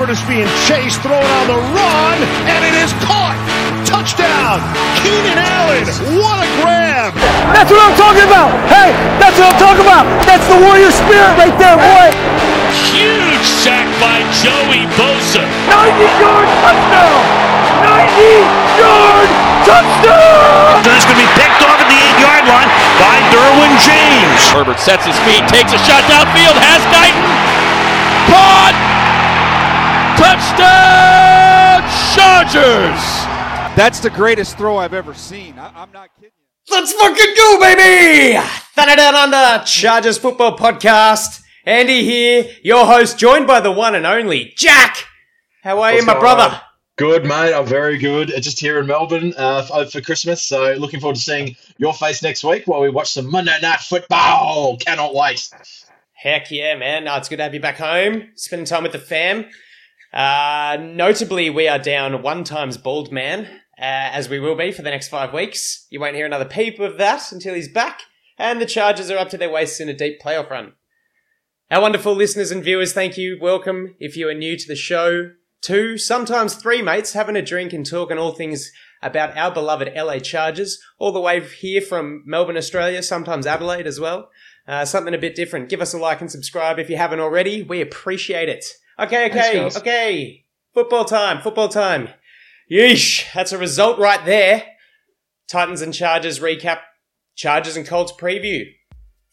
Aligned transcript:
Herbert 0.00 0.16
is 0.16 0.24
being 0.24 0.48
chased, 0.64 0.96
thrown 1.04 1.20
on 1.20 1.44
the 1.44 1.60
run, 1.76 2.16
and 2.48 2.64
it 2.64 2.72
is 2.80 2.88
caught. 3.04 3.36
Touchdown, 3.84 4.56
Keenan 5.04 5.36
Allen. 5.36 5.84
What 6.16 6.40
a 6.40 6.48
grab. 6.64 7.12
That's 7.52 7.68
what 7.68 7.84
I'm 7.84 7.92
talking 8.00 8.24
about. 8.24 8.48
Hey, 8.72 8.96
that's 9.20 9.36
what 9.36 9.52
I'm 9.52 9.60
talking 9.60 9.84
about. 9.84 10.08
That's 10.24 10.48
the 10.48 10.56
warrior 10.56 10.88
spirit 10.88 11.36
right 11.36 11.52
there, 11.60 11.76
boy. 11.76 12.16
Huge 12.96 13.44
sack 13.44 13.84
by 14.00 14.24
Joey 14.40 14.88
Bosa. 14.96 15.44
90 15.68 15.92
yard 16.16 16.48
touchdown. 16.64 17.20
90 17.84 18.80
yard 18.80 19.28
touchdown. 19.68 20.80
There's 20.80 21.04
going 21.04 21.20
to 21.20 21.28
be 21.28 21.32
picked 21.36 21.60
off 21.60 21.76
at 21.76 21.88
the 21.92 22.00
eight 22.00 22.18
yard 22.24 22.48
line 22.48 22.72
by 22.96 23.20
Derwin 23.28 23.76
James. 23.84 24.48
Herbert 24.48 24.80
sets 24.80 25.04
his 25.04 25.20
feet, 25.28 25.44
takes 25.52 25.76
a 25.76 25.80
shot 25.84 26.00
downfield, 26.08 26.56
has 26.56 26.80
Guyton. 26.88 27.20
Caught! 28.32 28.89
Touchdown 30.20 31.80
Chargers! 32.14 33.00
That's 33.74 34.00
the 34.00 34.10
greatest 34.10 34.58
throw 34.58 34.76
I've 34.76 34.92
ever 34.92 35.14
seen. 35.14 35.58
I, 35.58 35.82
am 35.82 35.90
not 35.92 36.10
kidding 36.16 36.30
you. 36.66 36.74
Let's 36.76 36.92
fucking 36.92 37.34
go, 37.38 37.58
baby! 37.58 38.38
Thunder 38.74 38.96
Down 38.96 39.14
Under 39.14 39.64
Chargers 39.64 40.18
Football 40.18 40.58
Podcast. 40.58 41.40
Andy 41.64 42.04
here, 42.04 42.50
your 42.62 42.84
host, 42.84 43.18
joined 43.18 43.46
by 43.46 43.60
the 43.60 43.72
one 43.72 43.94
and 43.94 44.04
only 44.04 44.52
Jack. 44.56 45.06
How 45.62 45.76
are 45.76 45.92
What's 45.92 46.02
you, 46.02 46.06
my 46.06 46.18
brother? 46.18 46.54
on? 46.54 46.60
Good, 46.96 47.24
mate. 47.24 47.54
I'm 47.54 47.64
very 47.64 47.96
good. 47.96 48.30
Uh, 48.30 48.40
Just 48.40 48.60
here 48.60 48.78
in 48.78 48.86
Melbourne 48.86 49.32
uh, 49.38 49.62
for, 49.62 49.86
for 49.86 50.00
Christmas. 50.02 50.42
So 50.42 50.74
looking 50.74 51.00
forward 51.00 51.16
to 51.16 51.22
seeing 51.22 51.56
your 51.78 51.94
face 51.94 52.22
next 52.22 52.44
week 52.44 52.64
while 52.66 52.82
we 52.82 52.90
watch 52.90 53.10
some 53.10 53.30
Monday 53.30 53.56
Night 53.62 53.80
Football. 53.80 54.76
Cannot 54.76 55.14
wait. 55.14 55.48
Heck 56.12 56.50
yeah, 56.50 56.74
man. 56.76 57.04
No, 57.04 57.16
it's 57.16 57.30
good 57.30 57.38
to 57.38 57.42
have 57.44 57.54
you 57.54 57.60
back 57.60 57.78
home, 57.78 58.28
spending 58.34 58.66
time 58.66 58.82
with 58.82 58.92
the 58.92 58.98
fam. 58.98 59.46
Uh, 60.12 60.76
notably, 60.80 61.50
we 61.50 61.68
are 61.68 61.78
down 61.78 62.22
one 62.22 62.42
times 62.42 62.76
bald 62.76 63.12
man, 63.12 63.44
uh, 63.44 63.48
as 63.78 64.28
we 64.28 64.40
will 64.40 64.56
be 64.56 64.72
for 64.72 64.82
the 64.82 64.90
next 64.90 65.08
five 65.08 65.32
weeks. 65.32 65.86
You 65.90 66.00
won't 66.00 66.16
hear 66.16 66.26
another 66.26 66.44
peep 66.44 66.80
of 66.80 66.98
that 66.98 67.30
until 67.30 67.54
he's 67.54 67.72
back, 67.72 68.02
and 68.36 68.60
the 68.60 68.66
Chargers 68.66 69.10
are 69.10 69.18
up 69.18 69.28
to 69.30 69.38
their 69.38 69.50
waists 69.50 69.78
in 69.78 69.88
a 69.88 69.94
deep 69.94 70.20
playoff 70.20 70.50
run. 70.50 70.72
Our 71.70 71.80
wonderful 71.80 72.14
listeners 72.14 72.50
and 72.50 72.64
viewers, 72.64 72.92
thank 72.92 73.16
you. 73.16 73.38
Welcome 73.40 73.94
if 74.00 74.16
you 74.16 74.28
are 74.28 74.34
new 74.34 74.56
to 74.56 74.66
the 74.66 74.74
show. 74.74 75.30
Two, 75.62 75.96
sometimes 75.96 76.54
three 76.54 76.82
mates 76.82 77.12
having 77.12 77.36
a 77.36 77.42
drink 77.42 77.72
and 77.72 77.86
talking 77.86 78.18
all 78.18 78.32
things 78.32 78.72
about 79.02 79.36
our 79.36 79.52
beloved 79.52 79.92
LA 79.94 80.18
Chargers, 80.18 80.82
all 80.98 81.12
the 81.12 81.20
way 81.20 81.40
here 81.40 81.80
from 81.80 82.24
Melbourne, 82.26 82.56
Australia, 82.56 83.02
sometimes 83.02 83.46
Adelaide 83.46 83.86
as 83.86 84.00
well. 84.00 84.30
Uh, 84.66 84.84
something 84.84 85.14
a 85.14 85.18
bit 85.18 85.36
different. 85.36 85.68
Give 85.68 85.80
us 85.80 85.94
a 85.94 85.98
like 85.98 86.20
and 86.20 86.30
subscribe 86.30 86.80
if 86.80 86.90
you 86.90 86.96
haven't 86.96 87.20
already. 87.20 87.62
We 87.62 87.80
appreciate 87.80 88.48
it. 88.48 88.64
Okay, 89.00 89.26
okay, 89.30 89.60
Thanks, 89.60 89.78
okay. 89.78 90.44
Football 90.74 91.06
time, 91.06 91.40
football 91.40 91.68
time. 91.68 92.10
Yeesh, 92.70 93.32
that's 93.32 93.50
a 93.50 93.56
result 93.56 93.98
right 93.98 94.22
there. 94.26 94.64
Titans 95.48 95.80
and 95.80 95.94
Chargers 95.94 96.38
recap, 96.38 96.80
Chargers 97.34 97.76
and 97.76 97.86
Colts 97.86 98.12
preview. 98.12 98.66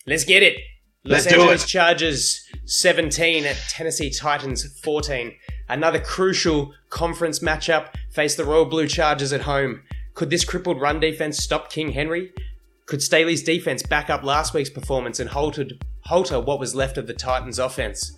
Let's 0.05 0.23
get 0.23 0.41
it. 0.41 0.57
Los 1.03 1.25
Let's 1.25 1.35
do 1.35 1.49
it. 1.51 1.67
Chargers 1.67 2.47
17 2.65 3.45
at 3.45 3.57
Tennessee 3.69 4.09
Titans 4.09 4.65
14. 4.81 5.33
Another 5.67 5.99
crucial 5.99 6.73
conference 6.89 7.39
matchup 7.39 7.89
face 8.11 8.35
the 8.35 8.45
Royal 8.45 8.65
Blue 8.65 8.87
Chargers 8.87 9.33
at 9.33 9.41
home. 9.41 9.81
Could 10.13 10.29
this 10.29 10.45
crippled 10.45 10.79
run 10.79 11.01
defense 11.01 11.39
stop 11.39 11.69
King 11.69 11.91
Henry? 11.91 12.31
Could 12.85 13.03
Staley's 13.03 13.43
defense 13.43 13.83
back 13.83 14.09
up 14.09 14.23
last 14.23 14.53
week's 14.53 14.69
performance 14.69 15.19
and 15.19 15.29
halted, 15.29 15.83
halter 16.05 16.39
what 16.39 16.59
was 16.59 16.73
left 16.73 16.97
of 16.97 17.05
the 17.05 17.13
Titans' 17.13 17.59
offense? 17.59 18.17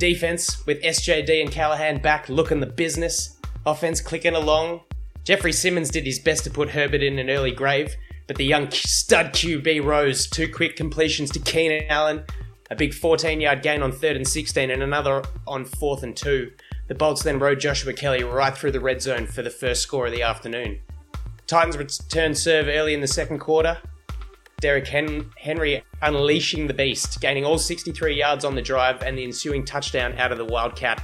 Defense, 0.00 0.66
with 0.66 0.82
SJD 0.82 1.42
and 1.42 1.52
Callahan 1.52 2.00
back 2.00 2.30
looking 2.30 2.58
the 2.58 2.66
business. 2.66 3.38
Offense 3.66 4.00
clicking 4.00 4.34
along. 4.34 4.80
Jeffrey 5.24 5.52
Simmons 5.52 5.90
did 5.90 6.06
his 6.06 6.18
best 6.18 6.42
to 6.44 6.50
put 6.50 6.70
Herbert 6.70 7.02
in 7.02 7.18
an 7.18 7.28
early 7.28 7.52
grave, 7.52 7.94
but 8.26 8.36
the 8.36 8.44
young 8.44 8.70
stud 8.70 9.34
QB 9.34 9.84
rose. 9.84 10.26
Two 10.26 10.50
quick 10.50 10.74
completions 10.74 11.30
to 11.32 11.38
Keenan 11.38 11.84
Allen, 11.90 12.24
a 12.70 12.74
big 12.74 12.94
14 12.94 13.42
yard 13.42 13.62
gain 13.62 13.82
on 13.82 13.92
third 13.92 14.16
and 14.16 14.26
16, 14.26 14.70
and 14.70 14.82
another 14.82 15.22
on 15.46 15.66
fourth 15.66 16.02
and 16.02 16.16
two. 16.16 16.50
The 16.88 16.94
Bolts 16.94 17.22
then 17.22 17.38
rode 17.38 17.60
Joshua 17.60 17.92
Kelly 17.92 18.24
right 18.24 18.56
through 18.56 18.72
the 18.72 18.80
red 18.80 19.02
zone 19.02 19.26
for 19.26 19.42
the 19.42 19.50
first 19.50 19.82
score 19.82 20.06
of 20.06 20.12
the 20.12 20.22
afternoon. 20.22 20.80
Titans 21.46 21.76
returned 21.76 22.38
serve 22.38 22.68
early 22.68 22.94
in 22.94 23.02
the 23.02 23.06
second 23.06 23.40
quarter. 23.40 23.76
Derrick 24.60 24.86
Hen- 24.86 25.30
Henry 25.38 25.82
unleashing 26.02 26.66
the 26.66 26.74
beast, 26.74 27.20
gaining 27.20 27.44
all 27.44 27.58
63 27.58 28.14
yards 28.14 28.44
on 28.44 28.54
the 28.54 28.62
drive 28.62 29.02
and 29.02 29.16
the 29.16 29.24
ensuing 29.24 29.64
touchdown 29.64 30.16
out 30.18 30.32
of 30.32 30.38
the 30.38 30.44
Wildcat. 30.44 31.02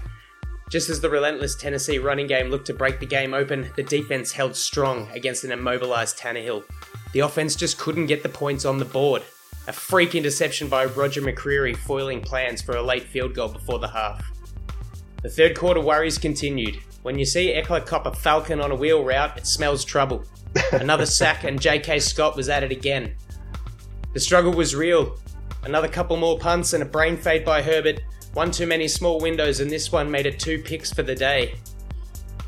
Just 0.70 0.90
as 0.90 1.00
the 1.00 1.08
relentless 1.08 1.54
Tennessee 1.54 1.98
running 1.98 2.26
game 2.26 2.48
looked 2.48 2.66
to 2.66 2.74
break 2.74 3.00
the 3.00 3.06
game 3.06 3.34
open, 3.34 3.70
the 3.76 3.82
defense 3.82 4.32
held 4.32 4.54
strong 4.54 5.08
against 5.12 5.44
an 5.44 5.52
immobilized 5.52 6.18
Tannehill. 6.18 6.64
The 7.12 7.20
offense 7.20 7.56
just 7.56 7.78
couldn't 7.78 8.06
get 8.06 8.22
the 8.22 8.28
points 8.28 8.64
on 8.64 8.78
the 8.78 8.84
board. 8.84 9.22
A 9.68 9.72
freak 9.72 10.14
interception 10.14 10.68
by 10.68 10.84
Roger 10.84 11.22
McCreary 11.22 11.76
foiling 11.76 12.20
plans 12.20 12.60
for 12.62 12.76
a 12.76 12.82
late 12.82 13.04
field 13.04 13.34
goal 13.34 13.48
before 13.48 13.78
the 13.78 13.88
half. 13.88 14.24
The 15.22 15.30
third 15.30 15.56
quarter 15.56 15.80
worries 15.80 16.18
continued. 16.18 16.76
When 17.02 17.18
you 17.18 17.24
see 17.24 17.54
Ekeler 17.54 17.86
cop 17.86 18.06
a 18.06 18.12
Falcon 18.12 18.60
on 18.60 18.70
a 18.72 18.76
wheel 18.76 19.04
route, 19.04 19.38
it 19.38 19.46
smells 19.46 19.84
trouble. 19.84 20.24
Another 20.72 21.06
sack 21.06 21.44
and 21.44 21.60
J.K. 21.60 22.00
Scott 22.00 22.36
was 22.36 22.48
at 22.48 22.64
it 22.64 22.72
again. 22.72 23.14
The 24.16 24.21
struggle 24.21 24.54
was 24.54 24.75
real. 24.75 25.19
Another 25.65 25.88
couple 25.88 26.16
more 26.16 26.38
punts 26.38 26.72
and 26.72 26.82
a 26.82 26.87
brain 26.87 27.19
fade 27.19 27.44
by 27.44 27.60
Herbert. 27.60 28.00
One 28.32 28.50
too 28.50 28.66
many 28.66 28.88
small 28.88 29.21
windows, 29.21 29.60
and 29.60 29.71
this 29.71 29.93
one 29.93 30.10
made 30.10 30.25
it 30.25 30.41
two 30.41 30.62
picks 30.62 30.91
for 30.91 31.03
the 31.03 31.15
day. 31.15 31.56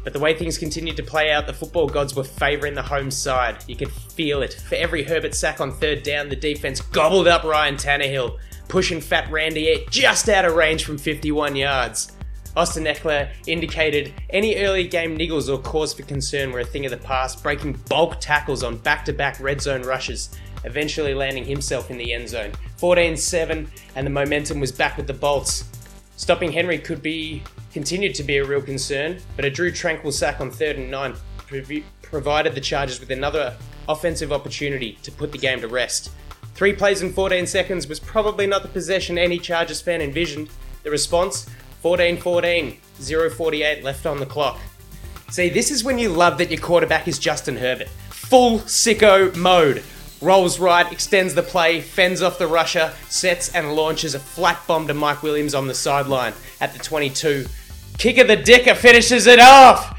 But 0.02 0.14
the 0.14 0.18
way 0.18 0.32
things 0.32 0.56
continued 0.56 0.96
to 0.96 1.02
play 1.02 1.30
out, 1.30 1.46
the 1.46 1.52
football 1.52 1.86
gods 1.86 2.16
were 2.16 2.24
favouring 2.24 2.72
the 2.72 2.80
home 2.80 3.10
side. 3.10 3.64
You 3.68 3.76
could 3.76 3.92
feel 3.92 4.40
it. 4.40 4.54
For 4.54 4.76
every 4.76 5.02
Herbert 5.02 5.34
sack 5.34 5.60
on 5.60 5.72
third 5.72 6.04
down, 6.04 6.30
the 6.30 6.36
defense 6.36 6.80
gobbled 6.80 7.28
up 7.28 7.44
Ryan 7.44 7.76
Tannehill, 7.76 8.38
pushing 8.68 9.02
Fat 9.02 9.30
Randy 9.30 9.86
just 9.90 10.30
out 10.30 10.46
of 10.46 10.54
range 10.54 10.86
from 10.86 10.96
51 10.96 11.54
yards. 11.54 12.12
Austin 12.56 12.84
Ekeler 12.84 13.28
indicated 13.46 14.14
any 14.30 14.56
early 14.56 14.88
game 14.88 15.18
niggles 15.18 15.52
or 15.52 15.60
cause 15.60 15.92
for 15.92 16.02
concern 16.02 16.50
were 16.50 16.60
a 16.60 16.64
thing 16.64 16.86
of 16.86 16.90
the 16.90 16.96
past, 16.96 17.42
breaking 17.42 17.74
bulk 17.90 18.18
tackles 18.20 18.62
on 18.62 18.78
back 18.78 19.04
to 19.04 19.12
back 19.12 19.38
red 19.38 19.60
zone 19.60 19.82
rushes, 19.82 20.30
eventually 20.64 21.14
landing 21.14 21.44
himself 21.44 21.90
in 21.90 21.98
the 21.98 22.12
end 22.12 22.28
zone. 22.28 22.52
14 22.76 23.16
7, 23.16 23.70
and 23.96 24.06
the 24.06 24.10
momentum 24.10 24.60
was 24.60 24.72
back 24.72 24.96
with 24.96 25.06
the 25.06 25.12
Bolts. 25.12 25.64
Stopping 26.16 26.52
Henry 26.52 26.78
could 26.78 27.02
be 27.02 27.42
continued 27.72 28.14
to 28.16 28.22
be 28.24 28.38
a 28.38 28.44
real 28.44 28.62
concern, 28.62 29.18
but 29.36 29.44
a 29.44 29.50
Drew 29.50 29.70
Tranquill 29.70 30.12
sack 30.12 30.40
on 30.40 30.50
third 30.50 30.76
and 30.76 30.90
nine 30.90 31.14
provi- 31.38 31.84
provided 32.02 32.54
the 32.54 32.60
Chargers 32.60 33.00
with 33.00 33.10
another 33.10 33.54
offensive 33.88 34.32
opportunity 34.32 34.98
to 35.02 35.12
put 35.12 35.32
the 35.32 35.38
game 35.38 35.60
to 35.60 35.68
rest. 35.68 36.10
Three 36.54 36.72
plays 36.72 37.02
in 37.02 37.12
14 37.12 37.46
seconds 37.46 37.86
was 37.86 38.00
probably 38.00 38.46
not 38.46 38.62
the 38.62 38.68
possession 38.68 39.16
any 39.16 39.38
Chargers 39.38 39.80
fan 39.80 40.02
envisioned. 40.02 40.48
The 40.82 40.90
response 40.90 41.48
14 41.82 42.16
14, 42.16 42.76
048 43.00 43.84
left 43.84 44.06
on 44.06 44.18
the 44.18 44.26
clock. 44.26 44.58
See, 45.30 45.48
this 45.48 45.70
is 45.70 45.84
when 45.84 45.98
you 45.98 46.08
love 46.08 46.38
that 46.38 46.50
your 46.50 46.60
quarterback 46.60 47.06
is 47.06 47.18
Justin 47.18 47.56
Herbert. 47.56 47.88
Full 48.10 48.58
sicko 48.60 49.34
mode. 49.36 49.82
Rolls 50.20 50.58
right, 50.58 50.90
extends 50.90 51.34
the 51.34 51.42
play, 51.42 51.80
fends 51.80 52.22
off 52.22 52.38
the 52.38 52.46
rusher, 52.46 52.92
sets 53.08 53.54
and 53.54 53.76
launches 53.76 54.14
a 54.14 54.18
flat 54.18 54.60
bomb 54.66 54.88
to 54.88 54.94
Mike 54.94 55.22
Williams 55.22 55.54
on 55.54 55.68
the 55.68 55.74
sideline 55.74 56.32
at 56.60 56.72
the 56.72 56.78
22. 56.80 57.46
Kick 57.98 58.18
of 58.18 58.26
the 58.26 58.36
dicker 58.36 58.74
finishes 58.74 59.26
it 59.26 59.38
off. 59.38 59.96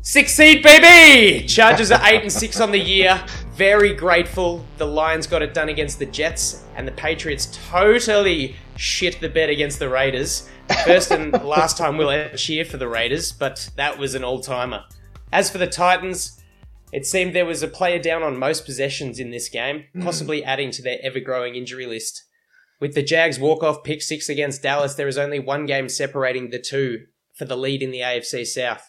Six 0.00 0.32
seed, 0.34 0.62
baby! 0.62 1.46
Chargers 1.46 1.90
are 1.90 2.00
8 2.02 2.22
and 2.22 2.32
6 2.32 2.60
on 2.60 2.70
the 2.70 2.78
year. 2.78 3.22
Very 3.52 3.92
grateful. 3.92 4.64
The 4.78 4.86
Lions 4.86 5.26
got 5.26 5.42
it 5.42 5.52
done 5.52 5.68
against 5.68 5.98
the 5.98 6.06
Jets, 6.06 6.64
and 6.74 6.88
the 6.88 6.92
Patriots 6.92 7.58
totally 7.70 8.56
shit 8.76 9.20
the 9.20 9.28
bed 9.28 9.50
against 9.50 9.78
the 9.78 9.88
Raiders. 9.90 10.48
First 10.86 11.10
and 11.10 11.32
last 11.44 11.76
time 11.76 11.98
we'll 11.98 12.10
ever 12.10 12.36
cheer 12.36 12.64
for 12.64 12.78
the 12.78 12.88
Raiders, 12.88 13.32
but 13.32 13.68
that 13.76 13.98
was 13.98 14.14
an 14.14 14.24
all 14.24 14.40
timer. 14.40 14.84
As 15.30 15.50
for 15.50 15.58
the 15.58 15.66
Titans, 15.66 16.37
it 16.92 17.06
seemed 17.06 17.34
there 17.34 17.46
was 17.46 17.62
a 17.62 17.68
player 17.68 17.98
down 17.98 18.22
on 18.22 18.38
most 18.38 18.64
possessions 18.64 19.18
in 19.18 19.30
this 19.30 19.48
game, 19.48 19.84
possibly 20.00 20.44
adding 20.44 20.70
to 20.72 20.82
their 20.82 20.98
ever 21.02 21.20
growing 21.20 21.54
injury 21.54 21.86
list. 21.86 22.24
With 22.80 22.94
the 22.94 23.02
Jags 23.02 23.38
walk 23.38 23.62
off 23.62 23.82
pick 23.84 24.02
six 24.02 24.28
against 24.28 24.62
Dallas, 24.62 24.94
there 24.94 25.08
is 25.08 25.18
only 25.18 25.38
one 25.38 25.66
game 25.66 25.88
separating 25.88 26.50
the 26.50 26.60
two 26.60 27.06
for 27.34 27.44
the 27.44 27.56
lead 27.56 27.82
in 27.82 27.90
the 27.90 28.00
AFC 28.00 28.46
South. 28.46 28.88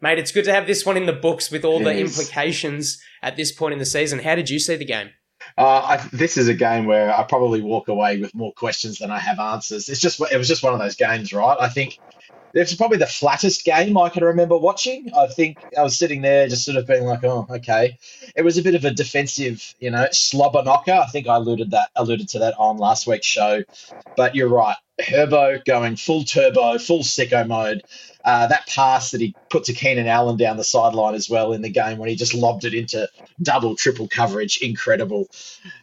Mate, 0.00 0.18
it's 0.18 0.32
good 0.32 0.44
to 0.46 0.52
have 0.52 0.66
this 0.66 0.84
one 0.84 0.96
in 0.96 1.06
the 1.06 1.12
books 1.12 1.50
with 1.50 1.64
all 1.64 1.78
the 1.78 1.90
It 1.90 2.00
is. 2.00 2.18
implications 2.18 3.00
at 3.22 3.36
this 3.36 3.52
point 3.52 3.72
in 3.72 3.78
the 3.78 3.86
season. 3.86 4.18
How 4.18 4.34
did 4.34 4.50
you 4.50 4.58
see 4.58 4.76
the 4.76 4.84
game? 4.84 5.10
Uh, 5.56 5.64
I, 5.98 6.08
this 6.12 6.36
is 6.36 6.48
a 6.48 6.54
game 6.54 6.86
where 6.86 7.12
I 7.12 7.22
probably 7.24 7.60
walk 7.60 7.88
away 7.88 8.18
with 8.18 8.34
more 8.34 8.52
questions 8.52 8.98
than 8.98 9.10
I 9.10 9.18
have 9.18 9.38
answers. 9.38 9.88
It's 9.88 10.00
just 10.00 10.20
it 10.20 10.36
was 10.36 10.48
just 10.48 10.62
one 10.62 10.72
of 10.72 10.78
those 10.78 10.96
games, 10.96 11.32
right? 11.32 11.56
I 11.60 11.68
think 11.68 11.98
it's 12.54 12.74
probably 12.74 12.98
the 12.98 13.06
flattest 13.06 13.64
game 13.64 13.96
I 13.96 14.08
can 14.08 14.24
remember 14.24 14.56
watching. 14.56 15.10
I 15.16 15.26
think 15.26 15.58
I 15.76 15.82
was 15.82 15.98
sitting 15.98 16.22
there 16.22 16.48
just 16.48 16.64
sort 16.64 16.76
of 16.76 16.86
being 16.86 17.04
like, 17.04 17.24
oh, 17.24 17.46
okay. 17.50 17.98
It 18.36 18.42
was 18.42 18.58
a 18.58 18.62
bit 18.62 18.74
of 18.74 18.84
a 18.84 18.90
defensive, 18.90 19.74
you 19.78 19.90
know, 19.90 20.06
slobber 20.12 20.62
knocker. 20.62 20.92
I 20.92 21.06
think 21.06 21.26
I 21.28 21.36
alluded 21.36 21.70
that 21.72 21.90
alluded 21.96 22.28
to 22.30 22.40
that 22.40 22.54
on 22.58 22.78
last 22.78 23.06
week's 23.06 23.26
show. 23.26 23.62
But 24.16 24.34
you're 24.34 24.48
right. 24.48 24.76
Herbo 25.02 25.64
going 25.64 25.96
full 25.96 26.24
turbo, 26.24 26.78
full 26.78 27.02
sicko 27.02 27.46
mode. 27.46 27.82
Uh, 28.24 28.46
that 28.46 28.66
pass 28.68 29.10
that 29.10 29.20
he 29.20 29.34
put 29.50 29.64
to 29.64 29.72
Keenan 29.72 30.06
Allen 30.06 30.36
down 30.36 30.56
the 30.56 30.64
sideline 30.64 31.14
as 31.14 31.28
well 31.28 31.52
in 31.52 31.62
the 31.62 31.68
game 31.68 31.98
when 31.98 32.08
he 32.08 32.14
just 32.14 32.34
lobbed 32.34 32.64
it 32.64 32.72
into 32.72 33.08
double, 33.42 33.74
triple 33.74 34.06
coverage, 34.06 34.58
incredible. 34.62 35.28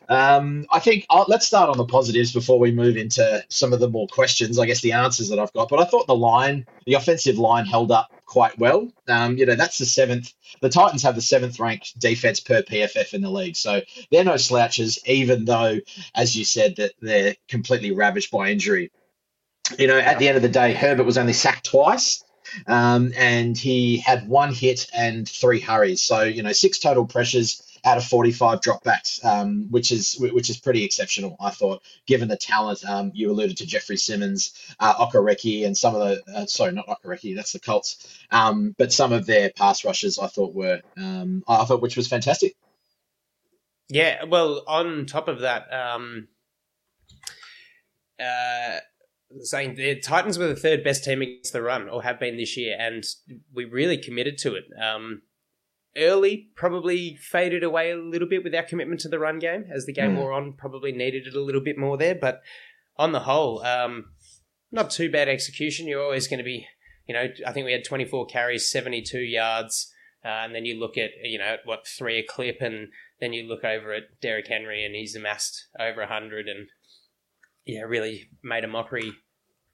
Um, 0.07 0.65
I 0.71 0.79
think 0.79 1.05
I'll, 1.09 1.25
let's 1.27 1.45
start 1.45 1.69
on 1.69 1.77
the 1.77 1.85
positives 1.85 2.31
before 2.31 2.57
we 2.57 2.71
move 2.71 2.95
into 2.95 3.43
some 3.49 3.73
of 3.73 3.81
the 3.81 3.89
more 3.89 4.07
questions. 4.07 4.57
I 4.57 4.65
guess 4.65 4.81
the 4.81 4.93
answers 4.93 5.29
that 5.29 5.39
I've 5.39 5.51
got, 5.53 5.69
but 5.69 5.79
I 5.79 5.85
thought 5.85 6.07
the 6.07 6.15
line, 6.15 6.65
the 6.85 6.93
offensive 6.93 7.37
line, 7.37 7.65
held 7.65 7.91
up 7.91 8.09
quite 8.25 8.57
well. 8.57 8.89
Um, 9.07 9.37
you 9.37 9.45
know, 9.45 9.55
that's 9.55 9.77
the 9.77 9.85
seventh. 9.85 10.33
The 10.61 10.69
Titans 10.69 11.03
have 11.03 11.15
the 11.15 11.21
seventh 11.21 11.59
ranked 11.59 11.99
defense 11.99 12.39
per 12.39 12.61
PFF 12.61 13.13
in 13.13 13.21
the 13.21 13.29
league, 13.29 13.57
so 13.57 13.81
they're 14.11 14.23
no 14.23 14.37
slouches. 14.37 14.99
Even 15.05 15.45
though, 15.45 15.79
as 16.15 16.37
you 16.37 16.45
said, 16.45 16.77
that 16.77 16.93
they're 17.01 17.35
completely 17.49 17.91
ravaged 17.91 18.31
by 18.31 18.51
injury. 18.51 18.91
You 19.77 19.87
know, 19.87 19.97
at 19.97 20.19
the 20.19 20.27
end 20.27 20.37
of 20.37 20.43
the 20.43 20.49
day, 20.49 20.73
Herbert 20.73 21.03
was 21.05 21.17
only 21.17 21.33
sacked 21.33 21.65
twice. 21.65 22.23
Um, 22.65 23.13
and 23.15 23.55
he 23.55 23.97
had 23.97 24.27
one 24.27 24.51
hit 24.53 24.87
and 24.91 25.29
three 25.29 25.59
hurries. 25.59 26.01
So 26.01 26.23
you 26.23 26.41
know, 26.41 26.51
six 26.51 26.79
total 26.79 27.05
pressures 27.05 27.61
out 27.85 27.97
of 27.97 28.03
45 28.03 28.61
dropbacks, 28.61 29.23
um, 29.23 29.67
which 29.69 29.91
is 29.91 30.15
which 30.19 30.49
is 30.49 30.57
pretty 30.57 30.83
exceptional, 30.83 31.35
I 31.39 31.51
thought, 31.51 31.81
given 32.05 32.27
the 32.27 32.37
talent. 32.37 32.83
Um, 32.83 33.11
you 33.13 33.31
alluded 33.31 33.57
to 33.57 33.65
Jeffrey 33.65 33.97
Simmons, 33.97 34.53
uh, 34.79 35.07
and 35.13 35.77
some 35.77 35.95
of 35.95 36.01
the 36.01 36.23
uh, 36.33 36.45
sorry, 36.45 36.73
not 36.73 36.87
Okereke, 36.87 37.35
that's 37.35 37.53
the 37.53 37.59
Colts, 37.59 38.19
um, 38.31 38.75
but 38.77 38.91
some 38.91 39.13
of 39.13 39.25
their 39.25 39.49
pass 39.51 39.85
rushes 39.85 40.19
I 40.19 40.27
thought 40.27 40.53
were 40.53 40.81
um, 40.97 41.43
I 41.47 41.65
thought 41.65 41.81
which 41.81 41.97
was 41.97 42.07
fantastic. 42.07 42.55
Yeah, 43.89 44.25
well, 44.25 44.63
on 44.67 45.07
top 45.07 45.27
of 45.27 45.39
that, 45.39 45.73
um, 45.73 46.27
uh, 48.19 48.77
saying 49.41 49.75
the 49.75 49.99
Titans 49.99 50.37
were 50.37 50.47
the 50.47 50.55
third 50.55 50.83
best 50.83 51.03
team 51.03 51.21
against 51.21 51.53
the 51.53 51.61
run, 51.61 51.89
or 51.89 52.03
have 52.03 52.19
been 52.19 52.37
this 52.37 52.57
year, 52.57 52.75
and 52.79 53.03
we 53.53 53.65
really 53.65 53.97
committed 53.97 54.37
to 54.39 54.55
it. 54.55 54.65
Um, 54.81 55.21
early 55.97 56.49
probably 56.55 57.15
faded 57.15 57.63
away 57.63 57.91
a 57.91 57.97
little 57.97 58.27
bit 58.27 58.43
with 58.43 58.55
our 58.55 58.63
commitment 58.63 59.01
to 59.01 59.09
the 59.09 59.19
run 59.19 59.39
game 59.39 59.65
as 59.73 59.85
the 59.85 59.93
game 59.93 60.15
mm. 60.15 60.17
wore 60.17 60.31
on. 60.31 60.53
Probably 60.53 60.91
needed 60.91 61.27
it 61.27 61.35
a 61.35 61.41
little 61.41 61.61
bit 61.61 61.77
more 61.77 61.97
there, 61.97 62.15
but 62.15 62.41
on 62.97 63.11
the 63.11 63.21
whole, 63.21 63.63
um, 63.63 64.05
not 64.71 64.89
too 64.89 65.11
bad 65.11 65.29
execution. 65.29 65.87
You're 65.87 66.03
always 66.03 66.27
going 66.27 66.39
to 66.39 66.43
be, 66.43 66.67
you 67.07 67.13
know, 67.13 67.27
I 67.45 67.51
think 67.51 67.65
we 67.65 67.71
had 67.71 67.85
24 67.85 68.27
carries, 68.27 68.69
72 68.69 69.19
yards, 69.19 69.91
uh, 70.23 70.27
and 70.27 70.53
then 70.53 70.65
you 70.65 70.79
look 70.79 70.97
at 70.97 71.11
you 71.23 71.39
know 71.39 71.57
what 71.65 71.87
three 71.87 72.19
a 72.19 72.23
clip, 72.23 72.57
and 72.61 72.89
then 73.19 73.33
you 73.33 73.47
look 73.47 73.63
over 73.63 73.93
at 73.93 74.19
Derrick 74.21 74.47
Henry, 74.47 74.85
and 74.85 74.95
he's 74.95 75.15
amassed 75.15 75.67
over 75.79 76.01
100, 76.01 76.47
and 76.47 76.67
yeah, 77.65 77.81
really 77.81 78.29
made 78.43 78.63
a 78.63 78.67
mockery 78.67 79.13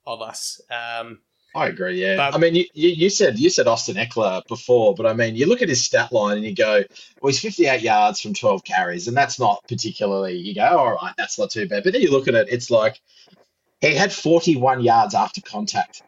of 0.06 0.22
us. 0.22 0.62
Um, 0.70 1.20
I 1.56 1.68
agree. 1.68 2.02
Yeah, 2.02 2.18
but, 2.18 2.36
I 2.36 2.38
mean, 2.38 2.56
you, 2.56 2.68
you 2.74 3.10
said 3.10 3.40
you 3.40 3.50
said 3.50 3.68
Austin 3.68 3.96
Ekeler 3.96 4.46
before, 4.48 4.94
but 4.94 5.06
I 5.06 5.14
mean, 5.14 5.36
you 5.36 5.46
look 5.46 5.62
at 5.62 5.70
his 5.70 5.84
stat 5.86 6.12
line 6.12 6.38
and 6.38 6.46
you 6.46 6.54
go, 6.54 6.84
well, 7.22 7.32
he's 7.32 7.40
58 7.40 7.82
yards 7.82 8.20
from 8.20 8.34
12 8.34 8.64
carries, 8.66 9.08
and 9.08 9.16
that's 9.16 9.40
not 9.40 9.64
particularly. 9.68 10.36
You 10.36 10.54
go, 10.54 10.66
all 10.78 10.96
right, 10.96 11.14
that's 11.18 11.40
not 11.40 11.52
too 11.52 11.68
bad. 11.68 11.84
But 11.84 11.94
then 11.94 12.02
you 12.02 12.12
look 12.12 12.28
at 12.28 12.36
it, 12.36 12.50
it's 12.50 12.70
like 12.70 13.00
he 13.80 13.96
had 13.96 14.12
41 14.12 14.82
yards 14.82 15.16
after 15.16 15.40
contact, 15.42 16.02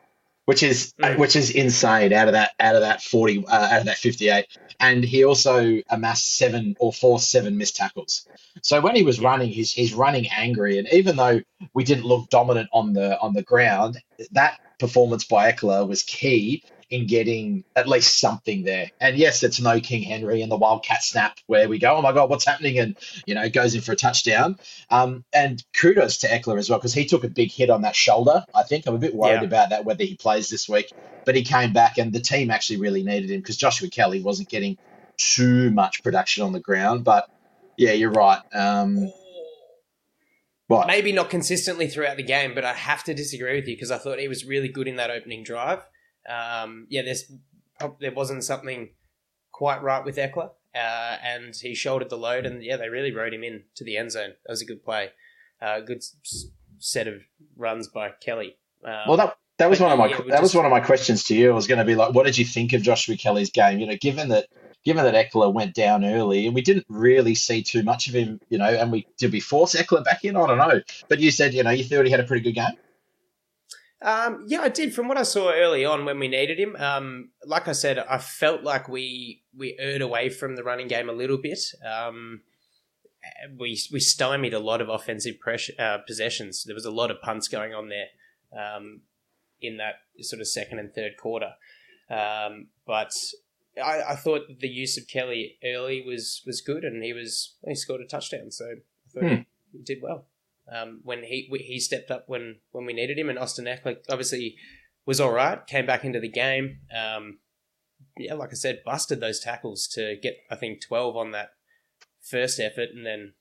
which 0.47 0.63
is 0.63 0.93
mm. 0.93 1.17
which 1.17 1.35
is 1.35 1.51
insane 1.51 2.13
out 2.13 2.29
of 2.29 2.31
that 2.31 2.51
out 2.61 2.75
of 2.75 2.81
that 2.81 3.03
40 3.03 3.45
uh, 3.47 3.51
out 3.51 3.79
of 3.79 3.85
that 3.85 3.97
58, 3.97 4.45
and 4.79 5.03
he 5.03 5.25
also 5.25 5.81
amassed 5.89 6.37
seven 6.37 6.73
or 6.79 6.93
four 6.93 7.19
seven 7.19 7.57
missed 7.57 7.75
tackles. 7.75 8.25
So 8.63 8.79
when 8.79 8.95
he 8.95 9.03
was 9.03 9.19
running, 9.19 9.49
he's 9.49 9.73
he's 9.73 9.93
running 9.93 10.27
angry, 10.29 10.79
and 10.79 10.87
even 10.93 11.17
though 11.17 11.41
we 11.73 11.83
didn't 11.83 12.05
look 12.05 12.29
dominant 12.29 12.69
on 12.71 12.93
the 12.93 13.19
on 13.19 13.33
the 13.33 13.43
ground, 13.43 14.01
that 14.31 14.61
performance 14.79 15.25
by 15.25 15.51
Ekeler 15.51 15.85
was 15.85 16.03
key 16.03 16.63
in 16.89 17.05
getting 17.05 17.65
at 17.75 17.87
least 17.87 18.19
something 18.19 18.63
there. 18.63 18.91
And 19.01 19.17
yes, 19.17 19.43
it's 19.43 19.59
no 19.59 19.79
King 19.79 20.03
Henry 20.03 20.41
and 20.41 20.51
the 20.51 20.55
Wildcat 20.55 21.03
snap 21.03 21.37
where 21.45 21.67
we 21.67 21.79
go, 21.79 21.95
oh 21.95 22.01
my 22.01 22.13
God, 22.13 22.29
what's 22.29 22.45
happening? 22.45 22.79
And, 22.79 22.95
you 23.25 23.35
know, 23.35 23.49
goes 23.49 23.75
in 23.75 23.81
for 23.81 23.91
a 23.91 23.95
touchdown. 23.95 24.57
Um, 24.89 25.25
and 25.33 25.63
kudos 25.73 26.19
to 26.19 26.27
Ekeler 26.27 26.57
as 26.57 26.69
well, 26.69 26.79
because 26.79 26.93
he 26.93 27.05
took 27.05 27.25
a 27.25 27.29
big 27.29 27.51
hit 27.51 27.69
on 27.69 27.81
that 27.81 27.95
shoulder. 27.95 28.45
I 28.55 28.63
think 28.63 28.87
I'm 28.87 28.95
a 28.95 28.99
bit 28.99 29.13
worried 29.13 29.41
yeah. 29.41 29.47
about 29.47 29.69
that, 29.71 29.83
whether 29.83 30.05
he 30.05 30.15
plays 30.15 30.49
this 30.49 30.69
week. 30.69 30.91
But 31.25 31.35
he 31.35 31.43
came 31.43 31.73
back 31.73 31.97
and 31.97 32.13
the 32.13 32.21
team 32.21 32.49
actually 32.49 32.79
really 32.79 33.03
needed 33.03 33.31
him 33.31 33.41
because 33.41 33.57
Joshua 33.57 33.89
Kelly 33.89 34.21
wasn't 34.21 34.47
getting 34.47 34.77
too 35.17 35.71
much 35.71 36.03
production 36.03 36.43
on 36.43 36.53
the 36.53 36.61
ground. 36.61 37.03
But 37.03 37.29
yeah, 37.75 37.91
you're 37.91 38.11
right. 38.11 38.39
Um, 38.53 39.11
what? 40.67 40.87
Maybe 40.87 41.11
not 41.11 41.29
consistently 41.29 41.87
throughout 41.87 42.15
the 42.15 42.23
game, 42.23 42.55
but 42.55 42.63
I 42.63 42.73
have 42.73 43.03
to 43.05 43.13
disagree 43.13 43.55
with 43.55 43.67
you 43.67 43.75
because 43.75 43.91
I 43.91 43.97
thought 43.97 44.19
he 44.19 44.29
was 44.29 44.45
really 44.45 44.69
good 44.69 44.87
in 44.87 44.95
that 44.97 45.11
opening 45.11 45.43
drive. 45.43 45.85
Um, 46.27 46.87
yeah, 46.89 47.01
there's 47.03 47.31
there 47.99 48.11
wasn't 48.11 48.43
something 48.43 48.89
quite 49.51 49.81
right 49.81 50.03
with 50.03 50.17
Ekeler, 50.17 50.51
uh, 50.75 51.17
and 51.23 51.55
he 51.55 51.73
shouldered 51.73 52.09
the 52.09 52.17
load, 52.17 52.45
and 52.45 52.63
yeah, 52.63 52.77
they 52.77 52.89
really 52.89 53.11
rode 53.11 53.33
him 53.33 53.43
in 53.43 53.63
to 53.75 53.83
the 53.83 53.97
end 53.97 54.11
zone. 54.11 54.33
That 54.45 54.51
was 54.51 54.61
a 54.61 54.65
good 54.65 54.83
play, 54.83 55.09
uh, 55.61 55.79
good 55.81 55.97
s- 55.97 56.47
set 56.79 57.07
of 57.07 57.21
runs 57.55 57.87
by 57.87 58.11
Kelly. 58.21 58.57
Um, 58.83 58.93
well, 59.07 59.17
that 59.17 59.37
that 59.57 59.69
was 59.69 59.79
one 59.79 59.91
of 59.91 59.97
my 59.97 60.07
yeah, 60.07 60.17
that 60.17 60.27
just, 60.27 60.41
was 60.41 60.55
one 60.55 60.65
of 60.65 60.71
my 60.71 60.79
questions 60.79 61.23
to 61.25 61.35
you. 61.35 61.51
I 61.51 61.55
was 61.55 61.67
going 61.67 61.79
to 61.79 61.85
be 61.85 61.95
like, 61.95 62.13
what 62.13 62.25
did 62.25 62.37
you 62.37 62.45
think 62.45 62.73
of 62.73 62.81
Joshua 62.81 63.15
Kelly's 63.15 63.49
game? 63.49 63.79
You 63.79 63.87
know, 63.87 63.97
given 63.99 64.29
that 64.29 64.47
given 64.85 65.03
that 65.03 65.15
Ekeler 65.15 65.53
went 65.53 65.73
down 65.73 66.05
early 66.05 66.45
and 66.45 66.55
we 66.55 66.61
didn't 66.61 66.85
really 66.87 67.35
see 67.35 67.63
too 67.63 67.83
much 67.83 68.07
of 68.07 68.13
him, 68.13 68.39
you 68.49 68.57
know, 68.57 68.65
and 68.65 68.91
we 68.91 69.07
did 69.17 69.31
we 69.31 69.39
force 69.39 69.75
Ekeler 69.75 70.03
back 70.03 70.23
in? 70.23 70.35
I 70.35 70.45
don't 70.45 70.57
know. 70.57 70.81
But 71.09 71.19
you 71.19 71.31
said, 71.31 71.53
you 71.53 71.63
know, 71.63 71.71
you 71.71 71.83
thought 71.83 72.05
he 72.05 72.11
had 72.11 72.19
a 72.19 72.23
pretty 72.23 72.43
good 72.43 72.55
game. 72.55 72.77
Um, 74.01 74.45
yeah, 74.47 74.61
I 74.61 74.69
did. 74.69 74.93
From 74.93 75.07
what 75.07 75.17
I 75.17 75.23
saw 75.23 75.51
early 75.51 75.83
on 75.83 76.05
when 76.05 76.19
we 76.19 76.27
needed 76.27 76.59
him, 76.59 76.75
um, 76.75 77.29
like 77.45 77.67
I 77.67 77.71
said, 77.71 77.97
I 77.97 78.19
felt 78.19 78.63
like 78.63 78.87
we 78.87 79.43
we 79.55 79.75
erred 79.79 80.01
away 80.01 80.29
from 80.29 80.55
the 80.55 80.63
running 80.63 80.87
game 80.87 81.09
a 81.09 81.13
little 81.13 81.37
bit. 81.37 81.59
Um, 81.85 82.41
we 83.57 83.79
we 83.91 83.99
stymied 83.99 84.53
a 84.53 84.59
lot 84.59 84.81
of 84.81 84.89
offensive 84.89 85.39
pressure 85.39 85.73
uh, 85.79 85.97
possessions. 86.05 86.63
There 86.63 86.75
was 86.75 86.85
a 86.85 86.91
lot 86.91 87.09
of 87.09 87.21
punts 87.21 87.47
going 87.47 87.73
on 87.73 87.89
there 87.89 88.07
um, 88.57 89.01
in 89.61 89.77
that 89.77 89.95
sort 90.21 90.41
of 90.41 90.47
second 90.47 90.79
and 90.79 90.93
third 90.93 91.17
quarter. 91.19 91.53
Um, 92.09 92.67
but 92.85 93.11
I, 93.83 94.01
I 94.09 94.15
thought 94.15 94.59
the 94.59 94.69
use 94.69 94.97
of 94.97 95.07
Kelly 95.07 95.57
early 95.63 96.03
was 96.05 96.43
was 96.45 96.61
good, 96.61 96.83
and 96.83 97.03
he 97.03 97.13
was 97.13 97.55
he 97.67 97.75
scored 97.75 98.01
a 98.01 98.05
touchdown, 98.05 98.51
so 98.51 98.65
I 98.65 99.09
thought 99.11 99.29
hmm. 99.29 99.41
he 99.71 99.83
did 99.83 99.99
well. 100.01 100.27
Um, 100.73 100.99
when 101.03 101.23
he 101.23 101.49
he 101.65 101.79
stepped 101.79 102.11
up 102.11 102.25
when 102.27 102.57
when 102.71 102.85
we 102.85 102.93
needed 102.93 103.17
him, 103.17 103.29
and 103.29 103.39
Austin 103.39 103.65
Ekeler 103.65 103.97
obviously 104.09 104.55
was 105.05 105.21
all 105.21 105.31
right, 105.31 105.65
came 105.65 105.85
back 105.85 106.03
into 106.03 106.19
the 106.19 106.29
game. 106.29 106.79
Um, 106.95 107.39
yeah, 108.17 108.33
like 108.33 108.49
I 108.51 108.55
said, 108.55 108.81
busted 108.85 109.19
those 109.19 109.39
tackles 109.39 109.87
to 109.93 110.17
get 110.21 110.37
I 110.51 110.55
think 110.55 110.81
twelve 110.85 111.15
on 111.15 111.31
that 111.31 111.51
first 112.21 112.59
effort, 112.59 112.89
and 112.93 113.05
then 113.05 113.33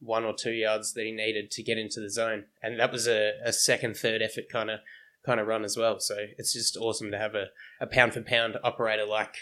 one 0.00 0.24
or 0.24 0.34
two 0.34 0.52
yards 0.52 0.94
that 0.94 1.04
he 1.04 1.12
needed 1.12 1.50
to 1.50 1.62
get 1.62 1.78
into 1.78 2.00
the 2.00 2.10
zone, 2.10 2.44
and 2.62 2.80
that 2.80 2.92
was 2.92 3.06
a, 3.06 3.32
a 3.44 3.52
second, 3.52 3.96
third 3.96 4.22
effort 4.22 4.44
kind 4.50 4.70
of 4.70 4.80
kind 5.24 5.38
of 5.38 5.46
run 5.46 5.64
as 5.64 5.76
well. 5.76 6.00
So 6.00 6.16
it's 6.38 6.52
just 6.52 6.76
awesome 6.76 7.10
to 7.10 7.18
have 7.18 7.34
a, 7.34 7.46
a 7.80 7.86
pound 7.86 8.14
for 8.14 8.22
pound 8.22 8.56
operator 8.64 9.04
like 9.04 9.34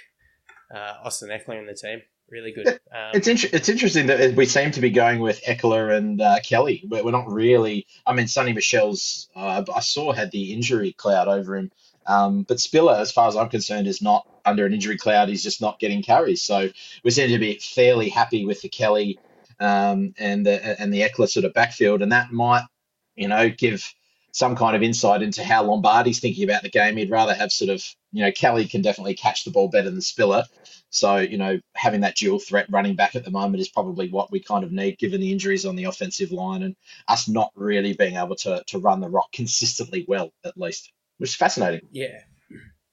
uh, 0.74 0.94
Austin 1.04 1.30
Ekeler 1.30 1.60
in 1.60 1.66
the 1.66 1.74
team. 1.74 2.00
Really 2.30 2.52
good. 2.52 2.68
Um, 2.68 3.10
it's 3.14 3.28
inter- 3.28 3.48
it's 3.52 3.68
interesting 3.68 4.06
that 4.06 4.34
we 4.34 4.46
seem 4.46 4.70
to 4.72 4.80
be 4.80 4.90
going 4.90 5.20
with 5.20 5.42
Ekeler 5.44 5.96
and 5.96 6.20
uh, 6.20 6.38
Kelly, 6.42 6.82
but 6.86 7.04
we're 7.04 7.10
not 7.10 7.30
really. 7.30 7.86
I 8.06 8.12
mean, 8.12 8.26
Sony 8.26 8.54
Michel's 8.54 9.28
uh, 9.36 9.62
I 9.74 9.80
saw 9.80 10.12
had 10.12 10.30
the 10.30 10.52
injury 10.52 10.92
cloud 10.92 11.28
over 11.28 11.56
him, 11.56 11.70
um, 12.06 12.42
but 12.42 12.60
Spiller, 12.60 12.94
as 12.94 13.12
far 13.12 13.28
as 13.28 13.36
I'm 13.36 13.48
concerned, 13.48 13.86
is 13.86 14.02
not 14.02 14.26
under 14.44 14.66
an 14.66 14.72
injury 14.72 14.96
cloud. 14.96 15.28
He's 15.28 15.42
just 15.42 15.60
not 15.60 15.78
getting 15.78 16.02
carries. 16.02 16.42
So 16.42 16.70
we 17.04 17.10
seem 17.10 17.30
to 17.30 17.38
be 17.38 17.58
fairly 17.58 18.08
happy 18.08 18.44
with 18.44 18.62
the 18.62 18.68
Kelly 18.68 19.18
um, 19.60 20.14
and 20.18 20.44
the 20.44 20.80
and 20.80 20.92
the 20.92 21.02
Ekeler 21.02 21.28
sort 21.28 21.44
of 21.44 21.54
backfield, 21.54 22.02
and 22.02 22.12
that 22.12 22.32
might 22.32 22.64
you 23.16 23.28
know 23.28 23.48
give 23.48 23.94
some 24.32 24.56
kind 24.56 24.76
of 24.76 24.82
insight 24.82 25.22
into 25.22 25.42
how 25.42 25.64
Lombardi's 25.64 26.20
thinking 26.20 26.44
about 26.44 26.62
the 26.62 26.70
game. 26.70 26.96
He'd 26.96 27.10
rather 27.10 27.34
have 27.34 27.50
sort 27.50 27.70
of, 27.70 27.84
you 28.12 28.24
know, 28.24 28.32
Kelly 28.32 28.66
can 28.66 28.82
definitely 28.82 29.14
catch 29.14 29.44
the 29.44 29.50
ball 29.50 29.68
better 29.68 29.90
than 29.90 30.00
Spiller. 30.00 30.44
So, 30.90 31.16
you 31.16 31.36
know, 31.36 31.60
having 31.74 32.00
that 32.00 32.16
dual 32.16 32.38
threat 32.38 32.66
running 32.70 32.96
back 32.96 33.14
at 33.14 33.24
the 33.24 33.30
moment 33.30 33.60
is 33.60 33.68
probably 33.68 34.08
what 34.08 34.32
we 34.32 34.40
kind 34.40 34.64
of 34.64 34.72
need 34.72 34.98
given 34.98 35.20
the 35.20 35.32
injuries 35.32 35.66
on 35.66 35.76
the 35.76 35.84
offensive 35.84 36.32
line 36.32 36.62
and 36.62 36.76
us 37.08 37.28
not 37.28 37.52
really 37.54 37.92
being 37.92 38.16
able 38.16 38.36
to, 38.36 38.62
to 38.68 38.78
run 38.78 39.00
the 39.00 39.10
rock 39.10 39.30
consistently 39.32 40.06
well, 40.08 40.32
at 40.44 40.56
least, 40.56 40.90
which 41.18 41.30
is 41.30 41.36
fascinating. 41.36 41.82
Yeah. 41.92 42.20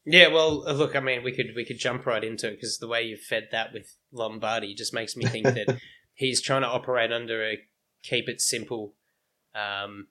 Yeah, 0.07 0.27
well, 0.27 0.67
uh, 0.67 0.74
look, 0.74 0.95
I 0.95 1.00
mean, 1.00 1.24
we 1.24 1.31
could 1.31 1.53
we 1.55 1.65
could 1.65 1.79
jump 1.79 2.05
right 2.05 2.24
into 2.24 2.48
it 2.48 2.51
because 2.51 2.77
the 2.77 2.88
way 2.88 3.03
you've 3.03 3.22
fed 3.22 3.48
that 3.51 3.74
with 3.74 3.98
Lombardi 4.12 4.75
just 4.75 4.93
makes 4.93 5.17
me 5.17 5.25
think 5.25 5.45
that 5.45 5.79
he's 6.13 6.41
trying 6.41 6.62
to 6.62 6.67
operate 6.67 7.12
under 7.12 7.43
a 7.43 7.57
keep 8.03 8.29
it 8.29 8.39
simple 8.39 8.93
um, 9.55 10.07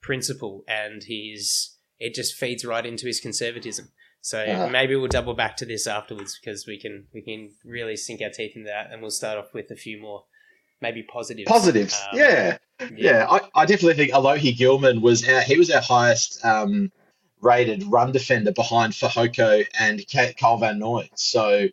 principle, 0.00 0.64
and 0.66 1.02
he's 1.02 1.76
it 1.98 2.14
just 2.14 2.34
feeds 2.34 2.64
right 2.64 2.86
into 2.86 3.06
his 3.06 3.20
conservatism. 3.20 3.90
So 4.26 4.42
uh 4.42 4.68
maybe 4.68 4.96
we'll 4.96 5.06
double 5.06 5.34
back 5.34 5.56
to 5.58 5.64
this 5.64 5.86
afterwards 5.86 6.36
because 6.36 6.66
we 6.66 6.80
can 6.80 7.06
we 7.14 7.22
can 7.22 7.52
really 7.64 7.96
sink 7.96 8.20
our 8.22 8.30
teeth 8.30 8.56
into 8.56 8.66
that, 8.66 8.90
and 8.90 9.00
we'll 9.00 9.12
start 9.12 9.38
off 9.38 9.54
with 9.54 9.70
a 9.70 9.76
few 9.76 10.00
more 10.00 10.24
maybe 10.80 11.04
positives. 11.04 11.48
Positives, 11.48 11.94
Um, 12.10 12.18
yeah. 12.18 12.58
Yeah, 12.94 13.26
I, 13.30 13.40
I 13.54 13.66
definitely 13.66 13.94
think 13.94 14.12
Alohi 14.12 14.54
Gilman 14.54 15.00
was 15.00 15.26
our, 15.26 15.40
he 15.40 15.56
was 15.56 15.70
our 15.70 15.80
highest 15.80 16.44
um, 16.44 16.90
rated 17.40 17.84
run 17.84 18.10
defender 18.10 18.50
behind 18.52 18.92
Fehoko 18.92 19.64
and 19.78 20.04
Kyle 20.36 20.58
Van 20.58 20.78
Noy. 20.80 21.08
So 21.14 21.68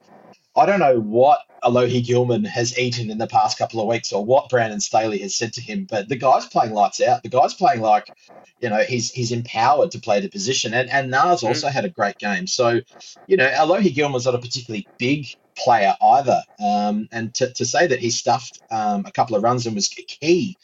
I 0.56 0.66
don't 0.66 0.80
know 0.80 1.00
what 1.00 1.40
Alohi 1.64 2.04
Gilman 2.06 2.46
has 2.46 2.78
eaten 2.78 3.10
in 3.10 3.18
the 3.18 3.28
past 3.28 3.58
couple 3.58 3.82
of 3.82 3.88
weeks 3.88 4.12
or 4.12 4.24
what 4.26 4.50
Brandon 4.50 4.80
Staley 4.82 5.20
has 5.20 5.36
said 5.36 5.54
to 5.54 5.62
him, 5.62 5.86
but 5.90 6.10
the 6.10 6.16
guy's 6.18 6.46
playing 6.48 6.74
lights 6.74 7.02
out. 7.02 7.24
The 7.24 7.30
guy's 7.30 7.54
playing 7.54 7.82
like, 7.82 8.12
you 8.60 8.70
know, 8.70 8.84
he's 8.84 9.12
he's 9.12 9.32
empowered 9.32 9.92
to 9.92 10.00
play 10.00 10.20
the 10.20 10.30
position. 10.30 10.74
And 10.74 10.90
and 10.90 11.10
Nas 11.12 11.44
Mm. 11.44 11.44
also 11.44 11.70
had 11.70 11.86
a 11.86 11.90
great 11.90 12.18
game. 12.20 12.48
So, 12.48 12.82
you 13.28 13.38
know, 13.38 13.48
Alohi 13.50 13.94
Gilman's 13.94 14.26
not 14.26 14.36
a 14.36 14.40
particularly 14.40 14.90
big 15.00 15.26
player 15.58 15.96
either. 16.02 16.42
Um, 16.64 17.08
and 17.12 17.34
to, 17.36 17.54
to 17.54 17.66
say 17.66 17.88
that 17.88 18.00
he 18.00 18.12
stuffed 18.12 18.62
um, 18.72 19.06
a 19.08 19.12
couple 19.12 19.36
of 19.36 19.44
runs 19.44 19.66
and 19.66 19.76
was 19.76 19.88
key 19.90 20.58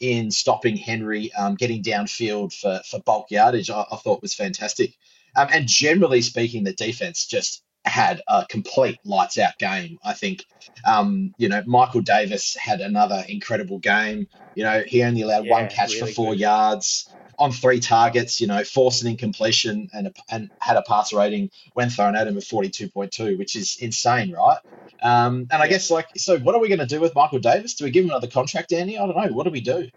in 0.00 0.30
stopping 0.30 0.76
Henry 0.76 1.32
um, 1.34 1.54
getting 1.54 1.82
downfield 1.82 2.52
for, 2.54 2.80
for 2.90 3.00
bulk 3.00 3.30
yardage, 3.30 3.70
I, 3.70 3.84
I 3.92 3.96
thought 3.96 4.22
was 4.22 4.34
fantastic. 4.34 4.94
Um, 5.36 5.48
and 5.52 5.68
generally 5.68 6.22
speaking, 6.22 6.64
the 6.64 6.72
defense 6.72 7.26
just 7.26 7.62
had 7.86 8.20
a 8.28 8.44
complete 8.48 8.98
lights 9.04 9.38
out 9.38 9.58
game. 9.58 9.98
I 10.04 10.12
think, 10.12 10.44
um, 10.84 11.34
you 11.38 11.48
know, 11.48 11.62
Michael 11.66 12.02
Davis 12.02 12.56
had 12.56 12.80
another 12.80 13.24
incredible 13.28 13.78
game. 13.78 14.26
You 14.54 14.64
know, 14.64 14.82
he 14.86 15.02
only 15.02 15.22
allowed 15.22 15.48
one 15.48 15.64
Yeah, 15.64 15.68
catch 15.68 15.96
for 15.96 16.06
four 16.06 16.32
good. 16.32 16.40
yards 16.40 17.08
on 17.38 17.52
three 17.52 17.80
targets, 17.80 18.40
you 18.40 18.46
know, 18.46 18.64
forced 18.64 19.02
an 19.02 19.10
incompletion 19.10 19.88
and, 19.92 20.06
a, 20.06 20.12
and 20.30 20.50
had 20.60 20.76
a 20.76 20.82
pass 20.82 21.12
rating 21.12 21.50
when 21.74 21.90
thrown 21.90 22.16
at 22.16 22.26
him 22.26 22.36
of 22.36 22.42
42.2, 22.42 23.38
which 23.38 23.56
is 23.56 23.76
insane, 23.80 24.32
right? 24.32 24.58
Um, 25.02 25.46
and 25.50 25.62
I 25.62 25.68
guess, 25.68 25.90
like, 25.90 26.08
so 26.16 26.38
what 26.38 26.54
are 26.54 26.60
we 26.60 26.68
going 26.68 26.80
to 26.80 26.86
do 26.86 27.00
with 27.00 27.14
Michael 27.14 27.38
Davis? 27.38 27.74
Do 27.74 27.84
we 27.84 27.90
give 27.90 28.04
him 28.04 28.10
another 28.10 28.28
contract, 28.28 28.72
Andy? 28.72 28.98
I 28.98 29.06
don't 29.06 29.16
know. 29.16 29.32
What 29.34 29.44
do 29.44 29.50
we 29.50 29.60
do? 29.60 29.88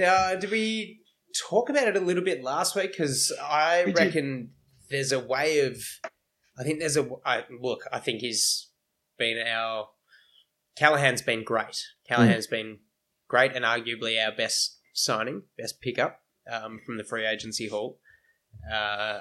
Uh, 0.00 0.36
did 0.36 0.50
we 0.50 1.00
talk 1.34 1.70
about 1.70 1.88
it 1.88 1.96
a 1.96 2.00
little 2.00 2.22
bit 2.22 2.42
last 2.42 2.76
week? 2.76 2.92
Because 2.92 3.32
I 3.42 3.82
We 3.86 3.92
did. 3.92 4.06
reckon 4.06 4.50
there's 4.90 5.12
a 5.12 5.20
way 5.20 5.60
of. 5.60 5.82
I 6.58 6.62
think 6.62 6.78
there's 6.78 6.96
a. 6.96 7.08
I, 7.24 7.44
look, 7.60 7.82
I 7.92 7.98
think 7.98 8.20
he's 8.20 8.68
been 9.18 9.44
our. 9.46 9.88
Callahan's 10.76 11.22
been 11.22 11.44
great. 11.44 11.84
Callahan's 12.08 12.46
been 12.46 12.78
great 13.28 13.52
and 13.54 13.64
arguably 13.64 14.24
our 14.24 14.32
best 14.32 14.78
signing, 14.92 15.42
best 15.56 15.80
pickup 15.80 16.20
um, 16.50 16.80
from 16.84 16.96
the 16.96 17.04
free 17.04 17.26
agency 17.26 17.68
haul. 17.68 17.98
Uh, 18.72 19.20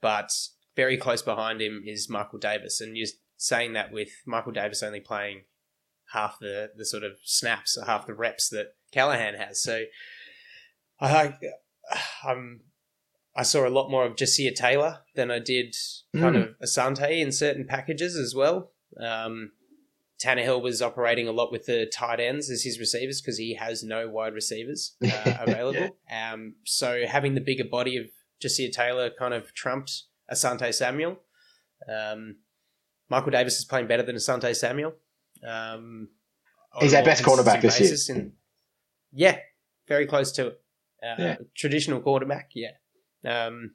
but 0.00 0.32
very 0.76 0.96
close 0.96 1.22
behind 1.22 1.60
him 1.60 1.82
is 1.86 2.08
Michael 2.08 2.38
Davis. 2.38 2.80
And 2.80 2.96
you're 2.96 3.08
saying 3.36 3.72
that 3.72 3.92
with 3.92 4.10
Michael 4.26 4.52
Davis 4.52 4.82
only 4.82 5.00
playing 5.00 5.42
half 6.12 6.38
the, 6.40 6.70
the 6.76 6.84
sort 6.84 7.04
of 7.04 7.18
snaps 7.24 7.76
or 7.76 7.84
half 7.84 8.06
the 8.06 8.14
reps 8.14 8.48
that 8.50 8.74
Callahan 8.92 9.34
has. 9.34 9.62
So 9.62 9.84
I 11.00 11.34
um 12.26 12.60
I 13.38 13.42
saw 13.42 13.66
a 13.66 13.70
lot 13.70 13.88
more 13.90 14.04
of 14.04 14.16
Ja'Sir 14.16 14.54
Taylor 14.54 14.98
than 15.14 15.30
I 15.30 15.38
did 15.38 15.74
kind 16.14 16.34
Mm. 16.36 16.42
of 16.42 16.48
Asante 16.68 17.20
in 17.20 17.30
certain 17.32 17.64
packages 17.66 18.16
as 18.16 18.34
well. 18.34 18.72
Um, 19.00 19.52
Tannehill 20.20 20.60
was 20.60 20.82
operating 20.82 21.28
a 21.28 21.32
lot 21.32 21.52
with 21.52 21.66
the 21.66 21.86
tight 21.86 22.18
ends 22.18 22.50
as 22.50 22.64
his 22.64 22.80
receivers 22.80 23.20
because 23.20 23.38
he 23.38 23.54
has 23.54 23.84
no 23.84 24.08
wide 24.08 24.34
receivers 24.34 24.96
uh, 25.04 25.34
available. 25.46 25.96
Um, 26.10 26.56
so 26.64 27.04
having 27.06 27.34
the 27.34 27.40
bigger 27.40 27.64
body 27.64 27.96
of 27.96 28.06
Ja'Sir 28.42 28.72
Taylor 28.72 29.10
kind 29.16 29.32
of 29.32 29.54
trumped 29.54 29.92
Asante 30.32 30.74
Samuel. 30.74 31.20
Um, 31.88 32.38
Michael 33.08 33.30
Davis 33.30 33.58
is 33.58 33.64
playing 33.64 33.86
better 33.86 34.02
than 34.02 34.16
Asante 34.16 34.54
Samuel. 34.56 34.94
Um, 35.46 36.08
He's 36.80 36.94
our 36.94 37.04
best 37.04 37.24
quarterback 37.24 37.62
this 37.62 37.78
year. 37.80 37.90
basis 37.90 38.10
yeah, 39.12 39.38
very 39.86 40.06
close 40.06 40.32
to 40.32 40.48
it. 40.48 40.60
Uh, 41.02 41.14
Yeah. 41.22 41.36
Traditional 41.56 42.00
quarterback, 42.00 42.50
yeah. 42.54 42.72
Um, 43.24 43.72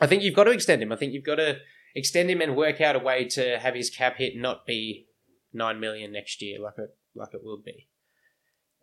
I 0.00 0.06
think 0.06 0.22
you've 0.22 0.36
got 0.36 0.44
to 0.44 0.50
extend 0.50 0.82
him. 0.82 0.92
I 0.92 0.96
think 0.96 1.12
you've 1.12 1.24
got 1.24 1.36
to 1.36 1.58
extend 1.94 2.30
him 2.30 2.40
and 2.40 2.56
work 2.56 2.80
out 2.80 2.96
a 2.96 3.00
way 3.00 3.24
to 3.28 3.58
have 3.58 3.74
his 3.74 3.90
cap 3.90 4.16
hit 4.16 4.36
not 4.36 4.66
be 4.66 5.06
nine 5.52 5.80
million 5.80 6.12
next 6.12 6.40
year, 6.42 6.58
like 6.60 6.74
it 6.78 6.90
like 7.14 7.34
it 7.34 7.42
will 7.42 7.60
be. 7.64 7.88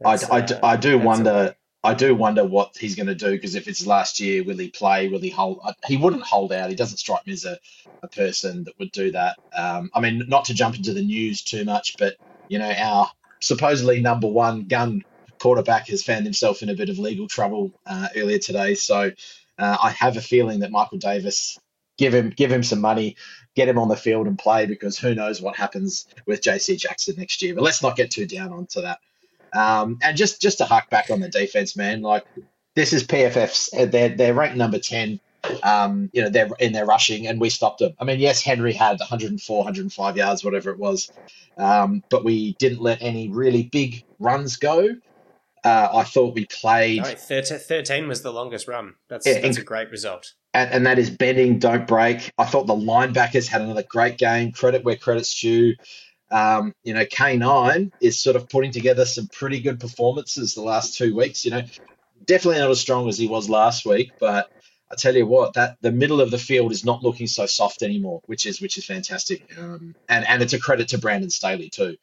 I, 0.06 0.17
That's, 0.17 0.29
I, 0.29 0.39
uh, 0.39 0.46
do- 0.46 0.60
I 0.63 0.75
do 0.77 0.98
wonder. 1.00 1.56
I 1.84 1.94
do 1.94 2.13
wonder 2.15 2.44
what 2.44 2.75
he's 2.77 2.96
going 2.96 3.08
to 3.08 3.15
do 3.15 3.32
because 3.32 3.56
if 3.56 3.67
it's 3.67 3.86
last 3.88 4.20
year, 4.20 4.44
will 4.44 4.58
he 4.58 4.70
play? 4.70 5.08
Will 5.08 5.20
he 5.20 5.29
hold? 5.29 5.60
uh, 5.63 5.74
He 5.86 5.96
wouldn't 5.96 6.24
hold 6.24 6.51
out. 6.51 6.70
He 6.70 6.75
doesn't 6.75 6.98
strike 6.98 7.25
me 7.25 7.34
as 7.34 7.46
a, 7.46 7.58
a 8.03 8.08
person 8.10 8.65
that 8.65 8.77
would 8.79 8.91
do 8.91 9.12
that. 9.12 9.38
Um, 9.56 9.89
I 9.94 10.01
mean, 10.01 10.24
not 10.27 10.46
to 10.46 10.53
jump 10.53 10.75
into 10.75 10.91
the 10.91 11.03
news 11.03 11.44
too 11.44 11.63
much, 11.63 11.96
but 11.98 12.15
you 12.50 12.60
know, 12.60 12.70
our 12.70 13.10
supposedly 13.39 14.01
number 14.01 14.27
one 14.27 14.63
gun 14.63 15.03
quarterback 15.39 15.88
has 15.88 16.03
found 16.03 16.25
himself 16.25 16.62
in 16.62 16.70
a 16.70 16.75
bit 16.75 16.89
of 16.89 17.00
legal 17.00 17.27
trouble 17.27 17.72
uh, 17.86 18.10
earlier 18.15 18.39
today. 18.39 18.74
So 18.74 19.12
uh, 19.58 19.78
I 19.82 19.92
have 19.92 20.18
a 20.18 20.22
feeling 20.22 20.60
that 20.60 20.72
Michael 20.72 20.98
Davis 20.98 21.58
give 21.98 22.14
him 22.14 22.30
give 22.30 22.52
him 22.52 22.64
some 22.64 22.82
money, 22.82 23.16
get 23.56 23.68
him 23.68 23.78
on 23.80 23.88
the 23.88 23.96
field 23.96 24.28
and 24.28 24.38
play 24.38 24.66
because 24.66 24.98
who 24.98 25.16
knows 25.16 25.42
what 25.42 25.56
happens 25.56 26.08
with 26.26 26.42
JC 26.42 26.78
Jackson 26.78 27.16
next 27.18 27.42
year. 27.42 27.56
But 27.56 27.64
let's 27.64 27.82
not 27.84 27.96
get 27.96 28.12
too 28.12 28.26
down 28.26 28.52
onto 28.54 28.82
that. 28.82 29.00
Um, 29.54 29.98
and 30.02 30.16
just 30.18 30.42
just 30.42 30.60
to 30.60 30.66
hark 30.66 30.90
back 30.90 31.10
on 31.10 31.20
the 31.20 31.30
defense, 31.30 31.76
man, 31.76 32.02
like 32.02 32.26
this 32.76 32.94
is 32.94 33.04
PFF's. 33.06 33.74
uh, 33.74 33.86
They're 33.86 34.10
they're 34.10 34.34
ranked 34.34 34.58
number 34.58 34.80
ten. 34.80 35.20
Um, 35.64 36.10
you 36.14 36.22
know 36.22 36.30
they're 36.30 36.50
in 36.60 36.74
their 36.74 36.86
rushing, 36.86 37.28
and 37.28 37.40
we 37.40 37.50
stopped 37.50 37.80
them. 37.80 37.94
I 38.00 38.04
mean, 38.04 38.20
yes, 38.20 38.42
Henry 38.42 38.74
had 38.74 39.00
104, 39.00 39.58
105 39.58 40.18
yards, 40.18 40.44
whatever 40.44 40.72
it 40.72 40.80
was, 40.80 41.10
um, 41.58 42.04
but 42.10 42.26
we 42.26 42.54
didn't 42.60 42.82
let 42.82 43.02
any 43.02 43.30
really 43.30 43.64
big 43.64 44.04
runs 44.20 44.58
go. 44.58 44.90
Uh, 45.68 45.90
I 45.98 46.04
thought 46.04 46.34
we 46.34 46.46
played, 46.46 47.04
No, 47.04 47.14
13, 47.16 47.60
13 47.60 48.08
was 48.08 48.22
the 48.22 48.32
longest 48.32 48.68
run. 48.68 48.94
That's 49.10 49.26
Yeah, 49.28 49.40
that's 49.42 49.58
inc- 49.58 49.62
a 49.62 49.66
great 49.66 49.92
result. 49.92 50.34
and, 50.54 50.72
and 50.72 50.86
that 50.86 50.98
is 50.98 51.10
bending, 51.10 51.60
don't 51.60 51.86
break. 51.86 52.32
I 52.38 52.46
thought 52.46 52.68
the 52.68 52.76
linebackers 52.76 53.48
had 53.48 53.62
another 53.62 53.84
great 53.84 54.18
game. 54.18 54.52
Credit 54.52 54.84
where 54.84 54.96
credit's 54.96 55.40
due. 55.40 55.76
Um, 56.32 56.74
you 56.84 56.94
know, 56.94 57.06
K9 57.06 57.92
is 58.02 58.20
sort 58.20 58.36
of 58.36 58.50
putting 58.50 58.72
together 58.72 59.06
some 59.06 59.28
pretty 59.28 59.60
good 59.60 59.80
performances 59.80 60.54
the 60.56 60.62
last 60.62 60.98
two 60.98 61.16
weeks. 61.16 61.44
You 61.46 61.52
know, 61.52 61.64
definitely 62.26 62.60
not 62.62 62.72
as 62.72 62.80
strong 62.80 63.08
as 63.10 63.18
he 63.18 63.28
was 63.28 63.50
last 63.50 63.86
week, 63.86 64.12
but 64.20 64.50
I 64.92 64.96
tell 64.96 65.16
you 65.16 65.26
what, 65.26 65.54
that 65.54 65.78
the 65.82 65.92
middle 65.92 66.22
of 66.22 66.32
the 66.32 66.38
field 66.38 66.72
is 66.72 66.86
not 66.86 67.04
looking 67.04 67.28
so 67.28 67.46
soft 67.46 67.84
anymore, 67.84 68.22
which 68.26 68.46
is 68.46 68.62
which 68.62 68.78
is 68.78 68.86
fantastic. 68.86 69.44
Um, 69.58 69.96
and 70.08 70.26
and 70.28 70.42
it's 70.42 70.54
a 70.54 70.60
credit 70.60 70.88
to 70.90 70.98
Brandon 70.98 71.30
Staley 71.30 71.70
too, 71.70 71.98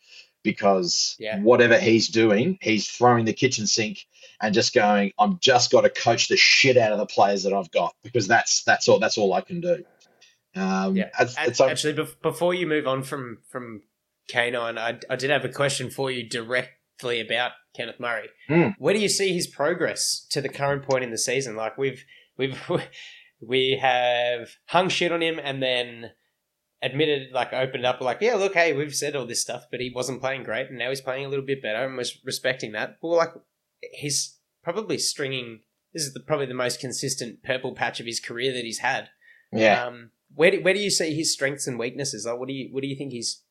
because 0.44 1.16
Yeah. 1.18 1.40
whatever 1.40 1.76
he's 1.78 2.06
doing, 2.08 2.58
he's 2.62 2.86
throwing 2.88 3.24
the 3.24 3.32
kitchen 3.32 3.66
sink 3.66 4.06
and 4.40 4.54
just 4.54 4.72
going, 4.74 5.12
I'm 5.18 5.38
just 5.40 5.72
got 5.72 5.80
to 5.80 5.90
coach 5.90 6.28
the 6.28 6.36
shit 6.36 6.76
out 6.76 6.92
of 6.92 6.98
the 6.98 7.06
players 7.06 7.42
that 7.42 7.52
I've 7.52 7.70
got 7.72 7.96
because 8.04 8.28
that's 8.28 8.62
that's 8.62 8.86
all 8.88 9.00
that's 9.00 9.18
all 9.18 9.32
I 9.32 9.40
can 9.40 9.60
do. 9.60 9.84
Um, 10.54 10.96
Yeah. 10.96 11.08
it's- 11.20 11.34
it's 11.44 11.60
Actually, 11.60 11.94
bef- 11.94 12.20
before 12.22 12.54
you 12.54 12.66
move 12.68 12.86
on 12.86 13.02
from 13.02 13.38
from 13.50 13.82
K9, 14.30 14.78
I, 14.78 14.98
I 15.10 15.16
did 15.16 15.30
have 15.30 15.44
a 15.44 15.48
question 15.48 15.90
for 15.90 16.10
you 16.10 16.28
directly 16.28 17.20
about 17.20 17.52
Kenneth 17.76 17.98
Murray. 18.00 18.28
Hmm. 18.46 18.68
Where 18.78 18.94
do 18.94 19.00
you 19.00 19.08
see 19.08 19.34
his 19.34 19.46
progress 19.46 20.24
to 20.30 20.40
the 20.40 20.48
current 20.48 20.84
point 20.84 21.02
in 21.04 21.10
the 21.10 21.18
season? 21.18 21.56
Like 21.56 21.76
we've 21.76 22.04
we've 22.36 22.58
we 23.40 23.78
have 23.80 24.50
hung 24.68 24.88
shit 24.88 25.10
on 25.12 25.22
him 25.22 25.38
and 25.42 25.62
then 25.62 26.12
admitted, 26.84 27.32
like 27.32 27.52
opened 27.52 27.86
up, 27.86 28.00
like 28.00 28.18
yeah, 28.20 28.34
look, 28.34 28.54
hey, 28.54 28.72
we've 28.72 28.94
said 28.94 29.16
all 29.16 29.26
this 29.26 29.40
stuff, 29.40 29.66
but 29.70 29.80
he 29.80 29.90
wasn't 29.90 30.20
playing 30.20 30.44
great, 30.44 30.68
and 30.68 30.78
now 30.78 30.90
he's 30.90 31.00
playing 31.00 31.24
a 31.24 31.28
little 31.28 31.44
bit 31.44 31.62
better, 31.62 31.84
and 31.84 31.96
we're 31.96 32.04
respecting 32.24 32.72
that. 32.72 32.98
Well, 33.00 33.16
like 33.16 33.32
he's 33.92 34.38
probably 34.62 34.98
stringing. 34.98 35.60
This 35.92 36.02
is 36.04 36.12
the, 36.12 36.20
probably 36.20 36.46
the 36.46 36.54
most 36.54 36.80
consistent 36.80 37.42
purple 37.42 37.74
patch 37.74 38.00
of 38.00 38.06
his 38.06 38.20
career 38.20 38.52
that 38.52 38.64
he's 38.64 38.78
had. 38.78 39.08
yeah. 39.52 39.84
Um, 39.84 40.10
where 40.34 40.50
do, 40.50 40.62
where 40.62 40.74
do 40.74 40.80
you 40.80 40.90
see 40.90 41.14
his 41.14 41.32
strengths 41.32 41.68
and 41.68 41.78
weaknesses? 41.78 42.26
Like, 42.26 42.38
what 42.38 42.48
do 42.48 42.54
you 42.54 42.68
what 42.72 42.82
do 42.82 42.88
you 42.88 42.96
think 42.96 43.12
he's 43.12 43.42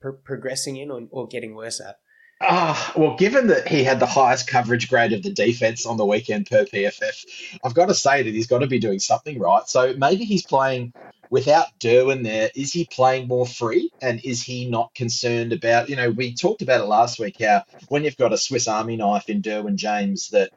pro- 0.00 0.14
progressing 0.14 0.76
in 0.76 0.90
or, 0.90 1.02
or 1.10 1.28
getting 1.28 1.54
worse 1.54 1.80
at? 1.80 1.98
Ah, 2.46 2.92
well, 2.94 3.16
given 3.16 3.46
that 3.46 3.66
he 3.66 3.84
had 3.84 4.00
the 4.00 4.06
highest 4.06 4.46
coverage 4.46 4.90
grade 4.90 5.14
of 5.14 5.22
the 5.22 5.32
defense 5.32 5.86
on 5.86 5.96
the 5.96 6.04
weekend 6.04 6.46
per 6.46 6.64
PFF, 6.64 7.58
I've 7.64 7.74
got 7.74 7.86
to 7.86 7.94
say 7.94 8.22
that 8.22 8.34
he's 8.34 8.46
got 8.46 8.58
to 8.58 8.66
be 8.66 8.78
doing 8.78 8.98
something 8.98 9.38
right. 9.38 9.66
So 9.66 9.94
maybe 9.96 10.24
he's 10.24 10.44
playing 10.44 10.92
without 11.30 11.66
Derwin 11.80 12.22
there. 12.22 12.50
Is 12.54 12.72
he 12.72 12.84
playing 12.84 13.28
more 13.28 13.46
free? 13.46 13.90
And 14.02 14.20
is 14.24 14.42
he 14.42 14.68
not 14.68 14.94
concerned 14.94 15.52
about, 15.54 15.88
you 15.88 15.96
know, 15.96 16.10
we 16.10 16.34
talked 16.34 16.60
about 16.60 16.82
it 16.82 16.86
last 16.86 17.18
week 17.18 17.36
how 17.40 17.64
when 17.88 18.04
you've 18.04 18.16
got 18.16 18.34
a 18.34 18.38
Swiss 18.38 18.68
Army 18.68 18.96
knife 18.96 19.28
in 19.30 19.40
Derwin 19.40 19.76
James 19.76 20.28
that, 20.30 20.50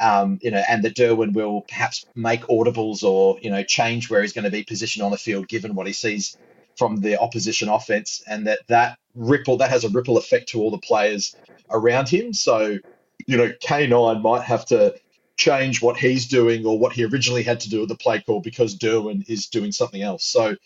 um, 0.00 0.38
you 0.42 0.50
know, 0.50 0.62
and 0.68 0.82
that 0.82 0.96
Derwin 0.96 1.32
will 1.32 1.60
perhaps 1.62 2.06
make 2.16 2.42
audibles 2.42 3.04
or, 3.04 3.38
you 3.40 3.50
know, 3.50 3.62
change 3.62 4.10
where 4.10 4.22
he's 4.22 4.32
going 4.32 4.46
to 4.46 4.50
be 4.50 4.64
positioned 4.64 5.04
on 5.04 5.12
the 5.12 5.16
field 5.16 5.46
given 5.46 5.74
what 5.74 5.86
he 5.86 5.92
sees 5.92 6.36
from 6.80 6.96
the 6.96 7.20
opposition 7.20 7.68
offense 7.68 8.22
and 8.26 8.46
that 8.46 8.60
that 8.68 8.98
ripple 9.14 9.58
that 9.58 9.68
has 9.68 9.84
a 9.84 9.90
ripple 9.90 10.16
effect 10.16 10.48
to 10.48 10.60
all 10.60 10.70
the 10.70 10.78
players 10.78 11.36
around 11.70 12.08
him 12.08 12.32
so 12.32 12.78
you 13.26 13.36
know 13.36 13.52
K9 13.62 14.22
might 14.22 14.44
have 14.44 14.64
to 14.66 14.94
change 15.36 15.82
what 15.82 15.98
he's 15.98 16.26
doing 16.26 16.64
or 16.64 16.78
what 16.78 16.94
he 16.94 17.04
originally 17.04 17.42
had 17.42 17.60
to 17.60 17.68
do 17.68 17.80
with 17.80 17.90
the 17.90 17.96
play 17.96 18.22
call 18.22 18.40
because 18.40 18.78
Derwin 18.78 19.28
is 19.28 19.48
doing 19.48 19.72
something 19.72 20.00
else 20.00 20.24
so 20.24 20.56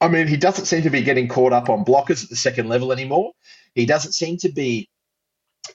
I 0.00 0.08
mean, 0.08 0.26
he 0.26 0.36
doesn't 0.36 0.64
seem 0.64 0.82
to 0.82 0.90
be 0.90 1.02
getting 1.02 1.28
caught 1.28 1.52
up 1.52 1.68
on 1.68 1.84
blockers 1.84 2.24
at 2.24 2.30
the 2.30 2.34
second 2.36 2.68
level 2.68 2.90
anymore. 2.92 3.32
He 3.76 3.86
doesn't 3.86 4.12
seem 4.12 4.36
to 4.38 4.48
be 4.48 4.88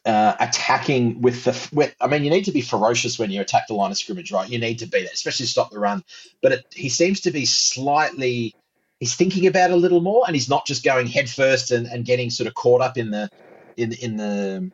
uh, 0.06 0.36
attacking 0.40 1.22
with 1.22 1.44
the. 1.46 1.70
With, 1.72 1.96
I 2.02 2.08
mean, 2.08 2.24
you 2.24 2.30
need 2.30 2.46
to 2.46 2.52
be 2.52 2.62
ferocious 2.62 3.18
when 3.18 3.32
you 3.32 3.42
attack 3.42 3.68
the 3.68 3.74
line 3.74 3.92
of 3.92 3.98
scrimmage, 3.98 4.32
right? 4.32 4.50
You 4.50 4.60
need 4.60 4.80
to 4.80 4.86
be 4.86 5.04
that, 5.04 5.14
especially 5.14 5.46
stop 5.46 5.72
the 5.72 5.80
run. 5.80 6.04
But 6.42 6.52
it, 6.52 6.66
he 6.74 6.90
seems 6.90 7.22
to 7.22 7.32
be 7.32 7.46
slightly. 7.46 8.56
He's 9.00 9.16
thinking 9.16 9.48
about 9.48 9.72
a 9.72 9.76
little 9.76 10.02
more, 10.02 10.24
and 10.26 10.36
he's 10.36 10.50
not 10.50 10.66
just 10.66 10.84
going 10.84 11.08
headfirst 11.08 11.72
and, 11.72 11.88
and 11.88 12.06
getting 12.06 12.30
sort 12.30 12.48
of 12.48 12.54
caught 12.54 12.82
up 12.82 12.98
in 12.98 13.12
the 13.12 13.30
in 13.76 13.94
in 13.94 14.18
the 14.18 14.72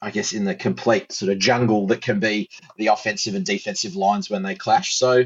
I 0.00 0.10
guess 0.10 0.32
in 0.32 0.44
the 0.44 0.54
complete 0.54 1.12
sort 1.12 1.32
of 1.32 1.38
jungle 1.38 1.86
that 1.88 2.02
can 2.02 2.20
be 2.20 2.48
the 2.76 2.88
offensive 2.88 3.34
and 3.34 3.44
defensive 3.44 3.96
lines 3.96 4.30
when 4.30 4.42
they 4.42 4.54
clash. 4.54 4.94
So 4.94 5.24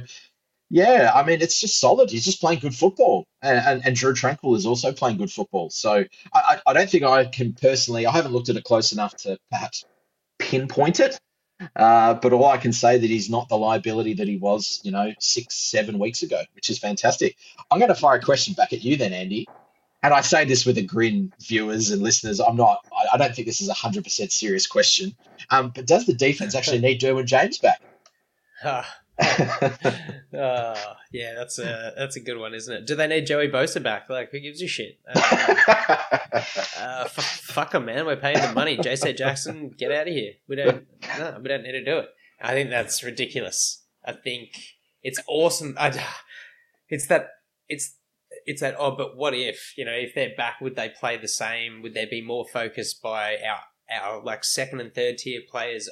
yeah, 0.71 1.11
I 1.13 1.25
mean, 1.25 1.43
it's 1.43 1.61
just 1.61 1.81
solid. 1.81 2.11
He's 2.11 2.25
just 2.25 2.41
playing 2.41 2.61
good 2.61 2.75
football, 2.75 3.27
and, 3.43 3.59
and, 3.59 3.87
and 3.87 3.97
Drew 3.97 4.15
Tranquill 4.15 4.57
is 4.57 4.67
also 4.67 4.93
playing 4.93 5.19
good 5.19 5.33
football. 5.33 5.69
So 5.71 6.05
I, 6.33 6.61
I 6.65 6.73
don't 6.73 6.89
think 6.89 7.03
I 7.03 7.25
can 7.25 7.55
personally. 7.55 8.07
I 8.07 8.13
haven't 8.13 8.33
looked 8.33 8.49
at 8.51 8.57
it 8.57 8.63
close 8.63 8.93
enough 8.93 9.17
to 9.19 9.37
perhaps 9.51 9.85
pinpoint 10.39 11.01
it. 11.01 11.19
Uh, 11.77 12.15
but 12.15 12.33
all 12.33 12.47
I 12.47 12.57
can 12.57 12.73
say 12.73 12.99
that 12.99 13.07
he's 13.07 13.31
not 13.31 13.49
the 13.49 13.57
liability 13.57 14.15
that 14.15 14.29
he 14.29 14.37
was, 14.37 14.81
you 14.83 14.93
know, 14.93 15.13
six, 15.19 15.55
seven 15.55 15.99
weeks 15.99 16.23
ago, 16.23 16.43
which 16.55 16.71
is 16.71 16.79
fantastic. 16.79 17.37
I'm 17.71 17.79
going 17.79 17.89
to 17.89 17.95
fire 17.95 18.17
a 18.17 18.23
question 18.23 18.55
back 18.55 18.73
at 18.73 18.83
you 18.83 18.97
then, 18.97 19.13
Andy. 19.13 19.47
And 20.03 20.15
I 20.15 20.23
say 20.23 20.47
this 20.47 20.65
with 20.65 20.79
a 20.79 20.83
grin, 20.83 21.33
viewers 21.41 21.91
and 21.91 22.03
listeners. 22.03 22.41
I'm 22.41 22.57
not. 22.57 22.87
I, 22.91 23.15
I 23.15 23.19
don't 23.19 23.35
think 23.35 23.47
this 23.47 23.61
is 23.61 23.69
a 23.69 23.75
hundred 23.75 24.05
percent 24.05 24.33
serious 24.33 24.67
question. 24.67 25.15
Um, 25.51 25.73
but 25.75 25.87
does 25.87 26.07
the 26.07 26.15
defense 26.15 26.55
actually 26.57 26.81
need 26.81 27.01
Derwin 27.01 27.27
James 27.27 27.59
back? 27.59 27.81
uh, 30.35 30.95
yeah, 31.13 31.35
that's 31.35 31.59
a 31.59 31.93
that's 31.97 32.17
a 32.17 32.21
good 32.21 32.39
one, 32.39 32.55
isn't 32.55 32.75
it? 32.75 32.87
Do 32.87 32.95
they 32.95 33.07
need 33.07 33.27
Joey 33.27 33.49
Bosa 33.49 33.83
back? 33.83 34.09
Like, 34.09 34.31
who 34.31 34.41
gives 34.41 34.63
a 34.63 34.67
shit? 34.67 34.99
Um, 35.09 35.23
uh, 35.67 37.03
f- 37.05 37.41
fuck 37.45 37.73
them, 37.73 37.85
man. 37.85 38.07
We're 38.07 38.17
paying 38.17 38.41
the 38.41 38.53
money. 38.55 38.77
J.C. 38.79 39.13
Jackson, 39.13 39.75
get 39.77 39.93
out 39.93 40.09
of 40.09 40.15
here. 40.15 40.33
We 40.49 40.57
don't. 40.57 40.87
No, 41.19 41.39
we 41.43 41.49
don't 41.49 41.63
need 41.63 41.73
to 41.73 41.85
do 41.85 41.99
it. 41.99 42.09
I 42.41 42.53
think 42.53 42.71
that's 42.71 43.03
ridiculous. 43.03 43.83
I 44.05 44.13
think 44.13 44.57
it's 45.03 45.21
awesome. 45.27 45.77
I, 45.79 46.03
it's 46.89 47.07
that. 47.09 47.29
It's 47.69 47.97
it's 48.47 48.63
that. 48.63 48.77
Oh, 48.79 48.93
but 48.97 49.17
what 49.17 49.35
if 49.35 49.75
you 49.77 49.85
know 49.85 49.93
if 49.93 50.15
they're 50.15 50.35
back? 50.37 50.61
Would 50.61 50.77
they 50.77 50.89
play 50.89 51.19
the 51.19 51.29
same? 51.29 51.83
Would 51.83 51.95
they 51.95 52.07
be 52.07 52.23
more 52.23 52.47
focused 52.51 53.03
by 53.03 53.37
our 53.37 53.61
our 54.03 54.23
like 54.23 54.45
second 54.45 54.81
and 54.81 54.95
third 54.95 55.19
tier 55.19 55.41
players 55.51 55.91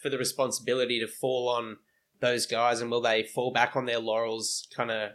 for 0.00 0.10
the 0.10 0.18
responsibility 0.18 1.00
to 1.00 1.08
fall 1.08 1.48
on? 1.48 1.78
Those 2.20 2.46
guys, 2.46 2.80
and 2.80 2.90
will 2.90 3.00
they 3.00 3.22
fall 3.22 3.52
back 3.52 3.76
on 3.76 3.86
their 3.86 3.98
laurels 3.98 4.68
kind 4.74 4.90
of 4.90 5.10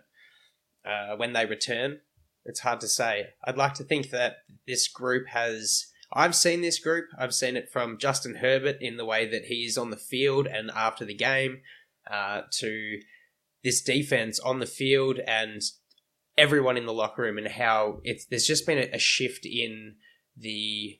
uh, 0.85 1.15
when 1.15 1.33
they 1.33 1.45
return? 1.45 1.99
It's 2.45 2.61
hard 2.61 2.79
to 2.81 2.87
say. 2.87 3.27
I'd 3.43 3.57
like 3.57 3.75
to 3.75 3.83
think 3.83 4.09
that 4.09 4.37
this 4.67 4.87
group 4.87 5.27
has. 5.29 5.87
I've 6.13 6.35
seen 6.35 6.61
this 6.61 6.79
group. 6.79 7.05
I've 7.17 7.33
seen 7.33 7.55
it 7.55 7.69
from 7.71 7.97
Justin 7.97 8.35
Herbert 8.35 8.77
in 8.81 8.97
the 8.97 9.05
way 9.05 9.29
that 9.29 9.45
he 9.45 9.65
is 9.65 9.77
on 9.77 9.91
the 9.91 9.97
field 9.97 10.47
and 10.47 10.69
after 10.75 11.05
the 11.05 11.13
game, 11.13 11.61
uh, 12.09 12.41
to 12.59 12.99
this 13.63 13.81
defense 13.81 14.39
on 14.39 14.59
the 14.59 14.65
field 14.65 15.19
and 15.19 15.61
everyone 16.37 16.77
in 16.77 16.85
the 16.85 16.93
locker 16.93 17.21
room, 17.21 17.37
and 17.37 17.47
how 17.47 17.99
it's. 18.03 18.25
There's 18.25 18.47
just 18.47 18.65
been 18.65 18.79
a, 18.79 18.95
a 18.95 18.99
shift 18.99 19.45
in 19.45 19.95
the 20.35 20.99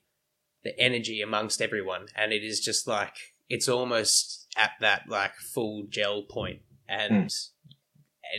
the 0.64 0.80
energy 0.80 1.22
amongst 1.22 1.62
everyone, 1.62 2.08
and 2.16 2.32
it 2.32 2.44
is 2.44 2.60
just 2.60 2.88
like 2.88 3.16
it's 3.50 3.68
almost 3.68 4.41
at 4.58 4.72
that 4.82 5.04
like 5.08 5.36
full 5.36 5.86
gel 5.90 6.24
point, 6.24 6.62
and 6.88 7.28
mm. 7.28 7.46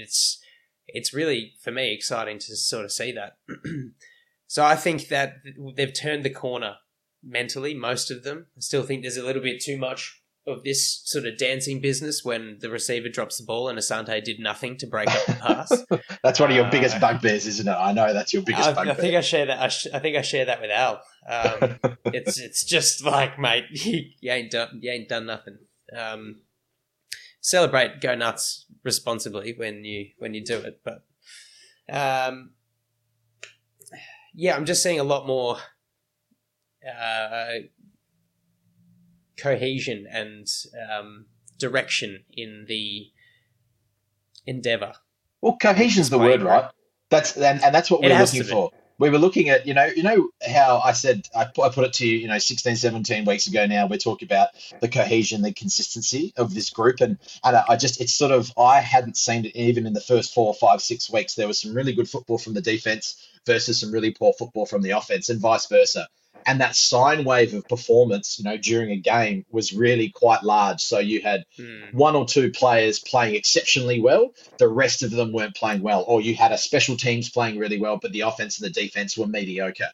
it's 0.01 0.41
it's 0.89 1.15
really 1.15 1.55
for 1.63 1.71
me 1.71 1.93
exciting 1.93 2.39
to 2.39 2.57
sort 2.57 2.85
of 2.85 2.93
see 2.93 3.13
that. 3.13 3.37
so 4.47 4.65
I 4.65 4.77
think 4.77 5.09
that 5.09 5.37
they've 5.77 5.93
turned 5.93 6.25
the 6.25 6.31
corner 6.31 6.77
mentally, 7.23 7.75
most 7.75 8.11
of 8.11 8.25
them. 8.25 8.47
I 8.57 8.61
still 8.61 8.83
think 8.83 9.03
there's 9.03 9.17
a 9.17 9.25
little 9.25 9.43
bit 9.43 9.63
too 9.63 9.79
much 9.79 10.23
of 10.45 10.65
this 10.65 11.03
sort 11.05 11.25
of 11.25 11.39
dancing 11.39 11.81
business 11.81 12.25
when 12.25 12.59
the 12.61 12.69
receiver 12.69 13.09
drops 13.09 13.39
the 13.39 13.45
ball 13.45 13.69
and 13.69 13.79
Asante 13.79 14.23
did 14.25 14.41
nothing 14.41 14.77
to 14.79 14.89
break 14.89 15.09
up 15.09 15.25
the 15.27 15.35
pass. 15.35 15.85
that's 16.25 16.41
one 16.41 16.51
of 16.51 16.57
your 16.57 16.67
uh, 16.67 16.71
biggest 16.71 17.01
bugbears, 17.01 17.47
isn't 17.47 17.69
it? 17.69 17.71
I 17.71 17.93
know 17.93 18.13
that's 18.13 18.33
your 18.33 18.43
biggest 18.43 18.69
I, 18.69 18.73
bugbear. 18.73 18.93
I 18.93 18.97
think 18.97 19.15
I 19.15 19.21
share 19.21 19.47
that. 19.47 19.61
I, 19.61 19.69
sh- 19.69 19.87
I, 19.95 20.01
think 20.01 20.17
I 20.17 20.23
share 20.23 20.47
that 20.47 20.61
with 20.61 20.73
Al. 20.73 21.01
Um, 21.29 21.79
it's 22.07 22.41
it's 22.41 22.65
just 22.65 23.05
like, 23.05 23.39
mate, 23.39 23.67
you, 23.71 24.03
you 24.21 24.33
ain't 24.33 24.51
done 24.51 24.81
you 24.81 24.91
ain't 24.91 25.09
done 25.09 25.27
nothing 25.27 25.59
um, 25.97 26.43
celebrate, 27.41 28.01
go 28.01 28.15
nuts 28.15 28.67
responsibly 28.85 29.55
when 29.57 29.85
you 29.85 30.11
when 30.19 30.35
you 30.35 30.45
do 30.45 30.59
it. 30.59 30.81
But 30.85 31.05
um, 31.91 32.53
yeah, 34.35 34.57
I'm 34.57 34.65
just 34.65 34.83
seeing 34.83 35.01
a 35.01 35.05
lot 35.05 35.27
more 35.27 35.59
uh, 36.87 37.53
cohesion 39.39 40.07
and 40.11 40.47
um, 40.91 41.27
direction 41.59 42.25
in 42.33 42.67
the 42.69 43.11
endeavor. 44.47 44.95
Well, 45.41 45.57
cohesion's 45.61 46.11
the 46.11 46.19
word, 46.19 46.43
right? 46.43 46.71
That's 47.11 47.37
and, 47.37 47.63
and 47.63 47.75
that's 47.75 47.91
what 47.91 48.01
we're 48.01 48.19
looking 48.19 48.45
for 48.45 48.71
we 48.99 49.11
were 49.11 49.19
looking 49.19 49.49
at, 49.49 49.67
you 49.67 49.75
know, 49.75 49.87
you 49.87 50.03
know 50.03 50.29
how 50.47 50.81
I 50.85 50.93
said 50.93 51.29
I 51.35 51.45
put, 51.45 51.65
I 51.65 51.69
put 51.71 51.85
it 51.85 51.93
to 51.95 52.07
you, 52.07 52.19
you 52.19 52.29
know, 52.29 52.39
16, 52.39 52.77
17 52.77 53.25
weeks 53.25 53.47
ago 53.47 53.67
now, 53.67 53.87
we're 53.87 53.99
talking 53.99 54.27
about 54.27 54.49
the 54.81 54.89
cohesion, 54.89 55.43
the 55.43 55.53
consistency 55.53 56.33
of 56.37 56.55
this 56.55 56.71
group. 56.71 57.01
And, 57.01 57.19
and 57.45 57.57
I 57.57 57.77
just, 57.77 58.01
it's 58.01 58.13
sort 58.13 58.33
of, 58.33 58.53
I 58.59 58.81
hadn't 58.81 59.17
seen 59.17 59.45
it 59.45 59.57
even 59.57 59.87
in 59.87 59.93
the 59.93 60.01
first 60.01 60.35
four, 60.35 60.55
five, 60.55 60.81
six 60.81 61.11
weeks. 61.11 61.35
There 61.35 61.49
was 61.49 61.61
some 61.61 61.75
really 61.75 61.95
good 61.95 62.09
football 62.09 62.39
from 62.39 62.55
the 62.55 62.61
defense 62.61 63.17
versus 63.47 63.81
some 63.81 63.93
really 63.93 64.13
poor 64.13 64.33
football 64.39 64.67
from 64.67 64.83
the 64.83 64.91
offense 64.91 65.29
and 65.29 65.41
vice 65.41 65.67
versa 65.67 66.09
and 66.47 66.61
that 66.61 66.75
sine 66.75 67.25
wave 67.25 67.55
of 67.55 67.69
performance, 67.69 68.39
you 68.39 68.45
know, 68.45 68.57
during 68.57 68.91
a 68.91 68.97
game 68.97 69.45
was 69.51 69.73
really 69.73 70.11
quite 70.11 70.43
large. 70.43 70.81
So 70.81 70.99
you 70.99 71.21
had 71.21 71.45
mm. 71.59 71.93
one 71.95 72.17
or 72.17 72.27
two 72.27 72.51
players 72.51 72.99
playing 72.99 73.35
exceptionally 73.35 74.01
well, 74.01 74.35
the 74.59 74.69
rest 74.69 75.03
of 75.03 75.11
them 75.11 75.33
weren't 75.33 75.55
playing 75.55 75.83
well, 75.83 76.05
or 76.07 76.21
you 76.21 76.35
had 76.35 76.53
a 76.53 76.59
special 76.59 76.97
teams 76.97 77.31
playing 77.31 77.59
really 77.59 77.81
well, 77.81 77.99
but 78.01 78.13
the 78.13 78.23
offense 78.23 78.61
and 78.61 78.67
the 78.67 78.81
defense 78.81 79.17
were 79.17 79.27
mediocre. 79.27 79.91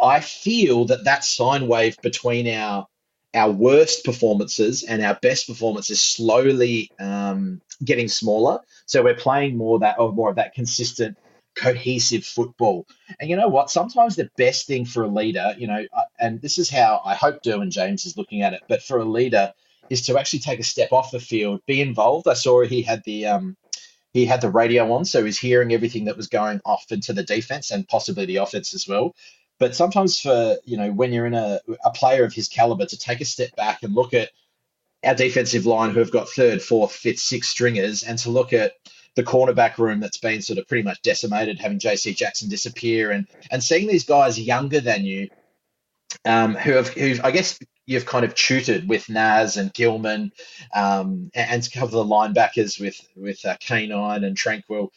I 0.00 0.20
feel 0.20 0.86
that 0.86 1.04
that 1.04 1.24
sine 1.24 1.68
wave 1.68 1.96
between 2.02 2.48
our 2.48 2.86
our 3.34 3.50
worst 3.50 4.04
performances 4.04 4.82
and 4.82 5.02
our 5.02 5.18
best 5.22 5.46
performances 5.46 5.98
is 5.98 6.04
slowly 6.04 6.90
um, 7.00 7.62
getting 7.82 8.06
smaller. 8.06 8.60
So 8.84 9.02
we're 9.02 9.14
playing 9.14 9.56
more 9.56 9.78
that 9.78 9.98
or 9.98 10.12
more 10.12 10.28
of 10.28 10.36
that 10.36 10.54
consistent 10.54 11.16
cohesive 11.54 12.24
football. 12.24 12.86
And 13.20 13.28
you 13.28 13.36
know 13.36 13.48
what? 13.48 13.70
Sometimes 13.70 14.16
the 14.16 14.30
best 14.36 14.66
thing 14.66 14.84
for 14.84 15.02
a 15.02 15.08
leader, 15.08 15.54
you 15.58 15.66
know, 15.66 15.84
uh, 15.92 16.02
and 16.18 16.40
this 16.40 16.58
is 16.58 16.70
how 16.70 17.00
I 17.04 17.14
hope 17.14 17.42
Derwin 17.42 17.70
James 17.70 18.06
is 18.06 18.16
looking 18.16 18.42
at 18.42 18.54
it, 18.54 18.62
but 18.68 18.82
for 18.82 18.98
a 18.98 19.04
leader 19.04 19.52
is 19.90 20.06
to 20.06 20.18
actually 20.18 20.38
take 20.40 20.60
a 20.60 20.64
step 20.64 20.92
off 20.92 21.10
the 21.10 21.20
field, 21.20 21.60
be 21.66 21.80
involved. 21.80 22.28
I 22.28 22.34
saw 22.34 22.64
he 22.64 22.82
had 22.82 23.02
the 23.04 23.26
um, 23.26 23.56
he 24.12 24.24
had 24.26 24.40
the 24.40 24.50
radio 24.50 24.92
on, 24.92 25.04
so 25.04 25.24
he's 25.24 25.38
hearing 25.38 25.72
everything 25.72 26.06
that 26.06 26.16
was 26.16 26.28
going 26.28 26.60
off 26.64 26.84
into 26.90 27.12
the 27.12 27.22
defense 27.22 27.70
and 27.70 27.88
possibly 27.88 28.26
the 28.26 28.36
offense 28.36 28.74
as 28.74 28.86
well. 28.86 29.14
But 29.58 29.74
sometimes 29.76 30.18
for 30.18 30.56
you 30.64 30.76
know 30.76 30.90
when 30.90 31.12
you're 31.12 31.26
in 31.26 31.34
a, 31.34 31.60
a 31.84 31.90
player 31.90 32.24
of 32.24 32.32
his 32.32 32.48
caliber 32.48 32.86
to 32.86 32.98
take 32.98 33.20
a 33.20 33.26
step 33.26 33.54
back 33.56 33.82
and 33.82 33.94
look 33.94 34.14
at 34.14 34.30
our 35.04 35.14
defensive 35.14 35.66
line 35.66 35.90
who 35.90 35.98
have 35.98 36.12
got 36.12 36.28
third, 36.28 36.62
fourth, 36.62 36.92
fifth, 36.92 37.18
sixth 37.18 37.50
stringers, 37.50 38.02
and 38.02 38.18
to 38.20 38.30
look 38.30 38.52
at 38.52 38.72
the 39.14 39.22
cornerback 39.22 39.78
room 39.78 40.00
that's 40.00 40.18
been 40.18 40.42
sort 40.42 40.58
of 40.58 40.66
pretty 40.66 40.82
much 40.82 41.02
decimated, 41.02 41.58
having 41.58 41.78
JC 41.78 42.16
Jackson 42.16 42.48
disappear, 42.48 43.10
and 43.10 43.26
and 43.50 43.62
seeing 43.62 43.86
these 43.88 44.04
guys 44.04 44.40
younger 44.40 44.80
than 44.80 45.04
you, 45.04 45.28
um, 46.24 46.54
who 46.54 46.72
have 46.72 46.88
who 46.88 47.16
I 47.22 47.30
guess 47.30 47.58
you've 47.86 48.06
kind 48.06 48.24
of 48.24 48.34
tutored 48.34 48.88
with 48.88 49.08
Nas 49.08 49.56
and 49.56 49.72
Gilman, 49.74 50.32
um, 50.74 51.30
and, 51.34 51.50
and 51.50 51.72
cover 51.72 51.92
the 51.92 52.04
linebackers 52.04 52.80
with 52.80 53.00
with 53.16 53.44
uh, 53.44 53.56
Canine 53.60 54.24
and 54.24 54.36
Tranquill. 54.36 54.88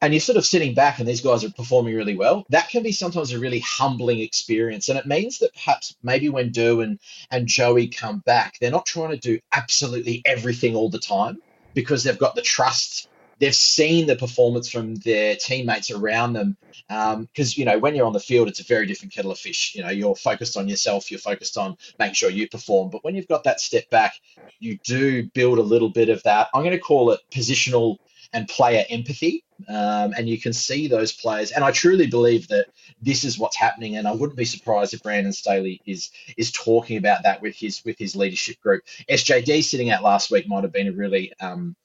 And 0.00 0.12
you're 0.12 0.20
sort 0.20 0.36
of 0.36 0.44
sitting 0.44 0.74
back, 0.74 0.98
and 0.98 1.08
these 1.08 1.22
guys 1.22 1.44
are 1.44 1.50
performing 1.50 1.94
really 1.94 2.16
well. 2.16 2.44
That 2.50 2.68
can 2.68 2.82
be 2.82 2.92
sometimes 2.92 3.32
a 3.32 3.38
really 3.38 3.60
humbling 3.60 4.18
experience, 4.18 4.88
and 4.88 4.98
it 4.98 5.06
means 5.06 5.38
that 5.38 5.54
perhaps 5.54 5.94
maybe 6.02 6.28
when 6.28 6.50
Derwin 6.50 6.98
and 7.30 7.46
Joey 7.46 7.88
come 7.88 8.18
back, 8.26 8.58
they're 8.60 8.70
not 8.70 8.84
trying 8.84 9.10
to 9.10 9.16
do 9.16 9.38
absolutely 9.52 10.20
everything 10.26 10.74
all 10.74 10.90
the 10.90 10.98
time 10.98 11.38
because 11.72 12.04
they've 12.04 12.18
got 12.18 12.34
the 12.34 12.42
trust 12.42 13.08
they've 13.38 13.54
seen 13.54 14.06
the 14.06 14.16
performance 14.16 14.70
from 14.70 14.94
their 14.96 15.36
teammates 15.36 15.90
around 15.90 16.32
them. 16.32 16.56
Because, 16.88 17.48
um, 17.48 17.54
you 17.56 17.64
know, 17.64 17.78
when 17.78 17.94
you're 17.94 18.06
on 18.06 18.12
the 18.12 18.20
field, 18.20 18.48
it's 18.48 18.60
a 18.60 18.64
very 18.64 18.86
different 18.86 19.12
kettle 19.12 19.30
of 19.30 19.38
fish. 19.38 19.74
You 19.74 19.82
know, 19.82 19.90
you're 19.90 20.16
focused 20.16 20.56
on 20.56 20.68
yourself, 20.68 21.10
you're 21.10 21.20
focused 21.20 21.56
on 21.56 21.76
making 21.98 22.14
sure 22.14 22.30
you 22.30 22.48
perform. 22.48 22.90
But 22.90 23.04
when 23.04 23.14
you've 23.14 23.28
got 23.28 23.44
that 23.44 23.60
step 23.60 23.88
back, 23.90 24.14
you 24.58 24.78
do 24.84 25.24
build 25.34 25.58
a 25.58 25.62
little 25.62 25.90
bit 25.90 26.08
of 26.08 26.22
that. 26.24 26.48
I'm 26.54 26.62
going 26.62 26.72
to 26.72 26.78
call 26.78 27.10
it 27.10 27.20
positional 27.30 27.98
and 28.32 28.48
player 28.48 28.84
empathy. 28.90 29.44
Um, 29.68 30.12
and 30.16 30.28
you 30.28 30.38
can 30.38 30.52
see 30.52 30.88
those 30.88 31.12
players. 31.12 31.52
And 31.52 31.64
I 31.64 31.70
truly 31.70 32.08
believe 32.08 32.48
that 32.48 32.66
this 33.00 33.24
is 33.24 33.38
what's 33.38 33.56
happening. 33.56 33.96
And 33.96 34.08
I 34.08 34.12
wouldn't 34.12 34.36
be 34.36 34.44
surprised 34.44 34.92
if 34.92 35.02
Brandon 35.02 35.32
Staley 35.32 35.80
is 35.86 36.10
is 36.36 36.50
talking 36.50 36.96
about 36.96 37.22
that 37.22 37.40
with 37.40 37.54
his 37.54 37.84
with 37.84 37.96
his 37.96 38.16
leadership 38.16 38.60
group. 38.60 38.82
SJD 39.08 39.62
sitting 39.62 39.90
out 39.90 40.02
last 40.02 40.30
week 40.30 40.48
might 40.48 40.64
have 40.64 40.72
been 40.72 40.88
a 40.88 40.92
really 40.92 41.32
um, 41.40 41.76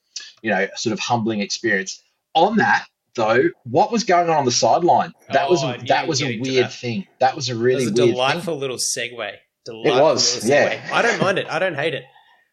you 0.42 0.50
know, 0.50 0.66
sort 0.76 0.92
of 0.92 0.98
humbling 1.00 1.40
experience. 1.40 2.02
On 2.34 2.56
that, 2.56 2.86
though, 3.14 3.44
what 3.64 3.90
was 3.92 4.04
going 4.04 4.28
on 4.30 4.36
on 4.36 4.44
the 4.44 4.52
sideline? 4.52 5.12
That 5.32 5.46
Oh, 5.48 5.50
was 5.50 5.62
a, 5.62 5.76
knew 5.78 5.86
that 5.88 6.06
was 6.08 6.22
a 6.22 6.38
weird 6.40 6.66
that. 6.66 6.72
thing. 6.72 7.06
That 7.18 7.34
was 7.36 7.48
a 7.48 7.56
really 7.56 7.86
was 7.86 7.98
a 7.98 8.02
weird 8.04 8.14
delightful 8.14 8.54
thing. 8.54 8.60
little 8.60 8.76
segue. 8.76 9.32
Delightful 9.64 10.02
was, 10.02 10.44
little 10.44 10.50
yeah. 10.72 10.88
I 10.92 11.02
don't 11.02 11.20
mind 11.20 11.38
it. 11.38 11.46
I 11.48 11.58
don't 11.58 11.74
hate 11.74 11.94
it. 11.94 12.04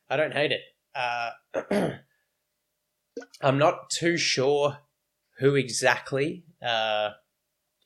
I 0.10 0.18
don't 0.18 0.34
hate 0.34 0.52
it. 0.52 0.62
Uh, 0.96 1.32
I'm 3.42 3.58
not 3.58 3.90
too 3.90 4.18
sure 4.18 4.78
who 5.40 5.56
exactly 5.56 6.44
uh, 6.66 7.10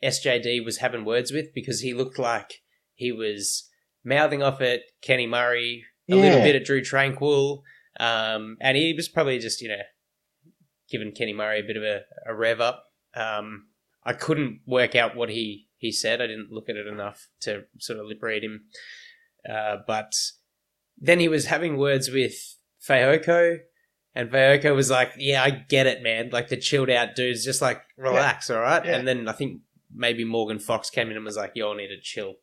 SJD 0.03 0.63
was 0.63 0.77
having 0.77 1.03
words 1.05 1.31
with 1.31 1.53
because 1.53 1.81
he 1.81 1.93
looked 1.93 2.17
like 2.17 2.61
he 2.95 3.11
was 3.11 3.69
mouthing 4.03 4.41
off 4.41 4.61
at 4.61 4.81
Kenny 5.01 5.27
Murray, 5.27 5.83
a 6.09 6.15
little 6.15 6.39
bit 6.41 6.55
at 6.55 6.65
Drew 6.65 6.81
Tranquill, 6.81 7.61
um, 8.01 8.57
and 8.59 8.75
he 8.75 8.93
was 8.95 9.07
probably 9.07 9.37
just, 9.37 9.61
you 9.61 9.69
know, 9.69 9.83
giving 10.89 11.11
Kenny 11.11 11.33
Murray 11.33 11.59
a 11.59 11.63
bit 11.63 11.77
of 11.77 11.83
a, 11.83 12.01
a 12.25 12.33
rev 12.33 12.59
up. 12.59 12.85
Um, 13.13 13.67
I 14.03 14.13
couldn't 14.13 14.61
work 14.65 14.95
out 14.95 15.15
what 15.15 15.29
he, 15.29 15.67
he 15.77 15.91
said. 15.91 16.19
I 16.19 16.25
didn't 16.25 16.51
look 16.51 16.67
at 16.67 16.75
it 16.75 16.87
enough 16.87 17.27
to 17.41 17.65
sort 17.77 17.99
of 17.99 18.07
lip 18.07 18.23
read 18.23 18.43
him. 18.43 18.63
Uh, 19.47 19.77
but 19.85 20.13
then 20.97 21.19
he 21.19 21.27
was 21.27 21.45
having 21.45 21.77
words 21.77 22.09
with 22.09 22.33
Fehoko, 22.83 23.59
and 24.15 24.31
Fehoko 24.31 24.75
was 24.75 24.89
like, 24.89 25.11
"Yeah, 25.17 25.43
I 25.43 25.51
get 25.51 25.85
it, 25.85 26.01
man. 26.01 26.29
Like 26.31 26.47
the 26.47 26.57
chilled 26.57 26.89
out 26.89 27.15
dudes, 27.15 27.45
just 27.45 27.61
like 27.61 27.81
relax, 27.97 28.49
all 28.49 28.61
right." 28.61 28.83
Yeah. 28.83 28.95
And 28.95 29.07
then 29.07 29.27
I 29.27 29.31
think 29.31 29.61
maybe 29.93 30.25
Morgan 30.25 30.59
Fox 30.59 30.89
came 30.89 31.09
in 31.09 31.15
and 31.15 31.25
was 31.25 31.37
like, 31.37 31.53
"Y'all 31.55 31.75
need 31.75 31.89
to 31.89 32.01
chill." 32.01 32.35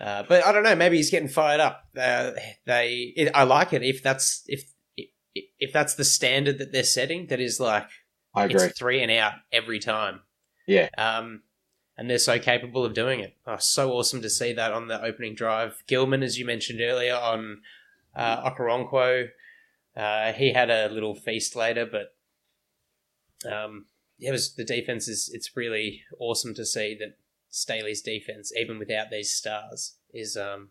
Uh, 0.00 0.22
but 0.28 0.46
I 0.46 0.52
don't 0.52 0.62
know. 0.62 0.76
Maybe 0.76 0.96
he's 0.96 1.10
getting 1.10 1.28
fired 1.28 1.60
up. 1.60 1.82
Uh, 1.98 2.32
they, 2.66 3.12
it, 3.16 3.30
I 3.34 3.44
like 3.44 3.72
it 3.72 3.82
if 3.82 4.02
that's 4.02 4.44
if 4.46 4.64
if 5.58 5.72
that's 5.72 5.94
the 5.94 6.04
standard 6.04 6.58
that 6.58 6.72
they're 6.72 6.84
setting. 6.84 7.26
That 7.26 7.40
is 7.40 7.60
like 7.60 7.88
I 8.34 8.44
agree. 8.44 8.62
it's 8.62 8.78
three 8.78 9.02
and 9.02 9.10
out 9.10 9.34
every 9.52 9.78
time. 9.78 10.20
Yeah. 10.66 10.88
Um, 10.98 11.42
and 11.96 12.08
they're 12.08 12.18
so 12.18 12.38
capable 12.38 12.84
of 12.84 12.94
doing 12.94 13.20
it. 13.20 13.36
Oh, 13.46 13.56
so 13.58 13.92
awesome 13.92 14.22
to 14.22 14.30
see 14.30 14.52
that 14.52 14.72
on 14.72 14.86
the 14.86 15.02
opening 15.02 15.34
drive. 15.34 15.82
Gilman, 15.88 16.22
as 16.22 16.38
you 16.38 16.46
mentioned 16.46 16.80
earlier, 16.80 17.16
on 17.16 17.62
uh, 18.14 18.48
Okoronkwo, 18.48 19.28
uh, 19.96 20.32
he 20.32 20.52
had 20.52 20.70
a 20.70 20.88
little 20.88 21.16
feast 21.16 21.56
later, 21.56 21.84
but 21.84 22.14
um, 23.50 23.86
it 24.20 24.30
was 24.30 24.54
the 24.54 24.64
defense 24.64 25.08
is. 25.08 25.28
It's 25.32 25.56
really 25.56 26.02
awesome 26.20 26.54
to 26.54 26.64
see 26.64 26.96
that 27.00 27.16
Staley's 27.50 28.02
defense, 28.02 28.52
even 28.56 28.78
without 28.78 29.10
these 29.10 29.32
stars, 29.32 29.96
is 30.12 30.36
um, 30.36 30.70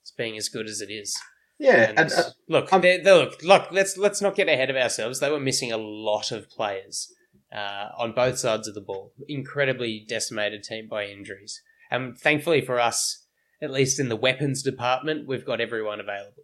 it's 0.00 0.10
being 0.10 0.38
as 0.38 0.48
good 0.48 0.68
as 0.68 0.80
it 0.80 0.90
is. 0.90 1.18
Yeah, 1.58 1.88
And 1.90 1.98
and 1.98 2.12
uh, 2.12 2.22
look, 2.48 2.72
I'm- 2.72 2.82
they, 2.82 2.98
they 2.98 3.12
look, 3.12 3.42
look. 3.42 3.68
Let's 3.72 3.96
let's 3.96 4.20
not 4.20 4.34
get 4.36 4.48
ahead 4.48 4.68
of 4.70 4.76
ourselves. 4.76 5.20
They 5.20 5.30
were 5.30 5.40
missing 5.40 5.72
a 5.72 5.78
lot 5.78 6.30
of 6.30 6.50
players 6.50 7.12
uh, 7.54 7.88
on 7.96 8.12
both 8.12 8.38
sides 8.38 8.68
of 8.68 8.74
the 8.74 8.80
ball. 8.82 9.12
Incredibly 9.28 10.04
decimated 10.06 10.62
team 10.62 10.86
by 10.88 11.06
injuries, 11.06 11.62
and 11.90 12.16
thankfully 12.18 12.60
for 12.60 12.78
us, 12.78 13.26
at 13.62 13.70
least 13.70 13.98
in 13.98 14.08
the 14.10 14.16
weapons 14.16 14.62
department, 14.62 15.26
we've 15.26 15.46
got 15.46 15.60
everyone 15.62 15.98
available. 16.00 16.42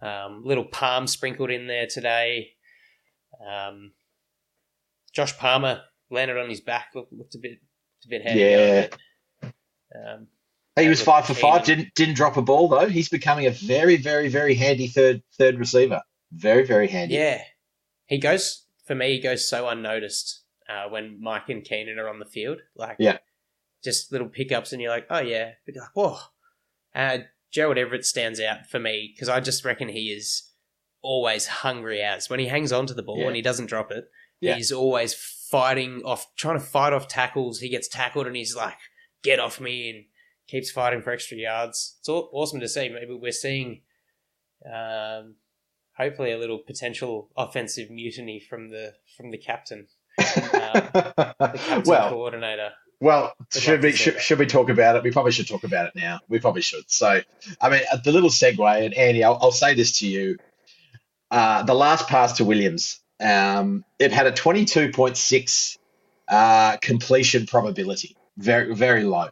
Um, 0.00 0.42
little 0.44 0.64
Palm 0.66 1.06
sprinkled 1.08 1.50
in 1.50 1.66
there 1.66 1.86
today. 1.88 2.50
Um, 3.44 3.92
Josh 5.12 5.36
Palmer 5.36 5.82
landed 6.10 6.36
on 6.36 6.48
his 6.48 6.60
back. 6.60 6.88
Looked, 6.94 7.12
looked 7.12 7.34
a 7.34 7.38
bit, 7.38 7.58
a 8.04 8.08
bit 8.08 8.22
heavy. 8.22 8.40
Yeah. 8.40 8.86
He 10.82 10.88
was 10.88 11.02
five 11.02 11.26
for 11.26 11.34
five. 11.34 11.64
Didn't 11.64 11.94
didn't 11.94 12.14
drop 12.14 12.36
a 12.36 12.42
ball 12.42 12.68
though. 12.68 12.88
He's 12.88 13.08
becoming 13.08 13.46
a 13.46 13.50
very 13.50 13.96
very 13.96 14.28
very 14.28 14.54
handy 14.54 14.86
third 14.88 15.22
third 15.36 15.58
receiver. 15.58 16.02
Very 16.32 16.66
very 16.66 16.88
handy. 16.88 17.14
Yeah, 17.14 17.42
he 18.06 18.18
goes 18.18 18.64
for 18.86 18.94
me. 18.94 19.12
He 19.14 19.20
goes 19.20 19.48
so 19.48 19.68
unnoticed 19.68 20.42
uh, 20.68 20.88
when 20.88 21.20
Mike 21.22 21.48
and 21.48 21.64
Keenan 21.64 21.98
are 21.98 22.08
on 22.08 22.18
the 22.18 22.24
field. 22.26 22.58
Like, 22.76 22.96
Yeah. 22.98 23.18
just 23.84 24.12
little 24.12 24.28
pickups, 24.28 24.72
and 24.72 24.80
you're 24.82 24.90
like, 24.90 25.06
oh 25.10 25.20
yeah, 25.20 25.52
but 25.64 25.74
you're 25.74 25.84
like, 25.84 25.94
whoa. 25.96 26.18
Uh, 26.94 27.18
Gerald 27.50 27.78
Everett 27.78 28.04
stands 28.04 28.40
out 28.40 28.66
for 28.66 28.78
me 28.78 29.10
because 29.14 29.28
I 29.28 29.40
just 29.40 29.64
reckon 29.64 29.88
he 29.88 30.10
is 30.10 30.50
always 31.00 31.46
hungry 31.46 32.02
as 32.02 32.28
when 32.28 32.40
he 32.40 32.46
hangs 32.46 32.72
on 32.72 32.86
to 32.86 32.94
the 32.94 33.02
ball 33.02 33.20
Yeah. 33.20 33.26
and 33.28 33.36
he 33.36 33.42
doesn't 33.42 33.66
drop 33.66 33.90
it. 33.90 34.04
Yeah. 34.40 34.54
He's 34.56 34.72
always 34.72 35.14
fighting 35.14 36.02
off, 36.04 36.26
trying 36.36 36.58
to 36.58 36.64
fight 36.64 36.92
off 36.92 37.08
tackles. 37.08 37.60
He 37.60 37.68
gets 37.68 37.88
tackled 37.88 38.26
and 38.26 38.36
he's 38.36 38.54
like, 38.54 38.76
"Get 39.22 39.38
off 39.40 39.60
me!" 39.60 39.88
and 39.90 40.04
keeps 40.48 40.70
fighting 40.70 41.02
for 41.02 41.10
extra 41.10 41.36
yards. 41.36 41.96
It's 42.00 42.08
aw- 42.08 42.28
awesome 42.32 42.60
to 42.60 42.68
see. 42.68 42.88
Maybe 42.88 43.14
we're 43.14 43.30
seeing, 43.30 43.82
um, 44.66 45.36
hopefully, 45.96 46.32
a 46.32 46.38
little 46.38 46.58
potential 46.58 47.30
offensive 47.36 47.90
mutiny 47.90 48.40
from 48.40 48.70
the 48.70 48.94
from 49.16 49.30
the 49.30 49.38
captain, 49.38 49.86
the 50.16 51.24
captain 51.24 51.82
well, 51.86 52.10
coordinator. 52.10 52.70
Well, 53.00 53.32
Would 53.38 53.62
should 53.62 53.72
like 53.74 53.82
we 53.82 53.92
should, 53.92 54.20
should 54.20 54.38
we 54.40 54.46
talk 54.46 54.70
about 54.70 54.96
it? 54.96 55.04
We 55.04 55.12
probably 55.12 55.30
should 55.30 55.46
talk 55.46 55.62
about 55.62 55.86
it 55.86 55.92
now. 55.94 56.18
We 56.28 56.40
probably 56.40 56.62
should. 56.62 56.90
So, 56.90 57.20
I 57.60 57.70
mean, 57.70 57.82
uh, 57.92 57.98
the 58.02 58.10
little 58.10 58.30
segue, 58.30 58.84
and 58.84 58.92
Andy, 58.94 59.22
I'll, 59.22 59.38
I'll 59.40 59.52
say 59.52 59.74
this 59.74 60.00
to 60.00 60.08
you: 60.08 60.38
uh, 61.30 61.62
the 61.62 61.74
last 61.74 62.08
pass 62.08 62.38
to 62.38 62.44
Williams, 62.44 63.00
um, 63.20 63.84
it 64.00 64.12
had 64.12 64.26
a 64.26 64.32
twenty-two 64.32 64.90
point 64.90 65.16
six 65.16 65.78
uh, 66.26 66.78
completion 66.78 67.46
probability, 67.46 68.16
very 68.36 68.74
very 68.74 69.04
low. 69.04 69.28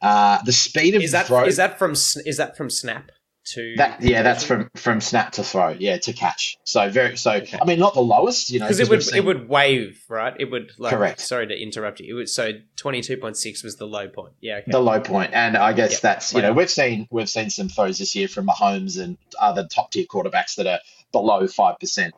Uh, 0.00 0.42
the 0.44 0.52
speed 0.52 0.94
of 0.94 1.02
Is 1.02 1.12
that 1.12 1.26
throw, 1.26 1.44
is 1.44 1.56
that 1.56 1.78
from 1.78 1.92
is 1.92 2.36
that 2.36 2.56
from 2.56 2.70
snap 2.70 3.10
to 3.46 3.74
that 3.76 4.00
yeah, 4.00 4.22
that's 4.22 4.42
from 4.42 4.70
from 4.74 5.02
snap 5.02 5.32
to 5.32 5.44
throw, 5.44 5.70
yeah, 5.78 5.98
to 5.98 6.12
catch. 6.14 6.56
So 6.64 6.88
very 6.88 7.16
so. 7.16 7.32
Okay. 7.32 7.58
I 7.60 7.66
mean, 7.66 7.78
not 7.78 7.92
the 7.92 8.00
lowest, 8.00 8.48
you 8.50 8.58
know, 8.58 8.64
because 8.64 8.80
it 8.80 8.88
would 8.88 9.02
seen- 9.02 9.18
it 9.18 9.24
would 9.26 9.48
wave 9.48 10.02
right. 10.08 10.34
It 10.38 10.50
would 10.50 10.72
like 10.78 10.94
Correct. 10.94 11.20
Sorry 11.20 11.46
to 11.46 11.54
interrupt 11.62 12.00
you. 12.00 12.14
It 12.14 12.14
would 12.14 12.28
so 12.30 12.52
twenty 12.76 13.02
two 13.02 13.18
point 13.18 13.36
six 13.36 13.62
was 13.62 13.76
the 13.76 13.86
low 13.86 14.08
point. 14.08 14.32
Yeah. 14.40 14.56
Okay. 14.56 14.70
the 14.70 14.80
low. 14.80 14.94
And 14.94 15.56
I 15.58 15.74
guess 15.74 15.92
Yep. 15.92 16.00
that's 16.00 16.32
you 16.32 16.40
know 16.40 16.54
we've 16.54 16.70
seen 16.70 17.06
we've 17.10 17.28
seen 17.28 17.50
some 17.50 17.68
throws 17.68 17.98
this 17.98 18.14
year 18.14 18.28
from 18.28 18.46
Mahomes 18.46 18.98
and 18.98 19.18
other 19.38 19.66
top 19.70 19.90
tier 19.92 20.06
quarterbacks 20.06 20.54
that 20.54 20.66
are 20.66 20.80
below 21.12 21.46
five 21.46 21.78
percent. 21.78 22.14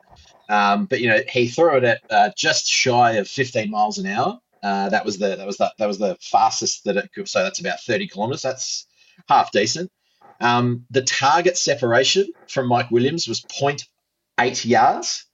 Um, 0.47 0.85
but 0.85 1.01
you 1.01 1.09
know 1.09 1.19
he 1.27 1.49
threw 1.49 1.75
it 1.75 1.83
at 1.83 2.01
uh, 2.09 2.29
just 2.37 2.67
shy 2.67 3.13
of 3.13 3.27
fifteen 3.27 3.69
miles 3.69 3.97
an 3.97 4.07
hour. 4.07 4.39
Uh, 4.63 4.89
that 4.89 5.05
was 5.05 5.17
the 5.17 5.35
that 5.35 5.45
was 5.45 5.57
the, 5.57 5.71
that 5.77 5.87
was 5.87 5.99
the 5.99 6.17
fastest 6.21 6.83
that 6.85 6.97
it 6.97 7.09
could. 7.13 7.27
So 7.29 7.43
that's 7.43 7.59
about 7.59 7.81
thirty 7.81 8.07
kilometers. 8.07 8.41
That's 8.41 8.87
half 9.27 9.51
decent. 9.51 9.91
Um, 10.39 10.85
the 10.89 11.01
target 11.01 11.57
separation 11.57 12.27
from 12.47 12.67
Mike 12.67 12.91
Williams 12.91 13.27
was 13.27 13.41
0.8 13.41 14.65
yards, 14.65 15.25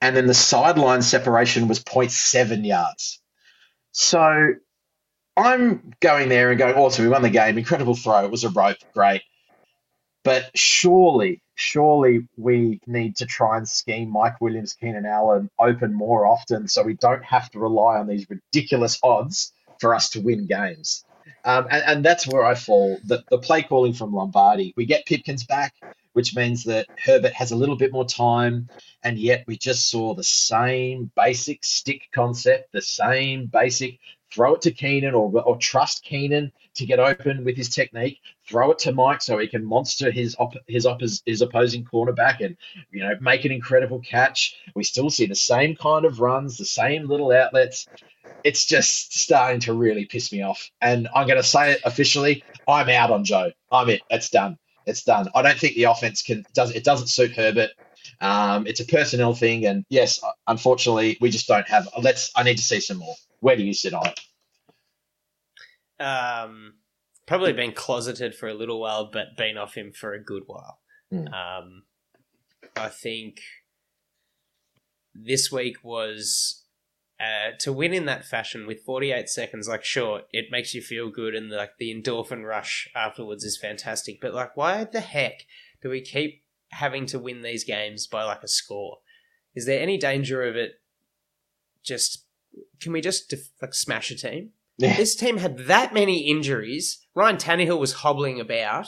and 0.00 0.14
then 0.14 0.26
the 0.26 0.34
sideline 0.34 1.02
separation 1.02 1.68
was 1.68 1.82
0.7 1.82 2.66
yards. 2.66 3.20
So 3.92 4.54
I'm 5.36 5.92
going 6.00 6.28
there 6.28 6.50
and 6.50 6.58
going, 6.58 6.74
awesome, 6.74 7.04
we 7.04 7.10
won 7.10 7.22
the 7.22 7.30
game, 7.30 7.56
incredible 7.56 7.94
throw, 7.94 8.24
it 8.24 8.30
was 8.30 8.44
a 8.44 8.50
rope, 8.50 8.76
great. 8.92 9.22
But 10.22 10.50
surely, 10.54 11.42
surely 11.54 12.26
we 12.36 12.80
need 12.86 13.16
to 13.16 13.26
try 13.26 13.56
and 13.56 13.68
scheme 13.68 14.10
Mike 14.10 14.40
Williams, 14.40 14.74
Keenan 14.74 15.06
Allen 15.06 15.50
open 15.58 15.94
more 15.94 16.26
often 16.26 16.68
so 16.68 16.82
we 16.82 16.94
don't 16.94 17.24
have 17.24 17.50
to 17.52 17.58
rely 17.58 17.98
on 17.98 18.06
these 18.06 18.26
ridiculous 18.28 18.98
odds 19.02 19.52
for 19.80 19.94
us 19.94 20.10
to 20.10 20.20
win 20.20 20.46
games. 20.46 21.04
Um, 21.44 21.66
and, 21.70 21.82
and 21.86 22.04
that's 22.04 22.26
where 22.26 22.44
I 22.44 22.54
fall. 22.54 22.98
The, 23.04 23.24
the 23.30 23.38
play 23.38 23.62
calling 23.62 23.94
from 23.94 24.12
Lombardi. 24.12 24.74
We 24.76 24.84
get 24.84 25.06
Pipkins 25.06 25.44
back, 25.44 25.74
which 26.12 26.36
means 26.36 26.64
that 26.64 26.86
Herbert 27.02 27.32
has 27.32 27.50
a 27.50 27.56
little 27.56 27.76
bit 27.76 27.92
more 27.92 28.04
time, 28.04 28.68
and 29.02 29.18
yet 29.18 29.44
we 29.46 29.56
just 29.56 29.90
saw 29.90 30.14
the 30.14 30.24
same 30.24 31.10
basic 31.16 31.64
stick 31.64 32.08
concept, 32.12 32.72
the 32.72 32.82
same 32.82 33.46
basic 33.46 33.98
throw 34.32 34.54
it 34.54 34.62
to 34.62 34.70
Keenan 34.70 35.14
or, 35.14 35.30
or 35.42 35.56
trust 35.58 36.04
Keenan 36.04 36.52
to 36.74 36.86
get 36.86 37.00
open 37.00 37.44
with 37.44 37.56
his 37.56 37.68
technique, 37.68 38.20
throw 38.48 38.70
it 38.70 38.78
to 38.80 38.92
Mike 38.92 39.22
so 39.22 39.38
he 39.38 39.48
can 39.48 39.64
monster 39.64 40.10
his 40.10 40.36
op- 40.38 40.54
his, 40.66 40.86
oppos- 40.86 41.22
his 41.26 41.42
opposing 41.42 41.84
cornerback 41.84 42.44
and 42.44 42.56
you 42.90 43.00
know 43.00 43.14
make 43.20 43.44
an 43.44 43.52
incredible 43.52 44.00
catch. 44.00 44.56
We 44.74 44.84
still 44.84 45.10
see 45.10 45.26
the 45.26 45.34
same 45.34 45.76
kind 45.76 46.04
of 46.04 46.20
runs, 46.20 46.58
the 46.58 46.64
same 46.64 47.08
little 47.08 47.32
outlets. 47.32 47.88
It's 48.44 48.64
just 48.64 49.18
starting 49.18 49.60
to 49.60 49.74
really 49.74 50.06
piss 50.06 50.32
me 50.32 50.42
off. 50.42 50.70
And 50.80 51.08
I'm 51.14 51.26
going 51.26 51.36
to 51.36 51.42
say 51.42 51.72
it 51.72 51.80
officially. 51.84 52.44
I'm 52.66 52.88
out 52.88 53.10
on 53.10 53.24
Joe. 53.24 53.52
I'm 53.70 53.90
it. 53.90 54.02
It's 54.08 54.30
done. 54.30 54.56
It's 54.86 55.04
done. 55.04 55.28
I 55.34 55.42
don't 55.42 55.58
think 55.58 55.74
the 55.74 55.84
offense 55.84 56.22
can 56.22 56.44
does 56.54 56.70
it 56.70 56.84
doesn't 56.84 57.08
suit 57.08 57.32
Herbert. 57.32 57.70
Um, 58.20 58.66
it's 58.66 58.80
a 58.80 58.84
personnel 58.84 59.34
thing, 59.34 59.64
and 59.64 59.84
yes, 59.88 60.20
unfortunately, 60.46 61.16
we 61.20 61.30
just 61.30 61.48
don't 61.48 61.68
have. 61.68 61.88
Let's. 62.00 62.30
I 62.36 62.42
need 62.42 62.58
to 62.58 62.62
see 62.62 62.80
some 62.80 62.98
more. 62.98 63.14
Where 63.40 63.56
do 63.56 63.62
you 63.62 63.72
sit 63.72 63.94
on 63.94 64.06
it? 64.06 64.20
Um, 66.04 66.74
probably 67.26 67.52
been 67.52 67.72
closeted 67.72 68.34
for 68.34 68.48
a 68.48 68.54
little 68.54 68.80
while, 68.80 69.10
but 69.10 69.36
been 69.36 69.56
off 69.56 69.74
him 69.74 69.92
for 69.92 70.12
a 70.12 70.22
good 70.22 70.42
while. 70.46 70.78
Hmm. 71.10 71.28
Um, 71.28 71.82
I 72.76 72.88
think 72.88 73.40
this 75.14 75.50
week 75.50 75.76
was 75.82 76.64
uh, 77.18 77.52
to 77.60 77.72
win 77.72 77.94
in 77.94 78.06
that 78.06 78.24
fashion 78.24 78.66
with 78.66 78.82
48 78.82 79.28
seconds. 79.28 79.68
Like, 79.68 79.84
sure, 79.84 80.22
it 80.32 80.46
makes 80.50 80.74
you 80.74 80.82
feel 80.82 81.10
good, 81.10 81.34
and 81.34 81.50
like 81.50 81.78
the 81.78 81.94
endorphin 81.94 82.44
rush 82.44 82.88
afterwards 82.94 83.44
is 83.44 83.58
fantastic. 83.58 84.20
But 84.20 84.34
like, 84.34 84.56
why 84.56 84.84
the 84.84 85.00
heck 85.00 85.46
do 85.82 85.88
we 85.88 86.00
keep 86.00 86.42
having 86.70 87.06
to 87.06 87.18
win 87.18 87.42
these 87.42 87.64
games 87.64 88.06
by 88.06 88.24
like 88.24 88.42
a 88.42 88.48
score? 88.48 88.98
Is 89.54 89.66
there 89.66 89.80
any 89.80 89.98
danger 89.98 90.42
of 90.42 90.56
it 90.56 90.80
just 91.84 92.24
can 92.80 92.92
we 92.92 93.00
just 93.00 93.30
def- 93.30 93.50
like 93.60 93.74
smash 93.74 94.10
a 94.10 94.16
team? 94.16 94.50
Yeah. 94.76 94.96
This 94.96 95.14
team 95.14 95.36
had 95.36 95.58
that 95.66 95.92
many 95.92 96.28
injuries. 96.28 97.04
Ryan 97.14 97.36
Tannehill 97.36 97.78
was 97.78 97.92
hobbling 97.94 98.40
about 98.40 98.86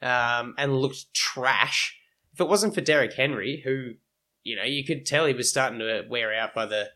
um, 0.00 0.54
and 0.56 0.76
looked 0.76 1.12
trash. 1.12 1.98
If 2.32 2.40
it 2.40 2.48
wasn't 2.48 2.74
for 2.74 2.80
Derrick 2.80 3.14
Henry, 3.14 3.62
who 3.64 3.94
you 4.42 4.56
know 4.56 4.64
you 4.64 4.84
could 4.84 5.06
tell 5.06 5.26
he 5.26 5.34
was 5.34 5.50
starting 5.50 5.80
to 5.80 6.04
wear 6.08 6.32
out 6.32 6.54
by 6.54 6.66
the. 6.66 6.90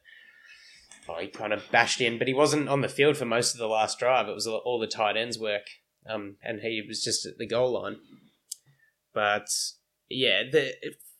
Oh, 1.08 1.16
he 1.18 1.28
kind 1.28 1.54
of 1.54 1.64
bashed 1.72 2.02
in, 2.02 2.18
but 2.18 2.28
he 2.28 2.34
wasn't 2.34 2.68
on 2.68 2.82
the 2.82 2.88
field 2.88 3.16
for 3.16 3.24
most 3.24 3.54
of 3.54 3.58
the 3.58 3.66
last 3.66 3.98
drive. 3.98 4.28
It 4.28 4.34
was 4.34 4.46
all 4.46 4.62
all 4.64 4.78
the 4.78 4.86
tight 4.86 5.16
ends 5.16 5.38
work, 5.38 5.66
um, 6.08 6.36
and 6.42 6.60
he 6.60 6.84
was 6.86 7.02
just 7.02 7.26
at 7.26 7.38
the 7.38 7.46
goal 7.46 7.80
line. 7.80 7.96
But 9.14 9.48
yeah, 10.08 10.42
the 10.50 10.74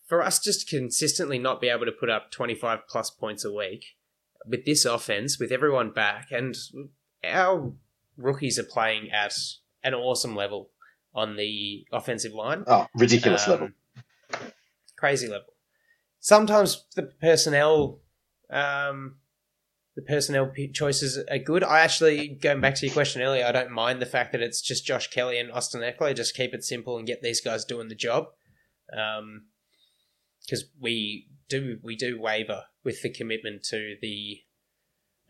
for 0.07 0.23
us 0.23 0.39
just 0.39 0.69
consistently 0.69 1.39
not 1.39 1.61
be 1.61 1.69
able 1.69 1.87
to 1.87 1.93
put 1.93 2.11
up 2.11 2.31
twenty 2.31 2.55
five 2.55 2.81
plus 2.89 3.11
points 3.11 3.45
a 3.45 3.53
week 3.53 3.97
with 4.47 4.65
this 4.65 4.85
offense, 4.85 5.39
with 5.39 5.53
everyone 5.53 5.91
back, 5.91 6.29
and 6.31 6.55
our 7.25 7.73
rookies 8.17 8.59
are 8.59 8.65
playing 8.65 9.11
at 9.11 9.35
an 9.85 9.95
awesome 9.95 10.35
level 10.35 10.71
on 11.15 11.37
the 11.37 11.87
offensive 11.93 12.33
line. 12.33 12.65
Oh, 12.67 12.87
ridiculous 12.95 13.47
Um, 13.47 13.51
level. 13.53 13.69
Crazy 14.97 15.29
level. 15.29 15.53
Sometimes 16.21 16.85
the 16.97 17.03
personnel, 17.03 18.01
um, 18.51 19.17
the 19.95 20.03
personnel 20.03 20.53
choices 20.73 21.19
are 21.31 21.39
good. 21.39 21.63
I 21.63 21.81
actually, 21.81 22.29
going 22.29 22.61
back 22.61 22.75
to 22.77 22.87
your 22.87 22.93
question 22.93 23.23
earlier, 23.23 23.45
I 23.45 23.53
don't 23.53 23.71
mind 23.71 24.03
the 24.03 24.07
fact 24.07 24.33
that 24.33 24.41
it's 24.41 24.61
just 24.61 24.85
Josh 24.85 25.09
Kelly 25.09 25.39
and 25.39 25.53
Austin 25.53 25.81
Ekeler. 25.81 26.15
Just 26.15 26.35
keep 26.35 26.55
it 26.55 26.65
simple 26.65 26.99
and 26.99 27.07
get 27.07 27.23
these 27.23 27.41
guys 27.41 27.65
doing 27.65 27.89
the 27.89 27.95
job. 27.95 28.29
Because 28.91 30.65
we 30.81 31.29
do 31.49 31.79
we 31.83 31.97
do 31.97 32.21
waver 32.21 32.65
with 32.85 33.03
the 33.03 33.11
commitment 33.11 33.63
to 33.65 33.97
the 34.01 34.41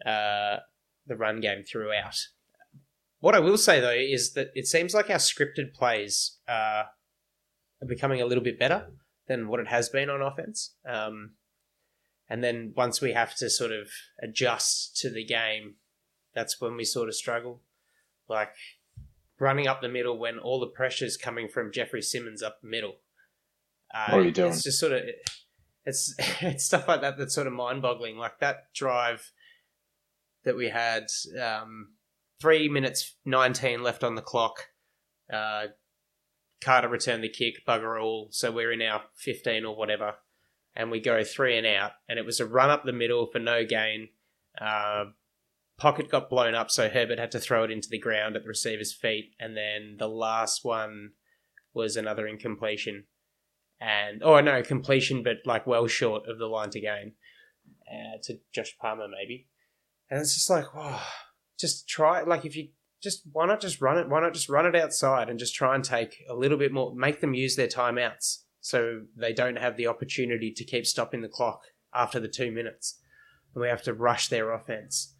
uh, 0.04 0.58
the 1.06 1.16
run 1.16 1.40
game 1.40 1.64
throughout. 1.64 2.16
What 3.20 3.34
I 3.34 3.40
will 3.40 3.58
say 3.58 3.80
though 3.80 3.90
is 3.90 4.32
that 4.34 4.50
it 4.54 4.66
seems 4.66 4.94
like 4.94 5.10
our 5.10 5.16
scripted 5.16 5.74
plays 5.74 6.38
uh, 6.48 6.84
are 7.82 7.88
becoming 7.88 8.22
a 8.22 8.26
little 8.26 8.44
bit 8.44 8.58
better 8.58 8.86
than 9.26 9.48
what 9.48 9.60
it 9.60 9.68
has 9.68 9.88
been 9.88 10.08
on 10.08 10.22
offense. 10.22 10.74
Um, 10.88 11.32
and 12.28 12.44
then 12.44 12.72
once 12.76 13.00
we 13.00 13.12
have 13.12 13.34
to 13.36 13.50
sort 13.50 13.72
of 13.72 13.88
adjust 14.22 14.96
to 14.98 15.10
the 15.10 15.24
game, 15.24 15.76
that's 16.34 16.60
when 16.60 16.76
we 16.76 16.84
sort 16.84 17.08
of 17.08 17.14
struggle. 17.14 17.62
Like 18.28 18.52
running 19.38 19.66
up 19.66 19.80
the 19.80 19.88
middle 19.88 20.18
when 20.18 20.38
all 20.38 20.60
the 20.60 20.66
pressure's 20.66 21.16
coming 21.16 21.48
from 21.48 21.72
Jeffrey 21.72 22.02
Simmons 22.02 22.42
up 22.42 22.60
the 22.60 22.68
middle. 22.68 22.96
Uh, 23.92 24.10
What 24.10 24.20
are 24.20 24.24
you 24.24 24.32
doing? 24.32 24.52
It's 24.52 24.62
just 24.62 24.80
sort 24.80 24.92
of 24.92 25.02
it's 25.86 26.14
it's 26.40 26.64
stuff 26.64 26.88
like 26.88 27.00
that 27.00 27.18
that's 27.18 27.34
sort 27.34 27.46
of 27.46 27.52
mind 27.52 27.82
boggling. 27.82 28.16
Like 28.16 28.38
that 28.40 28.72
drive 28.74 29.32
that 30.44 30.56
we 30.56 30.68
had, 30.68 31.06
um, 31.40 31.94
three 32.40 32.68
minutes 32.68 33.16
nineteen 33.24 33.82
left 33.82 34.04
on 34.04 34.14
the 34.14 34.22
clock. 34.22 34.68
Uh, 35.32 35.66
Carter 36.60 36.88
returned 36.88 37.22
the 37.22 37.28
kick, 37.28 37.64
bugger 37.66 38.00
all. 38.00 38.28
So 38.30 38.50
we're 38.50 38.72
in 38.72 38.82
our 38.82 39.02
15 39.16 39.64
or 39.64 39.76
whatever. 39.76 40.14
And 40.74 40.90
we 40.90 41.00
go 41.00 41.24
three 41.24 41.56
and 41.56 41.66
out. 41.66 41.92
And 42.08 42.18
it 42.18 42.26
was 42.26 42.40
a 42.40 42.46
run 42.46 42.70
up 42.70 42.84
the 42.84 42.92
middle 42.92 43.26
for 43.26 43.38
no 43.38 43.64
gain. 43.64 44.08
Uh, 44.60 45.06
pocket 45.78 46.10
got 46.10 46.30
blown 46.30 46.54
up, 46.54 46.70
so 46.70 46.88
Herbert 46.88 47.18
had 47.18 47.30
to 47.32 47.40
throw 47.40 47.64
it 47.64 47.70
into 47.70 47.88
the 47.88 47.98
ground 47.98 48.36
at 48.36 48.42
the 48.42 48.48
receiver's 48.48 48.92
feet. 48.92 49.34
And 49.38 49.56
then 49.56 49.96
the 49.98 50.08
last 50.08 50.64
one 50.64 51.12
was 51.74 51.96
another 51.96 52.26
incompletion. 52.26 53.04
And, 53.80 54.22
oh 54.22 54.40
no, 54.40 54.62
completion, 54.62 55.22
but 55.22 55.38
like 55.44 55.66
well 55.66 55.86
short 55.86 56.28
of 56.28 56.38
the 56.38 56.46
line 56.46 56.70
to 56.70 56.80
gain. 56.80 57.12
Uh, 57.90 58.18
to 58.22 58.38
Josh 58.52 58.76
Palmer, 58.80 59.06
maybe. 59.08 59.46
And 60.10 60.20
it's 60.20 60.34
just 60.34 60.50
like, 60.50 60.74
wow, 60.74 61.00
just 61.58 61.88
try, 61.88 62.22
like 62.22 62.44
if 62.44 62.56
you 62.56 62.68
just 63.02 63.22
why 63.32 63.46
not 63.46 63.60
just 63.60 63.80
run 63.80 63.98
it? 63.98 64.08
Why 64.08 64.20
not 64.20 64.34
just 64.34 64.48
run 64.48 64.66
it 64.66 64.74
outside 64.74 65.28
and 65.28 65.38
just 65.38 65.54
try 65.54 65.74
and 65.74 65.84
take 65.84 66.24
a 66.28 66.34
little 66.34 66.58
bit 66.58 66.72
more, 66.72 66.94
make 66.94 67.20
them 67.20 67.34
use 67.34 67.56
their 67.56 67.68
timeouts 67.68 68.38
so 68.60 69.02
they 69.16 69.32
don't 69.32 69.58
have 69.58 69.76
the 69.76 69.86
opportunity 69.86 70.52
to 70.52 70.64
keep 70.64 70.86
stopping 70.86 71.20
the 71.20 71.28
clock 71.28 71.62
after 71.94 72.20
the 72.20 72.28
two 72.28 72.50
minutes, 72.50 73.00
and 73.54 73.62
we 73.62 73.68
have 73.68 73.82
to 73.84 73.94
rush 73.94 74.28
their 74.28 74.52
offense. 74.52 75.14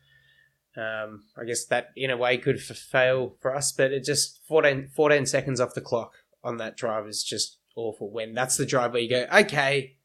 Um, 0.77 1.23
I 1.37 1.44
guess 1.44 1.64
that 1.66 1.88
in 1.97 2.11
a 2.11 2.16
way 2.16 2.37
could 2.38 2.57
f- 2.57 2.77
fail 2.77 3.37
for 3.40 3.55
us, 3.55 3.73
but 3.73 3.92
it 3.92 4.05
just 4.05 4.40
14, 4.47 4.90
14 4.94 5.27
seconds 5.27 5.61
off 5.61 5.75
the 5.75 5.81
clock 5.81 6.12
on 6.44 6.59
that 6.59 6.77
drive 6.77 7.07
is 7.07 7.25
just 7.25 7.58
awful. 7.79 8.11
When 8.11 8.35
that's 8.35 8.57
the 8.57 8.67
drive 8.67 8.93
where 8.93 9.03
you 9.03 9.09
go, 9.09 9.27
okay, 9.41 9.97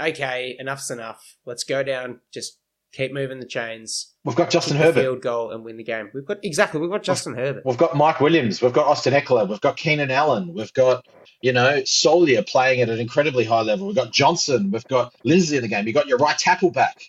okay, 0.00 0.56
enough's 0.58 0.90
enough. 0.90 1.36
Let's 1.44 1.64
go 1.64 1.82
down. 1.82 2.20
Just 2.32 2.58
keep 2.92 3.12
moving 3.12 3.38
the 3.38 3.46
chains 3.46 4.14
We've 4.24 4.34
got 4.34 4.50
Justin 4.50 4.76
Herbert. 4.76 5.00
field 5.00 5.22
goal 5.22 5.52
and 5.52 5.64
win 5.64 5.76
the 5.76 5.84
game. 5.84 6.10
We've 6.12 6.26
got 6.26 6.38
exactly. 6.44 6.80
We've 6.80 6.90
got 6.90 7.02
Justin 7.02 7.34
Herbert. 7.34 7.64
We've 7.64 7.76
got 7.78 7.96
Mike 7.96 8.20
Williams. 8.20 8.60
We've 8.60 8.72
got 8.72 8.86
Austin 8.86 9.14
Ekeler. 9.14 9.48
We've 9.48 9.60
got 9.60 9.76
Keenan 9.76 10.10
Allen. 10.10 10.52
We've 10.54 10.72
got, 10.74 11.06
you 11.40 11.52
know, 11.52 11.82
Salyer 11.84 12.42
playing 12.42 12.80
at 12.82 12.88
an 12.90 12.98
incredibly 12.98 13.44
high 13.44 13.62
level. 13.62 13.86
We've 13.86 13.96
got 13.96 14.12
Johnson. 14.12 14.70
We've 14.72 14.86
got 14.88 15.14
Linsley 15.24 15.56
in 15.56 15.62
the 15.62 15.68
game. 15.68 15.86
You've 15.86 15.94
got 15.94 16.08
your 16.08 16.18
right 16.18 16.36
tackle 16.36 16.70
back. 16.70 17.08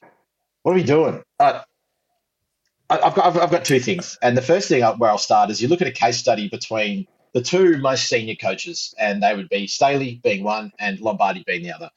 What 0.61 0.73
are 0.73 0.75
we 0.75 0.83
doing? 0.83 1.23
Uh, 1.39 1.61
I- 2.89 2.99
I've 3.01 3.15
got, 3.15 3.25
I've, 3.25 3.37
I've 3.41 3.51
got 3.51 3.65
two 3.65 3.79
things. 3.79 4.17
And 4.21 4.37
the 4.37 4.41
first 4.41 4.67
thing 4.69 4.83
I- 4.83 4.91
where 4.91 5.09
I'll 5.09 5.17
start 5.17 5.49
is 5.49 5.61
you 5.61 5.67
look 5.67 5.81
at 5.81 5.87
a 5.87 5.91
case 5.91 6.17
study 6.17 6.47
between 6.47 7.07
the 7.33 7.41
two 7.41 7.77
most 7.77 8.07
senior 8.07 8.35
coaches, 8.35 8.93
and 8.97 9.23
they 9.23 9.35
would 9.35 9.49
be 9.49 9.67
Staley 9.67 10.19
being 10.23 10.43
one 10.43 10.71
and 10.79 10.99
Lombardi 10.99 11.43
being 11.45 11.63
the 11.63 11.73
other. 11.73 11.89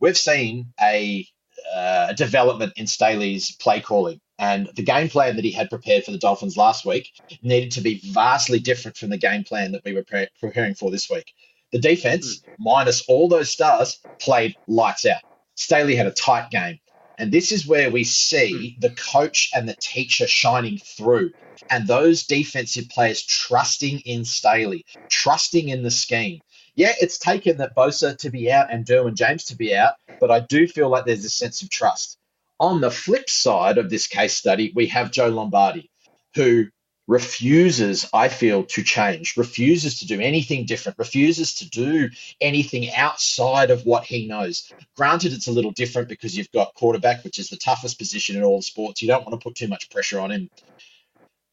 We've 0.00 0.16
seen 0.16 0.72
a 0.80 1.26
uh, 1.74 2.12
development 2.12 2.72
in 2.76 2.86
Staley's 2.86 3.54
play 3.56 3.80
calling. 3.80 4.20
And 4.38 4.68
the 4.74 4.82
game 4.82 5.08
plan 5.08 5.36
that 5.36 5.44
he 5.44 5.52
had 5.52 5.70
prepared 5.70 6.04
for 6.04 6.10
the 6.10 6.18
Dolphins 6.18 6.56
last 6.56 6.84
week 6.84 7.08
needed 7.42 7.70
to 7.72 7.80
be 7.80 8.00
vastly 8.12 8.58
different 8.58 8.96
from 8.96 9.10
the 9.10 9.18
game 9.18 9.44
plan 9.44 9.72
that 9.72 9.84
we 9.84 9.92
were 9.92 10.02
pre- 10.02 10.28
preparing 10.40 10.74
for 10.74 10.90
this 10.90 11.08
week. 11.08 11.32
The 11.70 11.78
defense, 11.78 12.42
minus 12.58 13.04
all 13.08 13.28
those 13.28 13.50
stars, 13.50 14.00
played 14.18 14.56
lights 14.66 15.06
out. 15.06 15.22
Staley 15.54 15.94
had 15.94 16.06
a 16.06 16.12
tight 16.12 16.50
game. 16.50 16.80
And 17.18 17.30
this 17.30 17.52
is 17.52 17.66
where 17.66 17.90
we 17.90 18.04
see 18.04 18.74
hmm. 18.74 18.80
the 18.80 18.90
coach 18.90 19.50
and 19.54 19.68
the 19.68 19.76
teacher 19.80 20.26
shining 20.26 20.78
through. 20.78 21.32
And 21.70 21.86
those 21.86 22.24
defensive 22.24 22.88
players 22.88 23.22
trusting 23.22 24.00
in 24.00 24.24
Staley, 24.24 24.84
trusting 25.08 25.68
in 25.68 25.82
the 25.82 25.90
scheme. 25.90 26.40
Yeah, 26.74 26.92
it's 27.00 27.18
taken 27.18 27.58
that 27.58 27.76
Bosa 27.76 28.16
to 28.18 28.30
be 28.30 28.50
out 28.50 28.72
and 28.72 28.84
Derwin 28.84 29.14
James 29.14 29.44
to 29.46 29.56
be 29.56 29.76
out, 29.76 29.94
but 30.20 30.30
I 30.30 30.40
do 30.40 30.66
feel 30.66 30.88
like 30.88 31.04
there's 31.04 31.24
a 31.24 31.30
sense 31.30 31.62
of 31.62 31.68
trust. 31.68 32.18
On 32.58 32.80
the 32.80 32.90
flip 32.90 33.28
side 33.28 33.76
of 33.76 33.90
this 33.90 34.06
case 34.06 34.34
study, 34.34 34.72
we 34.74 34.86
have 34.86 35.10
Joe 35.10 35.28
Lombardi, 35.28 35.90
who 36.34 36.68
refuses, 37.08 38.08
I 38.12 38.28
feel, 38.28 38.64
to 38.64 38.82
change, 38.82 39.36
refuses 39.36 39.98
to 40.00 40.06
do 40.06 40.20
anything 40.20 40.66
different, 40.66 40.98
refuses 40.98 41.54
to 41.56 41.68
do 41.68 42.08
anything 42.40 42.92
outside 42.94 43.70
of 43.70 43.84
what 43.84 44.04
he 44.04 44.26
knows. 44.26 44.72
Granted, 44.96 45.32
it's 45.32 45.48
a 45.48 45.52
little 45.52 45.72
different 45.72 46.08
because 46.08 46.36
you've 46.36 46.52
got 46.52 46.74
quarterback, 46.74 47.24
which 47.24 47.38
is 47.38 47.50
the 47.50 47.56
toughest 47.56 47.98
position 47.98 48.36
in 48.36 48.44
all 48.44 48.62
sports. 48.62 49.02
You 49.02 49.08
don't 49.08 49.26
want 49.26 49.40
to 49.40 49.44
put 49.44 49.56
too 49.56 49.68
much 49.68 49.90
pressure 49.90 50.20
on 50.20 50.30
him. 50.30 50.48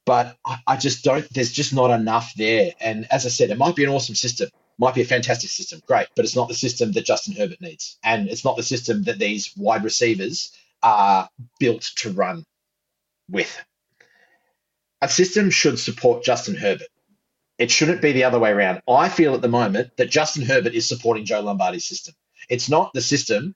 But 0.05 0.38
I, 0.45 0.57
I 0.65 0.77
just 0.77 1.03
don't, 1.03 1.27
there's 1.33 1.51
just 1.51 1.73
not 1.73 1.91
enough 1.91 2.33
there. 2.35 2.71
And 2.79 3.07
as 3.12 3.25
I 3.25 3.29
said, 3.29 3.49
it 3.49 3.57
might 3.57 3.75
be 3.75 3.83
an 3.83 3.89
awesome 3.89 4.15
system, 4.15 4.49
might 4.77 4.95
be 4.95 5.01
a 5.01 5.05
fantastic 5.05 5.49
system, 5.49 5.81
great, 5.88 6.07
but 6.15 6.25
it's 6.25 6.35
not 6.35 6.47
the 6.47 6.53
system 6.53 6.91
that 6.93 7.05
Justin 7.05 7.35
Herbert 7.35 7.62
needs. 7.62 7.97
And 8.03 8.29
it's 8.29 8.45
not 8.45 8.55
the 8.55 8.63
system 8.63 9.03
that 9.03 9.19
these 9.19 9.53
wide 9.57 9.83
receivers 9.83 10.55
are 10.81 11.29
built 11.59 11.81
to 11.97 12.12
run 12.12 12.43
with. 13.29 13.65
A 15.01 15.07
system 15.07 15.49
should 15.49 15.79
support 15.79 16.23
Justin 16.23 16.55
Herbert. 16.55 16.89
It 17.57 17.71
shouldn't 17.71 18.01
be 18.01 18.12
the 18.12 18.25
other 18.25 18.39
way 18.39 18.51
around. 18.51 18.81
I 18.88 19.07
feel 19.09 19.33
at 19.33 19.41
the 19.41 19.47
moment 19.47 19.95
that 19.97 20.09
Justin 20.09 20.43
Herbert 20.43 20.73
is 20.73 20.88
supporting 20.88 21.25
Joe 21.25 21.41
Lombardi's 21.41 21.85
system. 21.85 22.15
It's 22.49 22.69
not 22.69 22.91
the 22.93 23.01
system, 23.01 23.55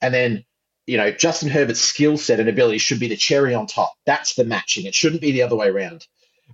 and 0.00 0.14
then 0.14 0.44
you 0.86 0.96
know 0.96 1.10
Justin 1.10 1.48
Herbert's 1.48 1.80
skill 1.80 2.16
set 2.16 2.40
and 2.40 2.48
ability 2.48 2.78
should 2.78 3.00
be 3.00 3.08
the 3.08 3.16
cherry 3.16 3.54
on 3.54 3.66
top. 3.66 3.94
That's 4.06 4.34
the 4.34 4.44
matching. 4.44 4.86
It 4.86 4.94
shouldn't 4.94 5.20
be 5.20 5.32
the 5.32 5.42
other 5.42 5.56
way 5.56 5.68
around. 5.68 6.06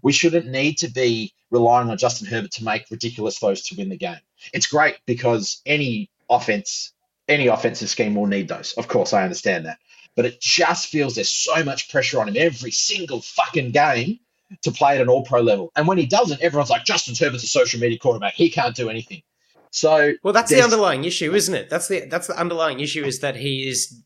We 0.03 0.13
shouldn't 0.13 0.47
need 0.47 0.79
to 0.79 0.89
be 0.89 1.35
relying 1.51 1.91
on 1.91 1.99
Justin 1.99 2.27
Herbert 2.29 2.53
to 2.53 2.65
make 2.65 2.91
ridiculous 2.91 3.39
throws 3.39 3.63
to 3.65 3.77
win 3.77 3.89
the 3.89 3.97
game. 3.97 4.21
It's 4.55 4.67
great 4.67 4.99
because 5.05 5.61
any 5.67 6.11
offense, 6.31 6.93
any 7.29 7.49
offensive 7.49 7.91
scheme 7.91 8.15
will 8.15 8.27
need 8.27 8.49
those. 8.49 8.73
Of 8.75 8.89
course, 8.89 9.13
I 9.13 9.25
understand 9.25 9.67
that. 9.67 9.79
But 10.17 10.27
it 10.27 10.41
just 10.41 10.89
feels 10.89 11.15
there's 11.15 11.31
so 11.31 11.63
much 11.65 11.91
pressure 11.91 12.21
on 12.21 12.29
him 12.29 12.37
every 12.39 12.71
single 12.71 13.21
fucking 13.21 13.73
game 13.73 14.21
to 14.63 14.71
play 14.71 14.97
at 14.97 15.01
an 15.01 15.09
all 15.09 15.25
pro 15.25 15.41
level. 15.41 15.71
And 15.77 15.87
when 15.87 15.99
he 15.99 16.07
doesn't, 16.07 16.41
everyone's 16.41 16.71
like, 16.71 16.85
Justin 16.85 17.15
Herbert's 17.15 17.45
a 17.45 17.49
social 17.49 17.81
media 17.81 17.99
quarterback. 17.99 18.35
He 18.35 18.51
can't 18.51 18.75
do 18.75 18.89
anything. 18.91 19.23
So 19.71 20.13
Well, 20.25 20.33
that's 20.33 20.51
the 20.51 20.63
underlying 20.63 21.05
issue, 21.05 21.33
isn't 21.35 21.55
it? 21.55 21.71
That's 21.71 21.87
the 21.89 22.07
that's 22.07 22.27
the 22.27 22.39
underlying 22.39 22.81
issue 22.81 23.05
is 23.05 23.21
that 23.21 23.37
he 23.37 23.69
is 23.69 24.03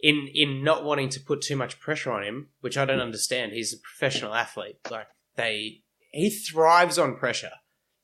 in 0.00 0.28
in 0.34 0.64
not 0.64 0.84
wanting 0.84 1.10
to 1.10 1.20
put 1.20 1.42
too 1.42 1.56
much 1.56 1.78
pressure 1.78 2.10
on 2.10 2.22
him, 2.22 2.48
which 2.60 2.78
I 2.78 2.84
don't 2.86 3.00
understand. 3.00 3.52
He's 3.52 3.74
a 3.74 3.78
professional 3.78 4.34
athlete. 4.34 4.76
Like 4.90 5.08
they, 5.36 5.82
he 6.10 6.30
thrives 6.30 6.98
on 6.98 7.16
pressure. 7.16 7.50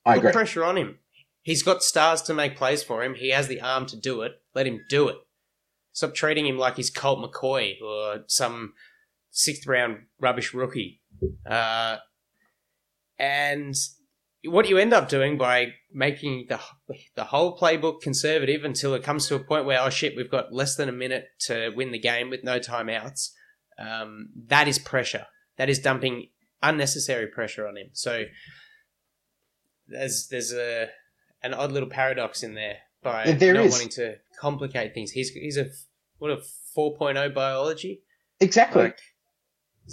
I 0.05 0.13
Put 0.15 0.19
agree. 0.19 0.31
pressure 0.31 0.63
on 0.63 0.77
him. 0.77 0.99
He's 1.43 1.63
got 1.63 1.81
stars 1.81 2.21
to 2.23 2.33
make 2.35 2.55
plays 2.55 2.83
for 2.83 3.03
him. 3.03 3.15
He 3.15 3.29
has 3.29 3.47
the 3.47 3.61
arm 3.61 3.87
to 3.87 3.95
do 3.95 4.21
it. 4.21 4.33
Let 4.53 4.67
him 4.67 4.81
do 4.89 5.07
it. 5.07 5.17
Stop 5.93 6.13
treating 6.13 6.45
him 6.45 6.57
like 6.57 6.75
he's 6.75 6.89
Colt 6.91 7.19
McCoy 7.19 7.81
or 7.81 8.23
some 8.27 8.73
sixth 9.31 9.65
round 9.65 10.03
rubbish 10.19 10.53
rookie. 10.53 11.00
Uh, 11.49 11.97
and 13.19 13.75
what 14.45 14.67
you 14.67 14.77
end 14.77 14.93
up 14.93 15.07
doing 15.07 15.37
by 15.37 15.67
making 15.93 16.47
the 16.49 16.59
the 17.15 17.25
whole 17.25 17.57
playbook 17.57 18.01
conservative 18.01 18.63
until 18.63 18.93
it 18.95 19.03
comes 19.03 19.27
to 19.27 19.35
a 19.35 19.39
point 19.39 19.65
where 19.65 19.79
oh 19.79 19.89
shit 19.89 20.15
we've 20.17 20.31
got 20.31 20.51
less 20.51 20.75
than 20.75 20.89
a 20.89 20.91
minute 20.93 21.25
to 21.39 21.69
win 21.75 21.91
the 21.91 21.99
game 21.99 22.29
with 22.31 22.43
no 22.43 22.59
timeouts 22.59 23.29
um, 23.77 24.29
that 24.47 24.67
is 24.67 24.79
pressure 24.79 25.27
that 25.57 25.69
is 25.69 25.77
dumping 25.79 26.29
unnecessary 26.63 27.27
pressure 27.27 27.67
on 27.67 27.77
him 27.77 27.89
so 27.93 28.23
there's 29.87 30.27
there's 30.31 30.53
a 30.53 30.87
an 31.43 31.53
odd 31.53 31.71
little 31.71 31.89
paradox 31.89 32.41
in 32.43 32.55
there 32.55 32.77
by 33.03 33.31
There 33.33 33.53
not 33.53 33.65
is. 33.65 33.71
wanting 33.71 33.89
to 33.89 34.15
complicate 34.39 34.93
things 34.93 35.11
he's 35.11 35.29
he's 35.29 35.57
a 35.57 35.67
what 36.17 36.31
a 36.31 36.37
4.0 36.77 37.33
biology 37.33 38.01
Exactly. 38.39 38.83
like 38.83 38.99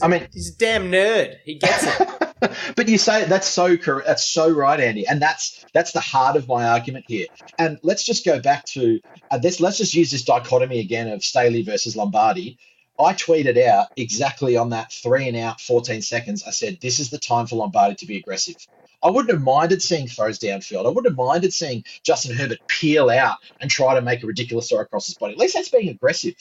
I 0.03 0.09
mean, 0.09 0.29
he's 0.33 0.55
a 0.55 0.59
damn 0.59 0.90
nerd 0.90 1.37
he 1.44 1.55
gets 1.55 1.85
it 1.85 2.09
but 2.77 2.88
you 2.88 2.98
say 2.98 3.24
that's 3.24 3.48
so 3.48 3.77
correct. 3.77 4.07
That's 4.07 4.24
so 4.24 4.51
right, 4.51 4.79
Andy, 4.79 5.07
and 5.07 5.20
that's 5.20 5.64
that's 5.72 5.92
the 5.92 6.01
heart 6.01 6.37
of 6.37 6.48
my 6.48 6.68
argument 6.68 7.07
here. 7.09 7.27
And 7.59 7.79
let's 7.83 8.05
just 8.05 8.24
go 8.24 8.40
back 8.40 8.64
to 8.66 9.01
uh, 9.31 9.38
this. 9.38 9.61
Let's 9.61 9.79
just 9.79 9.94
use 9.94 10.11
this 10.11 10.24
dichotomy 10.24 10.81
again 10.81 11.09
of 11.09 11.24
Staley 11.24 11.62
versus 11.62 11.96
Lombardi. 11.96 12.59
I 13.01 13.12
tweeted 13.14 13.64
out 13.64 13.88
exactly 13.96 14.57
on 14.57 14.70
that 14.70 14.92
three 14.92 15.29
and 15.29 15.37
out, 15.37 15.61
14 15.61 16.03
seconds. 16.03 16.42
I 16.44 16.51
said, 16.51 16.79
this 16.81 16.98
is 16.98 17.11
the 17.11 17.18
time 17.18 17.46
for 17.46 17.55
Lombardi 17.55 17.94
to 17.96 18.07
be 18.07 18.16
aggressive. 18.16 18.57
I 19.01 19.11
wouldn't 19.11 19.33
have 19.33 19.42
minded 19.42 19.81
seeing 19.81 20.09
throws 20.09 20.40
downfield. 20.40 20.85
I 20.85 20.88
wouldn't 20.88 21.07
have 21.07 21.16
minded 21.16 21.55
seeing 21.55 21.85
Justin 22.03 22.35
Herbert 22.35 22.59
peel 22.66 23.09
out 23.09 23.38
and 23.61 23.70
try 23.70 23.94
to 23.94 24.03
make 24.03 24.24
a 24.24 24.27
ridiculous 24.27 24.68
throw 24.68 24.81
across 24.81 25.07
his 25.07 25.14
body. 25.14 25.35
At 25.35 25.38
least 25.38 25.55
that's 25.55 25.68
being 25.68 25.90
aggressive. 25.90 26.35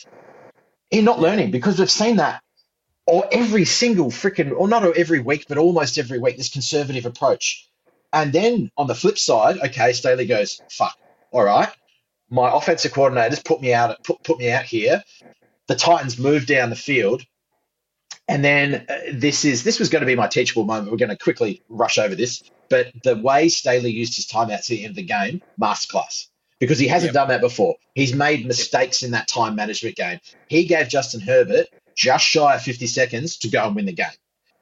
You're 0.89 1.03
not 1.03 1.19
learning 1.19 1.51
because 1.51 1.77
we've 1.77 1.91
seen 1.91 2.15
that 2.15 2.41
or 3.07 3.27
every 3.31 3.65
single 3.65 4.11
freaking, 4.11 4.53
or 4.55 4.67
not 4.67 4.83
every 4.97 5.19
week, 5.19 5.45
but 5.49 5.57
almost 5.57 5.97
every 5.97 6.19
week, 6.19 6.37
this 6.37 6.49
conservative 6.49 7.05
approach. 7.05 7.67
And 8.13 8.31
then 8.33 8.71
on 8.77 8.87
the 8.87 8.95
flip 8.95 9.17
side, 9.17 9.57
okay, 9.59 9.93
Staley 9.93 10.25
goes, 10.27 10.61
fuck, 10.69 10.95
all 11.31 11.43
right, 11.43 11.69
my 12.29 12.51
offensive 12.53 12.91
coordinators 12.93 13.43
put 13.43 13.61
me 13.61 13.73
out, 13.73 14.03
put, 14.03 14.23
put 14.23 14.39
me 14.39 14.51
out 14.51 14.65
here. 14.65 15.03
The 15.67 15.75
Titans 15.75 16.19
move 16.19 16.45
down 16.45 16.69
the 16.69 16.75
field. 16.75 17.23
And 18.27 18.43
then 18.43 18.85
uh, 18.89 18.97
this 19.13 19.45
is 19.45 19.63
this 19.63 19.79
was 19.79 19.89
going 19.89 20.01
to 20.01 20.05
be 20.05 20.15
my 20.15 20.27
teachable 20.27 20.65
moment. 20.65 20.91
We're 20.91 20.97
going 20.97 21.09
to 21.09 21.17
quickly 21.17 21.63
rush 21.69 21.97
over 21.97 22.13
this, 22.15 22.43
but 22.69 22.87
the 23.03 23.15
way 23.15 23.47
Staley 23.47 23.91
used 23.91 24.17
his 24.17 24.27
timeouts 24.27 24.51
at 24.51 24.65
the 24.67 24.83
end 24.83 24.91
of 24.91 24.95
the 24.97 25.03
game, 25.03 25.41
masterclass, 25.61 26.27
because 26.59 26.77
he 26.77 26.87
hasn't 26.87 27.09
Yep. 27.09 27.13
done 27.13 27.27
that 27.29 27.41
before. 27.41 27.75
He's 27.95 28.13
made 28.13 28.45
mistakes 28.45 29.01
in 29.03 29.11
that 29.11 29.29
time 29.29 29.55
management 29.55 29.95
game. 29.95 30.19
He 30.47 30.65
gave 30.65 30.89
Justin 30.89 31.21
Herbert 31.21 31.67
just 31.97 32.23
shy 32.23 32.55
of 32.55 32.61
50 32.61 32.87
seconds 32.87 33.37
to 33.39 33.49
go 33.49 33.65
and 33.65 33.75
win 33.75 33.85
the 33.85 33.91
game. 33.91 34.07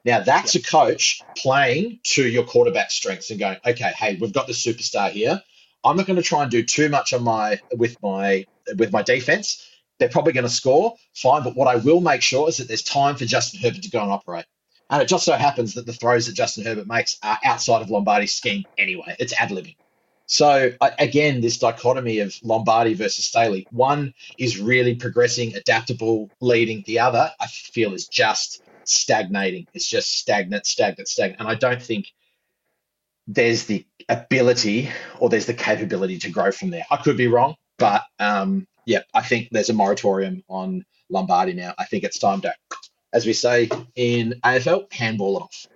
Now, 0.04 0.20
that's 0.20 0.54
a 0.54 0.62
coach 0.62 1.20
playing 1.36 2.00
to 2.04 2.26
your 2.26 2.44
quarterback 2.44 2.90
strengths 2.90 3.30
and 3.30 3.38
going, 3.38 3.58
okay, 3.64 3.92
hey, 3.96 4.16
we've 4.20 4.32
got 4.32 4.46
the 4.46 4.52
superstar 4.52 5.10
here. 5.10 5.42
I'm 5.84 5.96
not 5.96 6.06
going 6.06 6.16
to 6.16 6.22
try 6.22 6.42
and 6.42 6.50
do 6.50 6.62
too 6.62 6.88
much 6.88 7.12
on 7.12 7.22
my 7.22 7.60
with 7.76 7.96
my 8.02 8.46
with 8.76 8.92
my 8.92 9.02
defense. 9.02 9.64
They're 9.98 10.08
probably 10.08 10.32
going 10.32 10.44
to 10.44 10.50
score, 10.50 10.96
fine. 11.14 11.42
But 11.42 11.56
what 11.56 11.68
I 11.68 11.76
will 11.76 12.00
make 12.00 12.22
sure 12.22 12.48
is 12.48 12.56
that 12.56 12.68
there's 12.68 12.82
time 12.82 13.16
for 13.16 13.24
Justin 13.24 13.60
Herbert 13.60 13.82
to 13.82 13.90
go 13.90 14.02
and 14.02 14.10
operate. 14.10 14.46
And 14.90 15.02
it 15.02 15.08
just 15.08 15.24
so 15.24 15.32
happens 15.32 15.74
that 15.74 15.86
the 15.86 15.92
throws 15.92 16.26
that 16.26 16.34
Justin 16.34 16.64
Herbert 16.64 16.86
makes 16.86 17.18
are 17.22 17.38
outside 17.44 17.82
of 17.82 17.90
Lombardi's 17.90 18.32
scheme 18.32 18.64
anyway. 18.78 19.16
It's 19.18 19.32
ad 19.32 19.50
libbing. 19.50 19.76
So 20.26 20.72
again, 20.98 21.40
this 21.40 21.58
dichotomy 21.58 22.18
of 22.18 22.34
Lombardi 22.42 22.94
versus 22.94 23.26
Staley. 23.26 23.66
One 23.70 24.12
is 24.38 24.58
really 24.58 24.96
progressing, 24.96 25.54
adaptable, 25.54 26.30
leading. 26.40 26.82
The 26.86 26.98
other, 26.98 27.32
I 27.40 27.46
feel, 27.46 27.94
is 27.94 28.08
just 28.08 28.62
stagnating. 28.84 29.68
It's 29.72 29.88
just 29.88 30.18
stagnant, 30.18 30.66
stagnant, 30.66 31.08
stagnant. 31.08 31.40
And 31.40 31.48
I 31.48 31.54
don't 31.54 31.80
think 31.80 32.08
there's 33.28 33.66
the 33.66 33.86
ability 34.08 34.90
or 35.18 35.28
there's 35.28 35.46
the 35.46 35.54
capability 35.54 36.18
to 36.18 36.30
grow 36.30 36.50
from 36.50 36.70
there. 36.70 36.86
I 36.90 36.96
could 36.96 37.16
be 37.16 37.28
wrong, 37.28 37.56
but 37.78 38.02
um, 38.18 38.66
yeah, 38.84 39.00
I 39.14 39.22
think 39.22 39.48
there's 39.50 39.70
a 39.70 39.74
moratorium 39.74 40.42
on 40.48 40.84
Lombardi 41.08 41.52
now. 41.52 41.74
I 41.78 41.84
think 41.84 42.04
it's 42.04 42.18
time 42.18 42.40
to, 42.42 42.54
as 43.12 43.26
we 43.26 43.32
say 43.32 43.68
in 43.94 44.40
AFL, 44.44 44.92
handball 44.92 45.36
it 45.36 45.42
off. 45.42 45.66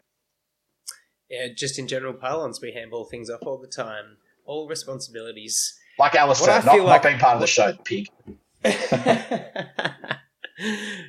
Yeah, 1.29 1.47
just 1.55 1.79
in 1.79 1.87
general 1.87 2.15
parlance, 2.15 2.61
we 2.61 2.73
handball 2.73 3.05
things 3.05 3.31
off 3.31 3.43
all 3.43 3.59
the 3.59 3.69
time. 3.69 4.17
All 4.51 4.67
responsibilities. 4.69 5.79
Like 5.97 6.17
Alistair, 6.17 6.55
What 6.57 6.63
I 6.63 6.67
not, 6.67 6.75
feel 6.75 6.85
not 6.85 6.91
like- 6.91 7.03
being 7.05 7.19
part 7.19 7.35
of 7.37 7.41
the 7.41 7.47
show, 7.47 7.73
pig. 7.85 8.09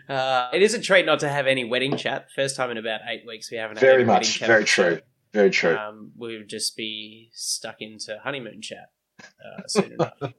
uh, 0.08 0.50
it 0.54 0.62
is 0.62 0.74
a 0.76 0.80
treat 0.80 1.06
not 1.08 1.20
to 1.22 1.30
have 1.30 1.48
any 1.48 1.64
wedding 1.64 1.98
chat. 1.98 2.28
First 2.36 2.56
time 2.56 2.70
in 2.72 2.78
about 2.78 3.02
eight 3.10 3.24
weeks 3.26 3.50
we 3.52 3.58
haven't 3.58 3.78
had 3.78 3.82
Very 3.86 4.06
much, 4.06 4.36
chat. 4.40 4.48
very 4.48 4.64
true, 4.64 5.00
very 5.34 5.50
true. 5.50 5.76
Um, 5.76 6.12
we 6.18 6.38
would 6.38 6.50
just 6.50 6.78
be 6.78 7.30
stuck 7.34 7.78
into 7.80 8.20
honeymoon 8.24 8.62
chat 8.62 8.92
uh, 9.22 9.62
soon 9.68 9.94
enough. 9.94 10.14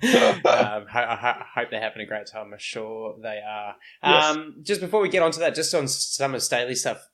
Um, 0.00 0.86
I 0.94 1.16
ho- 1.20 1.44
hope 1.54 1.70
they're 1.70 1.80
having 1.80 2.02
a 2.02 2.06
great 2.06 2.26
time. 2.26 2.52
I'm 2.52 2.58
sure 2.58 3.16
they 3.22 3.40
are. 3.46 3.74
Yes. 4.02 4.24
Um, 4.36 4.56
just 4.62 4.80
before 4.80 5.00
we 5.00 5.08
get 5.08 5.22
onto 5.22 5.40
that, 5.40 5.54
just 5.54 5.74
on 5.74 5.88
some 5.88 6.34
of 6.34 6.42
Staley's 6.42 6.80
stuff 6.80 7.08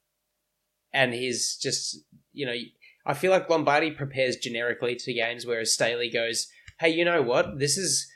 and 0.93 1.13
his 1.15 1.57
just, 1.61 1.99
you 2.33 2.47
know, 2.47 2.55
I 3.07 3.15
feel 3.15 3.31
like 3.31 3.51
Lombardi 3.51 3.91
prepares 3.91 4.37
generically 4.37 4.97
to 4.97 5.13
games, 5.13 5.45
whereas 5.47 5.73
Staley 5.73 6.11
goes, 6.11 6.47
hey, 6.81 6.89
you 6.91 7.05
know 7.05 7.23
what? 7.23 7.59
This 7.59 7.77
is 7.77 8.11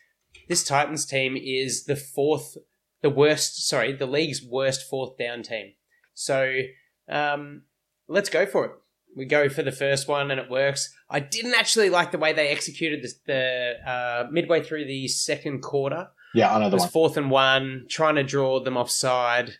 this 0.48 0.64
Titans 0.64 1.04
team 1.06 1.36
is 1.36 1.84
the 1.84 1.96
fourth, 1.96 2.56
the 3.02 3.10
worst, 3.10 3.68
sorry, 3.68 3.92
the 3.92 4.06
league's 4.06 4.42
worst 4.42 4.88
fourth 4.88 5.18
down 5.18 5.42
team. 5.42 5.72
So 6.14 6.60
um, 7.08 7.62
let's 8.08 8.30
go 8.30 8.46
for 8.46 8.64
it. 8.64 8.72
We 9.16 9.24
go 9.26 9.48
for 9.48 9.62
the 9.62 9.72
first 9.72 10.08
one 10.08 10.30
and 10.30 10.40
it 10.40 10.50
works. 10.50 10.94
I 11.10 11.20
didn't 11.20 11.54
actually 11.54 11.90
like 11.90 12.12
the 12.12 12.18
way 12.18 12.32
they 12.32 12.48
executed 12.48 13.02
this, 13.02 13.14
the 13.26 13.74
uh, 13.86 14.26
midway 14.30 14.62
through 14.62 14.84
the 14.86 15.08
second 15.08 15.60
quarter. 15.62 16.08
yeah, 16.34 16.54
I 16.54 16.58
know 16.60 16.68
It 16.68 16.72
was 16.72 16.82
one. 16.82 16.90
fourth 16.90 17.16
and 17.16 17.30
one, 17.30 17.86
trying 17.88 18.14
to 18.16 18.22
draw 18.22 18.60
them 18.60 18.76
offside, 18.76 19.52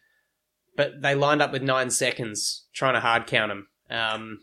but 0.77 1.03
they 1.03 1.15
lined 1.15 1.43
up 1.43 1.53
with 1.53 1.63
nine 1.63 1.91
seconds, 1.91 2.67
trying 2.73 2.95
to 2.95 3.01
hard 3.01 3.27
count 3.27 3.51
them, 3.51 3.69
um, 3.91 4.39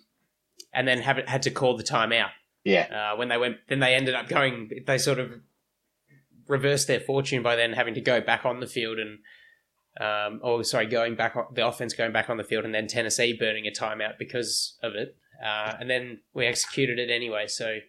and 0.76 0.88
then 0.88 1.00
have, 1.02 1.18
had 1.28 1.42
to 1.44 1.52
call 1.52 1.78
the 1.78 1.84
timeout. 1.84 2.30
Yeah, 2.64 3.12
Uh, 3.14 3.18
when 3.18 3.30
they 3.30 3.38
went, 3.38 3.58
then 3.70 3.80
they 3.80 3.94
ended 3.96 4.16
up 4.16 4.28
going. 4.28 4.70
They 4.88 4.98
sort 4.98 5.20
of 5.20 5.32
reversed 6.48 6.88
their 6.88 7.00
fortune 7.00 7.42
by 7.44 7.56
then 7.56 7.74
having 7.74 7.94
to 7.94 8.02
go 8.02 8.22
back 8.22 8.46
on 8.46 8.60
the 8.60 8.68
field 8.68 8.98
and, 9.00 9.20
um, 10.00 10.40
oh, 10.44 10.62
sorry, 10.64 10.86
going 10.88 11.16
back 11.16 11.36
on 11.36 11.46
the 11.54 11.66
offense 11.66 11.94
going 11.94 12.12
back 12.12 12.30
on 12.30 12.38
the 12.38 12.44
field, 12.44 12.66
and 12.66 12.74
then 12.74 12.88
Tennessee 12.88 13.34
burning 13.34 13.68
a 13.68 13.72
timeout 13.72 14.18
because 14.18 14.78
of 14.84 14.94
it. 14.96 15.16
Uh, 15.44 15.74
and 15.80 15.90
then 15.90 16.20
we 16.34 16.46
executed 16.46 16.98
it 16.98 17.10
anyway. 17.12 17.46
So, 17.48 17.80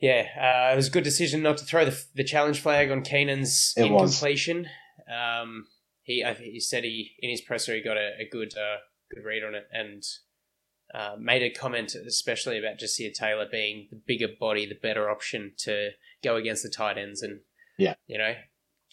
yeah, 0.00 0.26
uh, 0.40 0.72
it 0.72 0.76
was 0.76 0.88
a 0.88 0.90
good 0.90 1.04
decision 1.04 1.42
not 1.42 1.56
to 1.58 1.64
throw 1.64 1.84
the, 1.84 2.04
the 2.14 2.24
challenge 2.24 2.60
flag 2.60 2.90
on 2.90 3.02
Keenan's 3.02 3.74
It 3.76 3.90
was. 3.90 4.12
incompletion. 4.12 4.68
Um, 5.12 5.66
he, 6.02 6.24
I 6.24 6.34
think 6.34 6.52
he 6.52 6.60
said 6.60 6.84
he 6.84 7.12
in 7.20 7.30
his 7.30 7.40
presser 7.40 7.74
he 7.74 7.80
got 7.82 7.96
a, 7.96 8.10
a 8.20 8.28
good, 8.30 8.56
uh, 8.56 8.76
good 9.14 9.24
read 9.24 9.44
on 9.44 9.54
it 9.54 9.66
and 9.72 10.02
uh, 10.94 11.16
made 11.18 11.42
a 11.42 11.50
comment, 11.50 11.94
especially 11.94 12.58
about 12.58 12.78
Ja'Sir 12.78 13.12
Taylor 13.14 13.46
being 13.50 13.88
the 13.90 14.00
bigger 14.06 14.28
body, 14.38 14.66
the 14.66 14.74
better 14.74 15.08
option 15.10 15.52
to 15.58 15.90
go 16.22 16.36
against 16.36 16.62
the 16.62 16.68
tight 16.68 16.98
ends. 16.98 17.22
And, 17.22 17.40
Yeah. 17.78 17.94
you 18.06 18.18
know, 18.18 18.34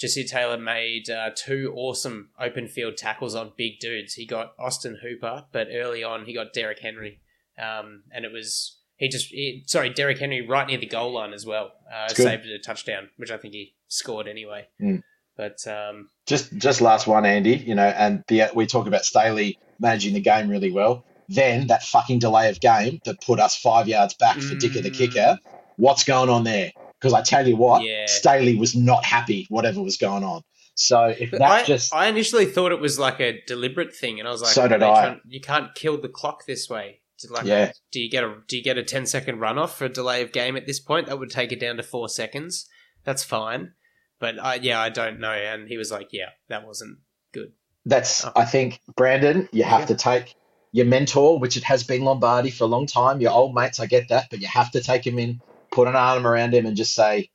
Ja'Sir 0.02 0.30
Taylor 0.30 0.58
made 0.58 1.10
uh, 1.10 1.32
two 1.36 1.74
awesome 1.76 2.30
open 2.40 2.68
field 2.68 2.96
tackles 2.96 3.36
on 3.36 3.52
big 3.58 3.80
dudes. 3.80 4.14
He 4.14 4.26
got 4.26 4.54
Austin 4.58 5.00
Hooper, 5.02 5.46
but 5.52 5.68
early 5.74 6.04
on 6.04 6.26
he 6.26 6.34
got 6.34 6.54
Derrick 6.54 6.80
Henry. 6.80 7.20
Um, 7.58 8.04
and 8.14 8.24
it 8.24 8.32
was, 8.32 8.78
he 8.96 9.10
just, 9.10 9.28
he, 9.28 9.64
sorry, 9.68 9.90
Derrick 9.90 10.20
Henry 10.20 10.46
right 10.48 10.68
near 10.68 10.78
the 10.78 10.86
goal 10.86 11.14
line 11.14 11.34
as 11.34 11.46
well. 11.46 11.72
Uh, 11.94 12.08
saved 12.08 12.46
a 12.46 12.60
touchdown, 12.60 13.10
which 13.18 13.32
I 13.32 13.38
think 13.38 13.54
he 13.54 13.76
scored 13.90 14.28
anyway. 14.30 14.68
Mm. 14.82 15.04
But, 15.36 15.66
um, 15.68 16.10
just 16.26 16.56
just 16.58 16.80
last 16.82 17.08
one, 17.08 17.26
Andy. 17.26 17.56
You 17.56 17.76
know, 17.76 17.88
and 17.88 18.24
the 18.28 18.44
we 18.54 18.68
talk 18.68 18.88
about 18.88 19.04
Staley 19.06 19.58
managing 19.80 20.14
the 20.14 20.20
game 20.20 20.50
really 20.50 20.72
well. 20.72 21.06
Then 21.30 21.68
that 21.68 21.84
fucking 21.84 22.20
delay 22.20 22.50
of 22.50 22.60
game 22.60 23.00
that 23.06 23.22
put 23.22 23.40
us 23.40 23.56
five 23.56 23.88
yards 23.88 24.16
back 24.16 24.38
for 24.40 24.56
Dicker 24.56 24.82
the 24.82 24.90
Mm. 24.92 24.98
kicker. 24.98 25.40
What's 25.78 26.04
going 26.04 26.30
on 26.30 26.44
there? 26.44 26.72
Because 27.00 27.14
I 27.14 27.22
tell 27.22 27.48
you 27.48 27.56
what, 27.56 27.84
Yeah. 27.84 28.08
Staley 28.08 28.56
was 28.58 28.76
not 28.76 29.06
happy. 29.06 29.46
Whatever 29.50 29.82
was 29.82 29.96
going 29.98 30.24
on. 30.24 30.42
So 30.76 31.06
if 31.06 31.32
But 31.32 31.40
that 31.40 31.52
I, 31.52 31.64
just 31.64 31.94
I 31.94 32.08
initially 32.08 32.46
thought 32.46 32.72
it 32.72 32.80
was 32.80 32.98
like 33.00 33.20
a 33.20 33.42
deliberate 33.46 33.96
thing, 33.96 34.20
and 34.20 34.28
I 34.28 34.32
was 34.32 34.42
like, 34.42 34.52
So 34.54 34.68
did 34.68 34.82
I. 34.82 35.06
trying- 35.06 35.22
you 35.28 35.40
can't 35.40 35.76
kill 35.76 36.00
the 36.02 36.10
clock 36.10 36.46
this 36.48 36.70
way. 36.70 37.02
Like, 37.30 37.46
Yeah. 37.46 37.72
Do 37.92 38.00
you 38.00 38.10
get 38.10 38.24
a 38.24 38.36
Do 38.48 38.58
you 38.58 38.64
get 38.64 38.78
a 38.78 38.84
10 38.84 39.06
second 39.06 39.40
runoff 39.40 39.72
for 39.72 39.86
a 39.86 39.90
delay 39.90 40.22
of 40.22 40.32
game 40.32 40.56
at 40.56 40.66
this 40.66 40.80
point? 40.80 41.08
That 41.08 41.20
would 41.20 41.30
take 41.30 41.52
it 41.52 41.60
down 41.60 41.76
to 41.78 41.84
four 41.84 42.08
seconds. 42.10 42.66
That's 43.04 43.24
fine. 43.24 43.74
But 44.20 44.40
I, 44.42 44.56
yeah, 44.56 44.80
I 44.82 44.90
don't 44.90 45.20
know. 45.20 45.32
And 45.32 45.68
he 45.70 45.78
was 45.78 45.92
like, 45.92 46.10
"Yeah, 46.12 46.30
that 46.50 46.66
wasn't 46.66 47.00
good." 47.34 47.52
That's, 47.86 48.26
Oh. 48.26 48.32
I 48.36 48.46
think, 48.46 48.80
Brandon, 48.96 49.48
you 49.52 49.64
have 49.64 49.82
Yeah. 49.82 49.86
to 49.88 49.96
take 49.96 50.36
your 50.72 50.86
mentor, 50.86 51.40
which 51.40 51.58
it 51.58 51.64
has 51.64 51.84
been 51.84 52.04
Lombardi 52.04 52.52
for 52.52 52.66
a 52.66 52.68
long 52.68 52.86
time, 52.86 53.22
your 53.22 53.32
old 53.32 53.56
mates, 53.56 53.80
I 53.80 53.86
get 53.86 54.10
that, 54.10 54.28
but 54.30 54.40
you 54.40 54.48
have 54.48 54.72
to 54.72 54.82
take 54.82 55.06
him 55.06 55.18
in, 55.20 55.42
put 55.72 55.88
an 55.88 55.96
arm 55.96 56.26
around 56.28 56.54
him, 56.54 56.66
and 56.66 56.78
just 56.78 56.94
say, 56.94 57.30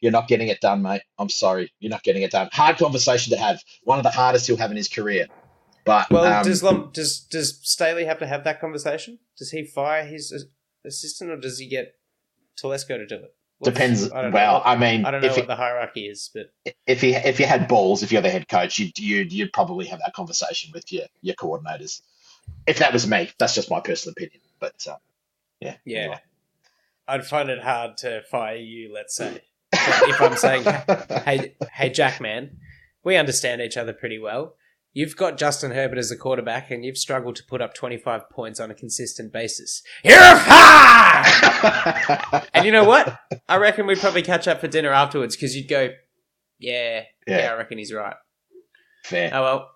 You're 0.00 0.12
not 0.12 0.28
getting 0.28 0.48
it 0.48 0.60
done, 0.60 0.82
mate. 0.82 1.02
I'm 1.18 1.30
sorry. 1.30 1.72
You're 1.80 1.90
not 1.90 2.02
getting 2.02 2.22
it 2.22 2.30
done. 2.32 2.48
Hard 2.52 2.76
conversation 2.76 3.32
to 3.32 3.38
have. 3.38 3.62
One 3.84 3.98
of 3.98 4.04
the 4.04 4.10
hardest 4.10 4.46
he'll 4.46 4.58
have 4.58 4.70
in 4.70 4.76
his 4.76 4.88
career. 4.88 5.26
But 5.86 6.10
Well, 6.10 6.24
um, 6.24 6.44
does 6.44 6.62
Lom- 6.62 6.90
does 6.92 7.20
does 7.20 7.60
Staley 7.62 8.04
have 8.04 8.18
to 8.18 8.26
have 8.26 8.44
that 8.44 8.60
conversation? 8.60 9.20
Does 9.38 9.50
he 9.52 9.64
fire 9.64 10.04
his 10.04 10.46
assistant, 10.84 11.30
or 11.30 11.36
does 11.36 11.58
he 11.58 11.68
get 11.68 11.94
Telesco 12.60 12.96
to 12.98 13.06
do 13.06 13.16
it? 13.16 13.34
Depends. 13.62 14.10
I 14.10 14.28
Well. 14.28 14.60
I 14.64 14.76
mean, 14.76 15.06
I 15.06 15.10
don't 15.10 15.22
know 15.22 15.28
if 15.28 15.32
what 15.34 15.44
it- 15.44 15.46
the 15.46 15.56
hierarchy 15.56 16.08
is, 16.08 16.30
but 16.34 16.50
if 16.86 17.02
you 17.02 17.14
if 17.14 17.40
you 17.40 17.46
had 17.46 17.68
balls, 17.68 18.02
if 18.02 18.12
you're 18.12 18.20
the 18.20 18.30
head 18.30 18.48
coach, 18.48 18.78
you'd 18.78 18.98
you'd, 18.98 19.32
you'd 19.32 19.52
probably 19.52 19.86
have 19.86 20.00
that 20.00 20.12
conversation 20.12 20.72
with 20.74 20.92
your 20.92 21.06
your 21.22 21.36
coordinators. 21.36 22.02
If 22.66 22.78
that 22.78 22.92
was 22.92 23.06
me, 23.06 23.30
that's 23.38 23.54
just 23.54 23.70
my 23.70 23.80
personal 23.80 24.12
opinion. 24.12 24.40
But 24.58 24.84
um, 24.88 24.96
yeah, 25.60 25.76
yeah, 25.84 25.98
anyway. 25.98 26.20
I'd 27.08 27.26
find 27.26 27.48
it 27.48 27.62
hard 27.62 27.96
to 27.98 28.22
fire 28.30 28.56
you. 28.56 28.92
Let's 28.92 29.14
say 29.14 29.40
if 29.72 30.20
I'm 30.20 30.36
saying, 30.36 30.64
hey, 31.24 31.54
hey, 31.72 31.90
Jack, 31.90 32.20
man, 32.20 32.58
we 33.04 33.16
understand 33.16 33.60
each 33.60 33.76
other 33.76 33.92
pretty 33.92 34.18
well. 34.18 34.56
You've 34.92 35.16
got 35.16 35.36
Justin 35.36 35.72
Herbert 35.72 35.98
as 35.98 36.10
a 36.10 36.16
quarterback, 36.16 36.70
and 36.70 36.82
you've 36.82 36.96
struggled 36.96 37.36
to 37.36 37.44
put 37.44 37.60
up 37.60 37.74
25 37.74 38.30
points 38.30 38.58
on 38.58 38.70
a 38.70 38.74
consistent 38.74 39.30
basis. 39.30 39.82
You're 40.02 40.16
fired! 40.16 41.26
And 42.54 42.64
you 42.64 42.72
know 42.72 42.84
what? 42.84 43.18
I 43.48 43.56
reckon 43.58 43.86
we'd 43.86 43.98
probably 43.98 44.22
catch 44.22 44.48
up 44.48 44.60
for 44.60 44.68
dinner 44.68 44.90
afterwards 44.90 45.36
because 45.36 45.54
you'd 45.54 45.68
go, 45.68 45.90
yeah, 46.58 47.02
yeah, 47.26 47.38
Yeah. 47.38 47.52
I 47.52 47.56
reckon 47.56 47.76
he's 47.78 47.92
right. 47.92 48.16
fair. 49.04 49.30
Oh 49.34 49.42
well, 49.42 49.70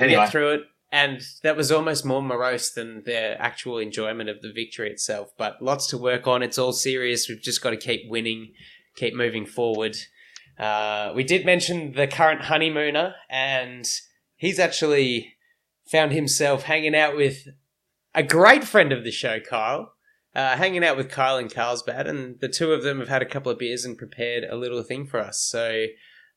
we 0.00 0.06
Anyway, 0.06 0.22
get 0.22 0.30
through 0.30 0.50
it. 0.54 0.60
And 0.94 1.22
that 1.42 1.56
was 1.56 1.72
almost 1.72 2.04
more 2.04 2.22
morose 2.22 2.70
than 2.70 3.02
the 3.04 3.34
actual 3.42 3.78
enjoyment 3.78 4.28
of 4.28 4.42
the 4.42 4.52
victory 4.52 4.92
itself. 4.92 5.32
But 5.36 5.60
lots 5.60 5.88
to 5.88 5.98
work 5.98 6.28
on. 6.28 6.40
It's 6.40 6.56
all 6.56 6.72
serious. 6.72 7.28
We've 7.28 7.42
just 7.42 7.62
got 7.62 7.70
to 7.70 7.76
keep 7.76 8.02
winning, 8.08 8.52
keep 8.94 9.12
moving 9.12 9.44
forward. 9.44 9.96
Uh, 10.56 11.10
we 11.12 11.24
did 11.24 11.44
mention 11.44 11.94
the 11.94 12.06
current 12.06 12.42
honeymooner, 12.42 13.16
and 13.28 13.84
he's 14.36 14.60
actually 14.60 15.34
found 15.84 16.12
himself 16.12 16.62
hanging 16.62 16.94
out 16.94 17.16
with 17.16 17.48
a 18.14 18.22
great 18.22 18.62
friend 18.62 18.92
of 18.92 19.02
the 19.02 19.10
show, 19.10 19.40
Kyle. 19.40 19.94
Uh, 20.32 20.56
hanging 20.56 20.84
out 20.84 20.96
with 20.96 21.10
Kyle 21.10 21.38
in 21.38 21.48
Carlsbad, 21.48 22.06
and 22.06 22.38
the 22.38 22.48
two 22.48 22.72
of 22.72 22.84
them 22.84 23.00
have 23.00 23.08
had 23.08 23.22
a 23.22 23.26
couple 23.26 23.50
of 23.50 23.58
beers 23.58 23.84
and 23.84 23.98
prepared 23.98 24.44
a 24.44 24.54
little 24.54 24.84
thing 24.84 25.06
for 25.08 25.18
us. 25.18 25.40
So 25.40 25.86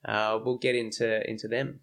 uh, 0.04 0.40
we'll 0.44 0.58
get 0.58 0.74
into 0.74 1.28
into 1.30 1.48
them. 1.48 1.82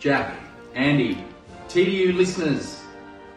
Jack, 0.00 0.36
Andy, 0.74 1.24
TDU 1.68 2.14
listeners, 2.14 2.80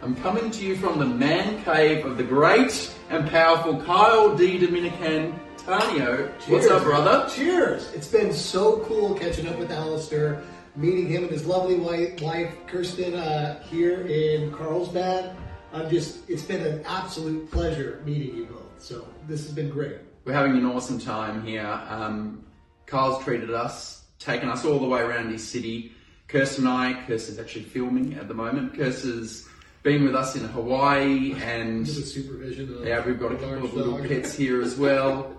I'm 0.01 0.15
coming 0.17 0.51
to 0.51 0.63
you 0.63 0.75
from 0.75 0.99
the 0.99 1.05
man 1.05 1.63
cave 1.63 2.05
of 2.05 2.17
the 2.17 2.23
great 2.23 2.93
and 3.09 3.27
powerful 3.29 3.81
Kyle 3.81 4.35
D. 4.35 4.59
Dominican 4.59 5.39
Tanio. 5.57 6.29
What's 6.47 6.67
up, 6.67 6.83
brother? 6.83 7.27
Cheers! 7.33 7.91
It's 7.93 8.07
been 8.07 8.31
so 8.31 8.79
cool 8.81 9.15
catching 9.15 9.47
up 9.47 9.57
with 9.57 9.71
Alistair, 9.71 10.43
meeting 10.75 11.07
him 11.07 11.23
and 11.23 11.31
his 11.31 11.47
lovely 11.47 11.75
wife, 11.75 12.21
wife 12.21 12.53
Kirsten, 12.67 13.15
uh, 13.15 13.63
here 13.63 14.01
in 14.01 14.51
Carlsbad. 14.51 15.35
I'm 15.73 15.89
just, 15.89 16.29
it's 16.29 16.43
been 16.43 16.61
an 16.61 16.83
absolute 16.85 17.49
pleasure 17.49 18.03
meeting 18.05 18.37
you 18.37 18.45
both. 18.45 18.61
So 18.77 19.07
this 19.27 19.43
has 19.45 19.51
been 19.51 19.69
great. 19.69 19.97
We're 20.25 20.33
having 20.33 20.57
an 20.57 20.65
awesome 20.65 20.99
time 20.99 21.43
here. 21.43 21.65
Um, 21.89 22.45
Kyle's 22.85 23.23
treated 23.23 23.51
us, 23.51 24.03
taken 24.19 24.47
us 24.47 24.63
all 24.63 24.79
the 24.79 24.87
way 24.87 25.01
around 25.01 25.31
his 25.31 25.47
city. 25.47 25.93
Kirsten 26.27 26.65
and 26.67 26.73
I, 26.73 27.05
Kirsten's 27.07 27.39
actually 27.39 27.63
filming 27.63 28.15
at 28.15 28.27
the 28.27 28.33
moment. 28.33 28.75
Kirsten's 28.75 29.47
been 29.83 30.03
with 30.03 30.15
us 30.15 30.35
in 30.35 30.43
Hawaii 30.43 31.33
and 31.41 31.87
supervision 31.87 32.81
Yeah, 32.83 33.05
we've 33.05 33.19
got 33.19 33.31
a 33.31 33.35
couple 33.35 33.63
of 33.65 33.73
little 33.73 33.97
dog. 33.97 34.07
pets 34.07 34.35
here 34.35 34.61
as 34.61 34.75
well. 34.75 35.33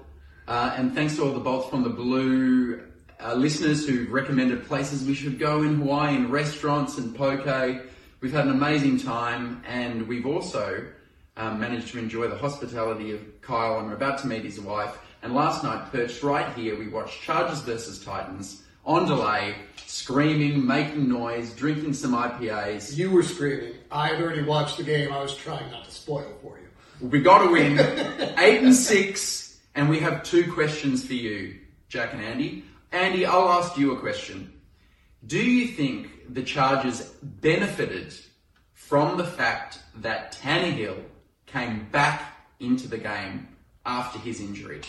Uh, 0.46 0.72
and 0.76 0.94
thanks 0.94 1.16
to 1.16 1.22
all 1.24 1.32
the 1.32 1.40
bolts 1.40 1.68
from 1.68 1.82
the 1.82 1.90
blue 1.90 2.82
uh, 3.20 3.34
listeners 3.34 3.86
who've 3.86 4.10
recommended 4.10 4.64
places 4.64 5.04
we 5.04 5.12
should 5.14 5.38
go 5.38 5.62
in 5.62 5.74
Hawaii 5.80 6.16
and 6.16 6.30
restaurants 6.30 6.96
and 6.96 7.14
poke. 7.14 7.44
We've 8.20 8.32
had 8.32 8.46
an 8.46 8.52
amazing 8.52 8.98
time 9.00 9.62
and 9.68 10.08
we've 10.08 10.24
also 10.26 10.86
um, 11.36 11.60
managed 11.60 11.88
to 11.88 11.98
enjoy 11.98 12.28
the 12.28 12.38
hospitality 12.38 13.12
of 13.12 13.20
Kyle 13.42 13.78
and 13.78 13.88
we're 13.88 13.94
about 13.94 14.18
to 14.20 14.26
meet 14.26 14.42
his 14.44 14.58
wife. 14.58 14.98
And 15.22 15.34
last 15.34 15.62
night, 15.64 15.92
perched 15.92 16.22
right 16.22 16.50
here, 16.56 16.78
we 16.78 16.88
watched 16.88 17.20
Chargers 17.22 17.60
versus 17.60 18.02
Titans 18.02 18.62
on 18.88 19.06
delay, 19.06 19.54
screaming, 19.84 20.66
making 20.66 21.10
noise, 21.10 21.52
drinking 21.52 21.92
some 21.92 22.14
IPAs. 22.14 22.96
You 22.96 23.10
were 23.10 23.22
screaming. 23.22 23.74
I 23.92 24.08
had 24.08 24.22
already 24.22 24.42
watched 24.42 24.78
the 24.78 24.82
game. 24.82 25.12
I 25.12 25.20
was 25.20 25.36
trying 25.36 25.70
not 25.70 25.84
to 25.84 25.90
spoil 25.90 26.32
for 26.40 26.58
you. 26.58 27.06
We 27.06 27.20
got 27.20 27.44
to 27.44 27.52
win 27.52 27.78
eight 28.38 28.62
and 28.62 28.74
six, 28.74 29.60
and 29.74 29.90
we 29.90 30.00
have 30.00 30.22
two 30.22 30.50
questions 30.50 31.04
for 31.06 31.12
you, 31.12 31.58
Jack 31.88 32.14
and 32.14 32.22
Andy. 32.22 32.64
Andy, 32.90 33.26
I'll 33.26 33.50
ask 33.50 33.76
you 33.76 33.92
a 33.92 34.00
question. 34.00 34.54
Do 35.26 35.38
you 35.38 35.68
think 35.68 36.32
the 36.32 36.42
Chargers 36.42 37.02
benefited 37.22 38.14
from 38.72 39.18
the 39.18 39.24
fact 39.24 39.80
that 39.96 40.32
Tannehill 40.40 41.02
came 41.44 41.86
back 41.92 42.22
into 42.58 42.88
the 42.88 42.98
game 42.98 43.48
after 43.84 44.18
his 44.18 44.40
injury? 44.40 44.80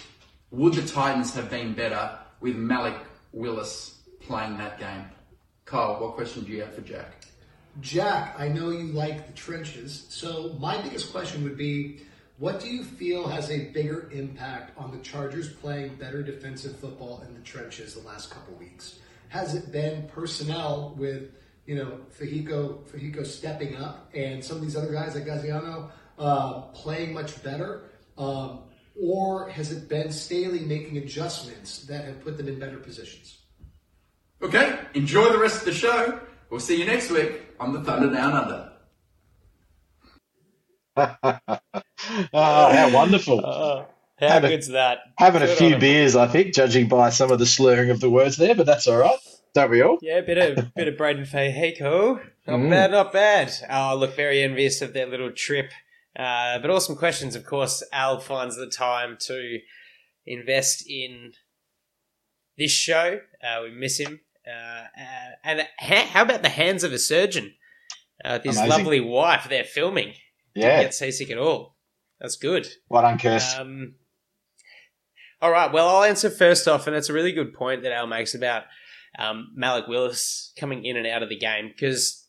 Would 0.52 0.76
the 0.76 0.88
Titans 0.88 1.34
have 1.36 1.50
been 1.50 1.74
better 1.74 2.18
with 2.40 2.56
Malik 2.56 2.96
Willis 3.32 4.02
playing 4.20 4.58
that 4.58 4.80
game? 4.80 5.06
Kyle, 5.66 6.00
what 6.00 6.16
question 6.16 6.44
do 6.44 6.52
you 6.52 6.62
have 6.62 6.74
for 6.74 6.82
Jack? 6.82 7.26
Jack, 7.82 8.36
I 8.38 8.48
know 8.48 8.72
you 8.72 8.92
like 8.92 9.28
the 9.28 9.34
trenches, 9.34 10.06
so 10.10 10.56
my 10.60 10.82
biggest 10.82 11.12
question 11.12 11.44
would 11.44 11.58
be 11.58 12.02
what 12.40 12.62
do 12.62 12.70
you 12.70 12.86
feel 12.86 13.28
has 13.28 13.52
a 13.52 13.66
bigger 13.72 14.10
impact 14.14 14.72
on 14.78 14.92
the 14.92 14.98
Chargers 15.00 15.52
playing 15.52 15.96
better 15.96 16.24
defensive 16.24 16.78
football 16.78 17.22
in 17.28 17.34
the 17.34 17.42
trenches 17.42 17.96
the 17.96 18.08
last 18.08 18.32
couple 18.32 18.56
weeks? 18.56 19.00
Has 19.28 19.56
it 19.56 19.74
been 19.74 20.08
personnel 20.08 20.96
with, 20.98 21.32
you 21.66 21.76
know, 21.76 22.00
Fehoko, 22.18 22.82
Fehoko 22.86 23.26
stepping 23.26 23.76
up 23.76 24.10
and 24.14 24.44
some 24.44 24.56
of 24.56 24.64
these 24.64 24.78
other 24.78 24.92
guys 24.92 25.16
like 25.16 25.26
Gaziano 25.26 25.92
uh, 26.18 26.62
playing 26.74 27.14
much 27.14 27.44
better? 27.44 27.90
Um, 28.18 28.60
or 29.00 29.50
has 29.50 29.72
it 29.72 29.90
been 29.90 30.12
Staley 30.12 30.60
making 30.60 30.98
adjustments 30.98 31.86
that 31.86 32.06
have 32.06 32.22
put 32.24 32.38
them 32.38 32.48
in 32.48 32.60
better 32.60 32.78
positions? 32.78 33.40
Okay, 34.42 34.80
enjoy 34.94 35.30
the 35.32 35.38
rest 35.40 35.60
of 35.60 35.66
the 35.66 35.74
show. 35.74 36.20
We'll 36.50 36.60
see 36.60 36.80
you 36.80 36.86
next 36.86 37.10
week 37.12 37.42
on 37.60 37.74
the 37.74 37.82
Thunder 37.84 38.14
Down 38.14 38.34
Under. 38.34 38.72
oh, 42.34 42.72
how 42.74 42.90
wonderful! 42.94 43.46
Uh, 43.46 43.86
how 44.20 44.28
Have 44.28 44.44
a- 44.44 44.50
good's 44.50 44.70
that? 44.70 45.00
Having 45.18 45.44
a 45.44 45.46
Good 45.46 45.52
on 45.52 45.58
few 45.72 45.78
beers, 45.78 46.16
I 46.16 46.28
think, 46.28 46.54
judging 46.54 46.88
by 46.88 47.10
some 47.10 47.32
of 47.32 47.40
the 47.40 47.46
slurring 47.46 47.90
of 47.90 48.00
the 48.00 48.10
words 48.10 48.38
there, 48.38 48.56
but 48.56 48.66
that's 48.66 48.88
all 48.88 48.98
right. 48.98 49.18
Don't 49.54 49.72
we 49.72 49.82
all? 49.82 49.98
Yeah, 50.02 50.22
bit 50.22 50.38
of 50.38 50.74
bit 50.76 50.88
of 50.88 50.96
Breiden 50.96 51.28
Fehoko. 51.28 52.22
Not 52.48 52.60
Mm. 52.60 52.70
bad, 52.70 52.92
not 52.92 53.14
bad. 53.14 53.52
Oh, 53.70 53.96
look, 53.96 54.16
very 54.16 54.42
envious 54.42 54.82
of 54.82 54.94
their 54.94 55.06
little 55.06 55.32
trip. 55.32 55.72
Uh, 56.18 56.60
but 56.60 56.70
awesome 56.70 56.96
questions, 56.96 57.36
of 57.36 57.46
course. 57.46 57.84
Al 57.94 58.20
finds 58.20 58.56
the 58.56 58.68
time 58.70 59.18
to 59.22 59.60
invest 60.26 60.84
in 60.90 61.34
this 62.58 62.72
show. 62.72 63.20
Uh, 63.44 63.62
we 63.64 63.72
miss 63.72 64.00
him. 64.00 64.20
Uh, 64.48 65.02
uh, 65.02 65.32
and 65.44 65.68
ha- 65.80 66.08
how 66.10 66.24
about 66.24 66.42
the 66.42 66.50
hands 66.50 66.84
of 66.84 66.92
a 66.92 67.00
surgeon? 67.00 67.54
Uh, 68.24 68.40
his 68.44 68.58
Amazing. 68.58 68.70
lovely 68.70 69.00
wife, 69.00 69.48
they're 69.50 69.64
filming. 69.64 70.14
Yeah. 70.56 70.70
Didn't 70.70 70.82
get 70.86 70.94
seasick 70.94 71.30
at 71.30 71.38
all. 71.38 71.76
That's 72.20 72.36
good. 72.36 72.68
Well 72.90 73.04
done, 73.04 73.18
Kirst. 73.18 73.60
Um, 73.60 73.96
all 75.42 75.52
right. 75.52 75.72
Well, 75.72 75.88
I'll 75.88 76.04
answer 76.04 76.30
first 76.30 76.68
off, 76.68 76.86
and 76.86 76.96
it's 76.96 77.08
a 77.08 77.14
really 77.14 77.32
good 77.32 77.54
point 77.54 77.84
that 77.84 77.94
Al 77.94 78.08
makes 78.08 78.36
about 78.36 78.64
um, 79.18 79.52
Malik 79.56 79.88
Willis 79.88 80.52
coming 80.60 80.84
in 80.84 80.98
and 80.98 81.08
out 81.08 81.24
of 81.24 81.30
the 81.30 81.38
game 81.38 81.70
because 81.70 82.28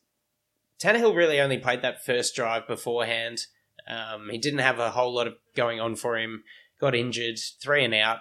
Tannehill 0.80 1.16
really 1.16 1.40
only 1.40 1.58
played 1.58 1.82
that 1.82 2.04
first 2.04 2.36
drive 2.36 2.68
beforehand. 2.68 3.46
Um, 3.90 4.28
he 4.30 4.38
didn't 4.38 4.60
have 4.60 4.78
a 4.78 4.90
whole 4.90 5.12
lot 5.12 5.26
of 5.26 5.34
going 5.56 5.80
on 5.80 5.96
for 5.96 6.16
him. 6.16 6.44
Got 6.80 6.94
injured, 6.94 7.38
three 7.60 7.84
and 7.84 7.94
out. 7.94 8.18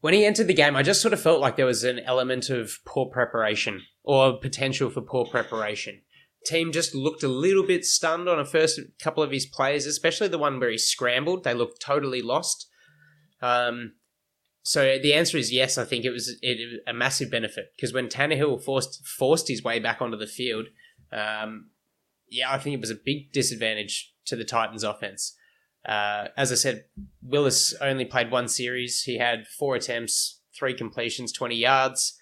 When 0.00 0.12
he 0.12 0.26
entered 0.26 0.48
the 0.48 0.54
game, 0.54 0.76
I 0.76 0.82
just 0.82 1.00
sort 1.00 1.14
of 1.14 1.22
felt 1.22 1.40
like 1.40 1.56
there 1.56 1.64
was 1.64 1.82
an 1.82 1.98
element 2.00 2.50
of 2.50 2.78
poor 2.84 3.06
preparation 3.06 3.82
or 4.02 4.38
potential 4.38 4.90
for 4.90 5.00
poor 5.00 5.24
preparation. 5.24 6.02
Team 6.44 6.72
just 6.72 6.94
looked 6.94 7.22
a 7.22 7.28
little 7.28 7.62
bit 7.62 7.86
stunned 7.86 8.28
on 8.28 8.38
a 8.38 8.44
first 8.44 8.78
couple 9.00 9.22
of 9.22 9.30
his 9.30 9.46
plays, 9.46 9.86
especially 9.86 10.28
the 10.28 10.36
one 10.36 10.60
where 10.60 10.70
he 10.70 10.76
scrambled. 10.76 11.42
They 11.42 11.54
looked 11.54 11.80
totally 11.80 12.20
lost. 12.20 12.68
Um, 13.40 13.94
so 14.62 14.98
the 15.02 15.14
answer 15.14 15.38
is 15.38 15.50
yes. 15.50 15.78
I 15.78 15.84
think 15.84 16.04
it 16.04 16.10
was 16.10 16.36
it, 16.42 16.82
a 16.86 16.92
massive 16.92 17.30
benefit 17.30 17.72
because 17.74 17.94
when 17.94 18.08
Tannehill 18.08 18.62
forced 18.62 19.06
forced 19.06 19.48
his 19.48 19.64
way 19.64 19.78
back 19.78 20.02
onto 20.02 20.18
the 20.18 20.26
field, 20.26 20.66
um, 21.12 21.70
yeah, 22.30 22.52
I 22.52 22.58
think 22.58 22.74
it 22.74 22.80
was 22.80 22.90
a 22.90 22.98
big 23.02 23.32
disadvantage 23.32 24.13
to 24.26 24.36
the 24.36 24.44
Titans' 24.44 24.84
offense. 24.84 25.36
Uh, 25.86 26.28
as 26.36 26.50
I 26.50 26.54
said, 26.54 26.84
Willis 27.22 27.74
only 27.80 28.04
played 28.04 28.30
one 28.30 28.48
series. 28.48 29.02
He 29.02 29.18
had 29.18 29.46
four 29.46 29.76
attempts, 29.76 30.40
three 30.54 30.74
completions, 30.74 31.32
20 31.32 31.56
yards. 31.56 32.18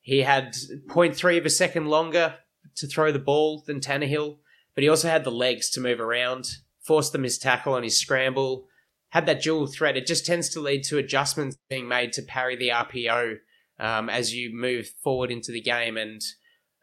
He 0.00 0.22
had 0.22 0.54
0.3 0.54 1.38
of 1.38 1.46
a 1.46 1.50
second 1.50 1.86
longer 1.86 2.36
to 2.76 2.86
throw 2.86 3.12
the 3.12 3.18
ball 3.18 3.62
than 3.66 3.80
Tannehill, 3.80 4.38
but 4.74 4.82
he 4.82 4.88
also 4.88 5.08
had 5.08 5.24
the 5.24 5.30
legs 5.30 5.70
to 5.70 5.80
move 5.80 6.00
around, 6.00 6.56
forced 6.80 7.12
the 7.12 7.18
missed 7.18 7.42
tackle 7.42 7.74
on 7.74 7.82
his 7.82 7.98
scramble, 7.98 8.66
had 9.10 9.26
that 9.26 9.42
dual 9.42 9.66
threat, 9.66 9.96
it 9.96 10.06
just 10.06 10.24
tends 10.24 10.48
to 10.50 10.60
lead 10.60 10.84
to 10.84 10.98
adjustments 10.98 11.58
being 11.68 11.88
made 11.88 12.12
to 12.12 12.22
parry 12.22 12.56
the 12.56 12.68
RPO 12.68 13.36
um, 13.78 14.08
as 14.08 14.34
you 14.34 14.54
move 14.54 14.88
forward 15.02 15.30
into 15.30 15.52
the 15.52 15.60
game. 15.60 15.96
And 15.96 16.22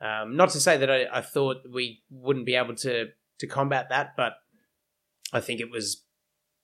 um, 0.02 0.36
not 0.36 0.50
to 0.50 0.60
say 0.60 0.78
that 0.78 0.92
I, 0.92 1.06
I, 1.12 1.22
thought 1.22 1.58
we 1.74 2.04
wouldn't 2.10 2.46
be 2.46 2.56
able 2.56 2.76
to 2.76 3.08
to 3.40 3.48
combat 3.48 3.90
that, 3.90 4.14
but 4.18 4.34
I 5.34 5.40
think 5.40 5.60
it 5.60 5.70
was 5.70 6.04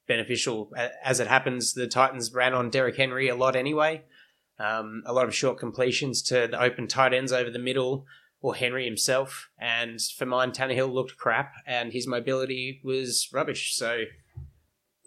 beneficial. 0.07 0.71
As 1.03 1.19
it 1.19 1.27
happens, 1.27 1.73
the 1.73 1.87
Titans 1.87 2.33
ran 2.33 2.53
on 2.53 2.69
Derrick 2.69 2.97
Henry 2.97 3.27
a 3.29 3.35
lot 3.35 3.55
anyway. 3.55 4.03
Um, 4.59 5.03
a 5.05 5.13
lot 5.13 5.25
of 5.25 5.35
short 5.35 5.57
completions 5.57 6.21
to 6.23 6.47
the 6.47 6.61
open 6.61 6.87
tight 6.87 7.13
ends 7.13 7.31
over 7.31 7.49
the 7.49 7.59
middle 7.59 8.05
or 8.41 8.55
Henry 8.55 8.85
himself. 8.85 9.49
And 9.57 9.99
for 10.01 10.25
mine, 10.25 10.51
Tannehill 10.51 10.93
looked 10.93 11.17
crap 11.17 11.53
and 11.65 11.91
his 11.91 12.07
mobility 12.07 12.81
was 12.83 13.29
rubbish. 13.33 13.75
So 13.75 14.03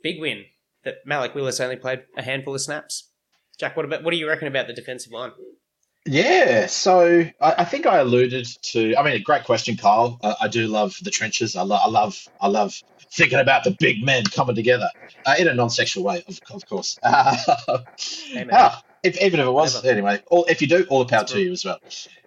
big 0.03 0.21
win 0.21 0.45
that 0.85 0.97
Malik 1.05 1.35
Willis 1.35 1.61
only 1.61 1.77
played 1.77 2.05
a 2.17 2.23
handful 2.23 2.55
of 2.55 2.61
snaps. 2.61 3.11
Jack, 3.59 3.77
what 3.77 3.85
about 3.85 4.03
what 4.03 4.11
do 4.11 4.17
you 4.17 4.29
reckon 4.29 4.49
about 4.49 4.67
the 4.67 4.73
defensive 4.73 5.13
line? 5.13 5.33
Yeah, 6.07 6.67
so 6.67 7.27
I, 7.41 7.55
I 7.59 7.65
think 7.65 7.87
I 7.87 7.99
alluded 7.99 8.47
to. 8.63 8.97
I 8.97 9.03
mean, 9.03 9.15
a 9.15 9.19
great 9.19 9.45
question, 9.45 9.77
Kyle. 9.77 10.19
I, 10.23 10.37
I 10.43 10.49
do 10.49 10.69
love 10.69 10.97
the 11.03 11.11
trenches. 11.11 11.57
I, 11.57 11.63
lo- 11.63 11.81
I 11.83 11.89
love, 11.89 12.17
I 12.41 12.49
love 12.49 12.81
thinking 13.13 13.39
about 13.39 13.65
the 13.65 13.77
big 13.79 14.05
men 14.05 14.25
coming 14.25 14.55
together 14.55 14.89
uh, 15.27 15.35
in 15.39 15.49
a 15.49 15.55
non-sexual 15.55 16.05
way, 16.05 16.23
of, 16.27 16.41
of 16.51 16.67
course. 16.67 16.99
Uh, 17.07 17.37
ah, 18.53 18.83
if, 19.03 19.21
even 19.21 19.41
if 19.41 19.47
it 19.47 19.51
was, 19.51 19.83
Never. 19.83 19.93
anyway. 19.93 20.23
All, 20.29 20.45
if 20.45 20.61
you 20.61 20.69
do, 20.69 20.87
all 20.89 21.01
the 21.01 21.07
power 21.07 21.25
to 21.25 21.41
you 21.41 21.53
as 21.53 21.65
well. 21.65 21.79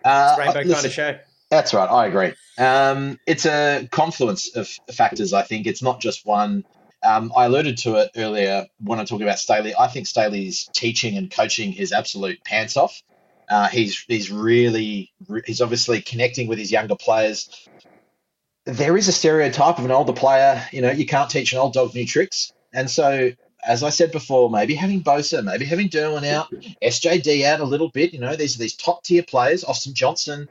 Uh, 0.03 0.35
rainbow 0.37 0.59
listen, 0.59 0.73
kind 0.73 0.85
of 0.85 0.91
show. 0.93 1.19
That's 1.49 1.73
right. 1.73 1.89
I 1.89 2.07
agree. 2.07 2.33
Um, 2.57 3.19
it's 3.25 3.45
a 3.45 3.87
confluence 3.91 4.55
of 4.55 4.67
factors. 4.93 5.33
I 5.33 5.43
think 5.43 5.67
it's 5.67 5.81
not 5.81 6.01
just 6.01 6.25
one 6.25 6.63
um, 7.03 7.31
I 7.35 7.45
alluded 7.45 7.77
to 7.79 7.95
it 7.95 8.11
earlier 8.17 8.67
when 8.81 8.99
I 8.99 9.05
talking 9.05 9.25
about 9.25 9.39
Staley. 9.39 9.73
I 9.77 9.87
think 9.87 10.07
Staley's 10.07 10.69
teaching 10.73 11.17
and 11.17 11.31
coaching 11.31 11.73
is 11.73 11.91
absolute 11.93 12.43
pants 12.43 12.75
off. 12.75 13.01
Uh, 13.49 13.67
he's 13.67 14.05
he's 14.07 14.31
really 14.31 15.11
he's 15.45 15.61
obviously 15.61 16.01
connecting 16.01 16.47
with 16.47 16.59
his 16.59 16.71
younger 16.71 16.95
players. 16.95 17.67
There 18.65 18.95
is 18.95 19.07
a 19.07 19.11
stereotype 19.11 19.79
of 19.79 19.85
an 19.85 19.91
older 19.91 20.13
player. 20.13 20.63
You 20.71 20.81
know, 20.81 20.91
you 20.91 21.05
can't 21.05 21.29
teach 21.29 21.53
an 21.53 21.59
old 21.59 21.73
dog 21.73 21.95
new 21.95 22.05
tricks, 22.05 22.53
and 22.73 22.89
so 22.89 23.31
as 23.65 23.83
I 23.83 23.89
said 23.89 24.11
before, 24.11 24.49
maybe 24.49 24.73
having 24.75 25.03
Bosa, 25.03 25.43
maybe 25.43 25.65
having 25.65 25.89
Derwin 25.89 26.25
out, 26.25 26.51
SJD 26.81 27.43
out 27.43 27.59
a 27.59 27.65
little 27.65 27.89
bit. 27.89 28.13
You 28.13 28.19
know, 28.19 28.35
these 28.35 28.55
are 28.55 28.59
these 28.59 28.75
top 28.75 29.03
tier 29.03 29.23
players. 29.23 29.63
Austin 29.63 29.93
Johnson. 29.93 30.47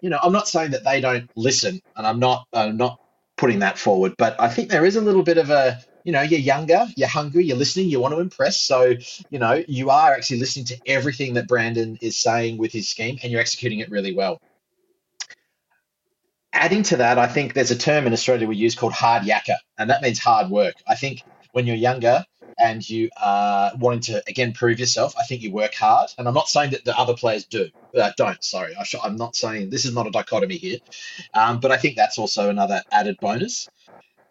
You 0.00 0.10
know, 0.10 0.18
I'm 0.22 0.32
not 0.32 0.48
saying 0.48 0.72
that 0.72 0.84
they 0.84 1.00
don't 1.00 1.30
listen, 1.36 1.80
and 1.96 2.06
I'm 2.06 2.18
not 2.18 2.46
I'm 2.52 2.76
not 2.76 3.00
putting 3.36 3.60
that 3.60 3.78
forward. 3.78 4.14
But 4.18 4.40
I 4.40 4.48
think 4.48 4.68
there 4.68 4.84
is 4.84 4.96
a 4.96 5.00
little 5.00 5.22
bit 5.22 5.38
of 5.38 5.50
a, 5.50 5.82
you 6.04 6.12
know, 6.12 6.22
you're 6.22 6.40
younger, 6.40 6.86
you're 6.96 7.08
hungry, 7.08 7.44
you're 7.44 7.56
listening, 7.56 7.88
you 7.88 8.00
want 8.00 8.14
to 8.14 8.20
impress. 8.20 8.60
So, 8.60 8.94
you 9.30 9.38
know, 9.38 9.62
you 9.68 9.90
are 9.90 10.12
actually 10.12 10.40
listening 10.40 10.66
to 10.66 10.78
everything 10.86 11.34
that 11.34 11.48
Brandon 11.48 11.98
is 12.00 12.18
saying 12.18 12.58
with 12.58 12.72
his 12.72 12.88
scheme 12.88 13.18
and 13.22 13.30
you're 13.30 13.40
executing 13.40 13.80
it 13.80 13.90
really 13.90 14.14
well. 14.14 14.38
Adding 16.52 16.82
to 16.84 16.96
that, 16.98 17.18
I 17.18 17.26
think 17.26 17.54
there's 17.54 17.70
a 17.70 17.78
term 17.78 18.06
in 18.06 18.12
Australia 18.12 18.46
we 18.46 18.56
use 18.56 18.74
called 18.74 18.92
hard 18.92 19.22
yakka, 19.22 19.56
and 19.78 19.88
that 19.90 20.02
means 20.02 20.18
hard 20.18 20.50
work. 20.50 20.74
I 20.86 20.94
think 20.94 21.22
when 21.52 21.66
you're 21.66 21.76
younger, 21.76 22.24
and 22.58 22.88
you 22.88 23.10
are 23.20 23.72
wanting 23.78 24.00
to 24.00 24.22
again 24.28 24.52
prove 24.52 24.78
yourself, 24.78 25.14
I 25.18 25.24
think 25.24 25.42
you 25.42 25.50
work 25.52 25.74
hard. 25.74 26.10
And 26.18 26.28
I'm 26.28 26.34
not 26.34 26.48
saying 26.48 26.70
that 26.70 26.84
the 26.84 26.96
other 26.96 27.14
players 27.14 27.44
do. 27.46 27.68
Uh, 27.96 28.10
don't. 28.16 28.42
Sorry, 28.42 28.74
I 28.74 28.84
am 29.06 29.16
not 29.16 29.36
saying 29.36 29.70
this 29.70 29.84
is 29.84 29.94
not 29.94 30.06
a 30.06 30.10
dichotomy 30.10 30.56
here, 30.56 30.78
um, 31.34 31.60
but 31.60 31.70
I 31.70 31.76
think 31.76 31.96
that's 31.96 32.18
also 32.18 32.48
another 32.48 32.82
added 32.90 33.18
bonus. 33.20 33.68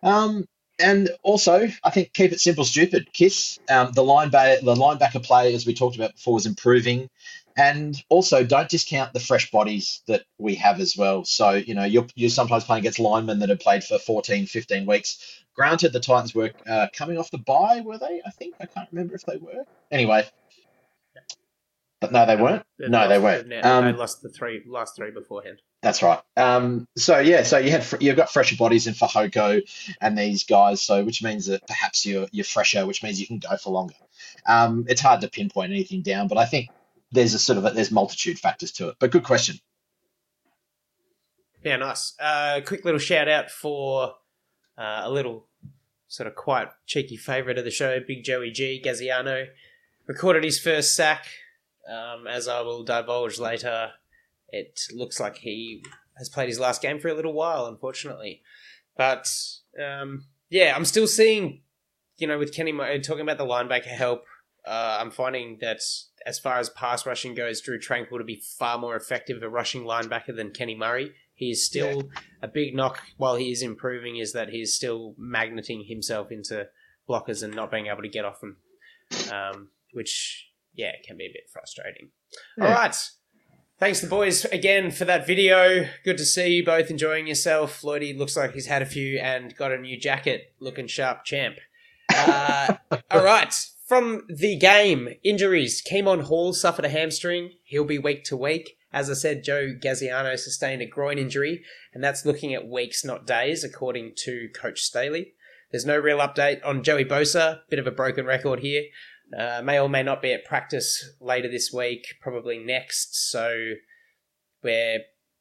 Um, 0.02 0.46
and 0.82 1.10
also, 1.24 1.68
I 1.84 1.90
think 1.90 2.14
keep 2.14 2.32
it 2.32 2.40
simple, 2.40 2.66
stupid. 2.66 3.12
Kiss 3.14 3.60
um, 3.70 3.92
the 3.94 4.04
linebacker, 4.04 4.62
the 4.62 4.76
linebacker 4.76 5.24
play, 5.24 5.54
as 5.54 5.66
we 5.66 5.74
talked 5.74 5.96
about 5.96 6.16
before, 6.16 6.38
is 6.38 6.46
improving. 6.46 7.10
And 7.58 8.02
also, 8.10 8.44
don't 8.44 8.70
discount 8.70 9.14
the 9.14 9.20
fresh 9.20 9.52
bodies 9.52 10.02
that 10.08 10.24
we 10.38 10.56
have 10.56 10.80
as 10.80 10.96
well. 10.96 11.26
So, 11.26 11.52
you 11.52 11.76
know, 11.76 11.84
you're, 11.84 12.08
you're 12.16 12.30
sometimes 12.30 12.64
playing 12.64 12.82
against 12.82 13.00
linemen 13.00 13.40
that 13.40 13.50
have 13.50 13.60
played 13.60 13.84
for 13.84 14.00
14, 14.00 14.46
15 14.46 14.86
weeks. 14.86 15.44
Granted, 15.54 15.92
the 15.92 16.00
Titans 16.00 16.34
were 16.34 16.52
uh, 16.68 16.88
coming 16.94 17.18
off 17.18 17.30
the 17.30 17.38
bye, 17.38 17.82
were 17.84 17.98
they? 17.98 18.22
I 18.26 18.30
think 18.32 18.56
I 18.60 18.66
can't 18.66 18.88
remember 18.92 19.16
if 19.16 19.26
they 19.26 19.38
were. 19.38 19.66
Anyway, 19.92 20.26
no, 22.10 22.26
they 22.26 22.36
weren't. 22.36 22.64
They 22.80 22.88
no, 22.88 23.08
they 23.08 23.20
weren't. 23.20 23.54
Um, 23.64 23.86
they 23.86 23.94
lost 23.94 24.22
the 24.22 24.30
three 24.30 24.64
last 24.66 24.96
three 24.96 25.12
beforehand. 25.12 25.62
That's 25.82 26.02
right. 26.02 26.20
Um, 26.36 26.88
so 26.98 27.20
yeah, 27.20 27.44
so 27.44 27.58
you 27.58 27.72
had 27.72 27.86
you've 28.00 28.16
got 28.16 28.32
fresher 28.32 28.56
bodies 28.56 28.88
in 28.88 28.94
Fehoko 28.94 29.62
and 30.00 30.18
these 30.18 30.44
guys, 30.44 30.82
so 30.82 31.04
which 31.04 31.22
means 31.22 31.46
that 31.46 31.66
perhaps 31.68 32.06
you're 32.06 32.28
you're 32.32 32.46
fresher, 32.46 32.86
which 32.86 33.04
means 33.04 33.20
you 33.20 33.28
can 33.28 33.40
go 33.40 33.56
for 33.58 33.72
longer. 33.72 33.96
Um, 34.48 34.86
it's 34.88 35.02
hard 35.02 35.22
to 35.22 35.30
pinpoint 35.30 35.72
anything 35.72 36.02
down, 36.02 36.28
but 36.28 36.38
I 36.38 36.46
think 36.46 36.70
there's 37.12 37.34
a 37.34 37.40
sort 37.40 37.58
of 37.58 37.66
a, 37.66 37.72
there's 37.72 37.92
multitude 37.92 38.40
factors 38.40 38.72
to 38.74 38.90
it. 38.90 38.96
But 39.00 39.12
good 39.12 39.24
question. 39.24 39.60
Yeah, 41.64 41.78
nice. 41.78 42.14
Uh, 42.20 42.62
quick 42.66 42.86
little 42.86 43.00
shout 43.00 43.28
out 43.28 43.52
for 43.52 44.16
uh, 44.78 45.02
a 45.04 45.12
little 45.12 45.46
sort 46.08 46.28
of 46.28 46.36
quite 46.36 46.70
cheeky 46.88 47.18
favourite 47.18 47.58
of 47.58 47.64
the 47.64 47.72
show, 47.72 48.00
Big 48.00 48.24
Joey 48.24 48.52
G, 48.52 48.82
Gaziano, 48.84 49.48
recorded 50.08 50.44
his 50.44 50.60
first 50.60 50.96
sack. 50.96 51.26
Um, 51.90 52.28
as 52.28 52.48
I 52.48 52.62
will 52.62 52.84
divulge 52.84 53.40
later, 53.40 53.92
it 54.50 54.82
looks 54.94 55.20
like 55.20 55.38
he 55.38 55.84
has 56.18 56.30
played 56.30 56.50
his 56.50 56.60
last 56.60 56.82
game 56.82 57.00
for 57.00 57.08
a 57.08 57.14
little 57.14 57.34
while, 57.34 57.66
unfortunately. 57.66 58.42
But 58.98 59.32
um, 59.82 60.26
yeah, 60.50 60.74
I'm 60.76 60.86
still 60.86 61.08
seeing, 61.08 61.62
you 62.18 62.28
know, 62.28 62.38
with 62.38 62.54
Kenny 62.54 62.72
Murray, 62.72 63.00
talking 63.00 63.22
about 63.22 63.38
the 63.38 63.46
linebacker 63.46 63.86
help, 63.86 64.26
uh, 64.66 64.98
I'm 65.00 65.12
finding 65.12 65.58
that 65.62 65.80
as 66.26 66.40
far 66.40 66.60
as 66.60 66.70
pass 66.70 67.06
rushing 67.06 67.34
goes, 67.34 67.62
Drew 67.62 67.80
Tranquill 67.80 68.20
to 68.20 68.24
be 68.24 68.42
far 68.60 68.78
more 68.78 68.96
effective 68.96 69.42
a 69.42 69.50
rushing 69.50 69.84
linebacker 69.84 70.36
than 70.36 70.52
Kenny 70.52 70.76
Murray. 70.76 71.14
He 71.34 71.50
is 71.50 71.66
still 71.66 72.04
yeah. 72.04 72.20
a 72.44 72.48
big 72.48 72.76
knock 72.76 73.02
while 73.18 73.36
he 73.36 73.52
is 73.52 73.64
improving 73.64 74.18
is 74.18 74.34
that 74.34 74.50
he's 74.50 74.74
still 74.76 75.16
magneting 75.18 75.86
himself 75.88 76.32
into 76.32 76.68
blockers 77.10 77.42
and 77.42 77.56
not 77.56 77.72
being 77.72 77.88
able 77.88 78.04
to 78.04 78.10
get 78.10 78.26
off 78.26 78.42
them, 78.42 78.58
um, 79.32 79.70
which 79.94 80.51
yeah 80.74 80.90
it 80.90 81.06
can 81.06 81.18
be 81.18 81.26
a 81.26 81.34
bit 81.34 81.50
frustrating. 81.52 82.10
Yeah. 82.58 82.66
All 82.66 82.74
right. 82.74 82.96
Thanks 83.82 84.00
the 84.00 84.08
boys 84.08 84.46
again 84.46 84.92
for 84.92 85.06
that 85.06 85.26
video. 85.26 85.88
Good 86.04 86.20
to 86.20 86.26
see 86.26 86.58
you 86.58 86.64
both 86.64 86.92
enjoying 86.92 87.26
yourself. 87.26 87.82
Lloydie 87.82 88.16
looks 88.16 88.38
like 88.38 88.54
he's 88.54 88.68
had 88.68 88.84
a 88.84 88.86
few 88.86 89.18
and 89.18 89.56
got 89.56 89.72
a 89.72 89.78
new 89.80 90.00
jacket. 90.00 90.54
Looking 90.60 90.86
sharp, 90.86 91.26
champ. 91.26 91.56
Uh, 92.16 92.76
all 93.12 93.24
right. 93.24 93.52
From 93.88 94.22
the 94.30 94.56
game, 94.56 95.10
injuries. 95.24 95.82
Kemon 95.82 96.26
Hall 96.26 96.54
suffered 96.54 96.86
a 96.86 96.90
hamstring. 96.90 97.54
He'll 97.64 97.84
be 97.84 97.98
week 97.98 98.24
to 98.26 98.38
week. 98.38 98.78
As 98.94 99.10
I 99.10 99.14
said, 99.14 99.44
Joe 99.44 99.74
Gaziano 99.74 100.38
sustained 100.38 100.84
a 100.84 100.86
groin 100.86 101.18
injury, 101.18 101.64
and 101.94 102.04
that's 102.04 102.26
looking 102.26 102.54
at 102.54 102.68
weeks, 102.68 103.04
not 103.04 103.26
days, 103.26 103.64
according 103.64 104.14
to 104.18 104.50
Coach 104.54 104.82
Staley. 104.82 105.34
There's 105.72 105.86
no 105.86 105.98
real 105.98 106.20
update 106.20 106.64
on 106.64 106.84
Joey 106.84 107.06
Bosa, 107.06 107.62
bit 107.70 107.80
of 107.80 107.88
a 107.88 107.92
broken 107.92 108.26
record 108.26 108.60
here. 108.60 108.84
Uh, 109.38 109.62
may 109.64 109.80
or 109.80 109.90
may 109.90 110.04
not 110.04 110.22
be 110.22 110.34
at 110.34 110.46
practice 110.46 111.14
later 111.20 111.50
this 111.50 111.72
week, 111.72 112.16
probably 112.22 112.58
next. 112.58 113.30
So 113.32 113.74
we're 114.64 115.00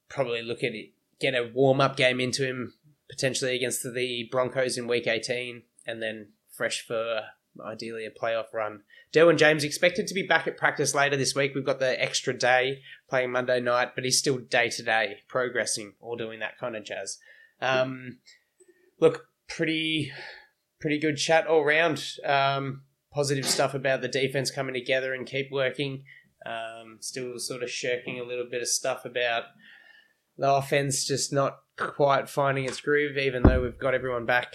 probably 0.08 0.42
looking 0.42 0.72
to 0.72 0.86
get 1.20 1.34
a 1.34 1.50
warm 1.52 1.80
up 1.80 1.96
game 1.96 2.20
into 2.20 2.46
him, 2.46 2.74
potentially 3.08 3.56
against 3.56 3.82
the 3.82 4.28
Broncos 4.30 4.78
in 4.78 4.86
week 4.86 5.06
18, 5.06 5.62
and 5.86 6.02
then 6.02 6.32
fresh 6.56 6.84
for 6.86 7.22
ideally 7.64 8.06
a 8.06 8.10
playoff 8.10 8.52
run. 8.52 8.82
Derwin 9.12 9.38
James 9.38 9.64
expected 9.64 10.06
to 10.06 10.14
be 10.14 10.26
back 10.26 10.46
at 10.46 10.56
practice 10.56 10.94
later 10.94 11.16
this 11.16 11.34
week. 11.34 11.52
We've 11.54 11.66
got 11.66 11.80
the 11.80 12.00
extra 12.00 12.32
day 12.32 12.82
playing 13.08 13.32
Monday 13.32 13.60
night, 13.60 13.94
but 13.94 14.04
he's 14.04 14.18
still 14.18 14.38
day 14.38 14.70
to 14.70 14.82
day 14.82 15.18
progressing 15.28 15.94
or 16.00 16.16
doing 16.16 16.38
that 16.40 16.58
kind 16.58 16.76
of 16.76 16.84
jazz. 16.84 17.18
Um, 17.60 18.18
look, 19.00 19.26
pretty 19.48 20.12
pretty 20.80 20.98
good 20.98 21.16
chat 21.16 21.46
all 21.46 21.64
round. 21.64 22.02
Um, 22.24 22.82
positive 23.12 23.46
stuff 23.46 23.74
about 23.74 24.02
the 24.02 24.08
defense 24.08 24.50
coming 24.50 24.74
together 24.74 25.14
and 25.14 25.26
keep 25.26 25.50
working. 25.50 26.04
Um, 26.46 26.98
still 27.00 27.38
sort 27.38 27.62
of 27.62 27.70
shirking 27.70 28.18
a 28.18 28.24
little 28.24 28.46
bit 28.50 28.62
of 28.62 28.68
stuff 28.68 29.04
about 29.04 29.44
the 30.38 30.50
offense 30.50 31.04
just 31.04 31.32
not 31.32 31.58
quite 31.76 32.28
finding 32.28 32.64
its 32.64 32.80
groove, 32.80 33.18
even 33.18 33.42
though 33.42 33.62
we've 33.62 33.78
got 33.78 33.94
everyone 33.94 34.24
back 34.24 34.54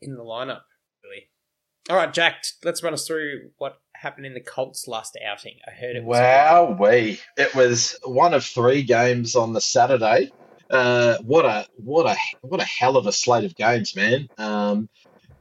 in 0.00 0.14
the 0.14 0.22
lineup. 0.22 0.60
Really. 1.02 1.28
All 1.88 1.96
right, 1.96 2.12
Jack, 2.12 2.44
let's 2.64 2.82
run 2.82 2.92
us 2.92 3.06
through 3.06 3.50
what 3.58 3.80
happened 3.94 4.26
in 4.26 4.34
the 4.34 4.40
Colts' 4.40 4.86
last 4.86 5.18
outing. 5.26 5.56
I 5.66 5.72
heard 5.72 5.96
it. 5.96 6.04
Was 6.04 6.18
wow, 6.18 6.76
we 6.78 7.20
it 7.36 7.54
was 7.54 7.96
one 8.04 8.34
of 8.34 8.44
three 8.44 8.82
games 8.82 9.34
on 9.34 9.52
the 9.52 9.60
Saturday. 9.60 10.30
Uh, 10.70 11.18
what 11.18 11.44
a 11.44 11.66
what 11.76 12.06
a 12.06 12.16
what 12.42 12.60
a 12.60 12.64
hell 12.64 12.96
of 12.96 13.06
a 13.06 13.12
slate 13.12 13.44
of 13.44 13.56
games, 13.56 13.96
man. 13.96 14.28
Um, 14.38 14.88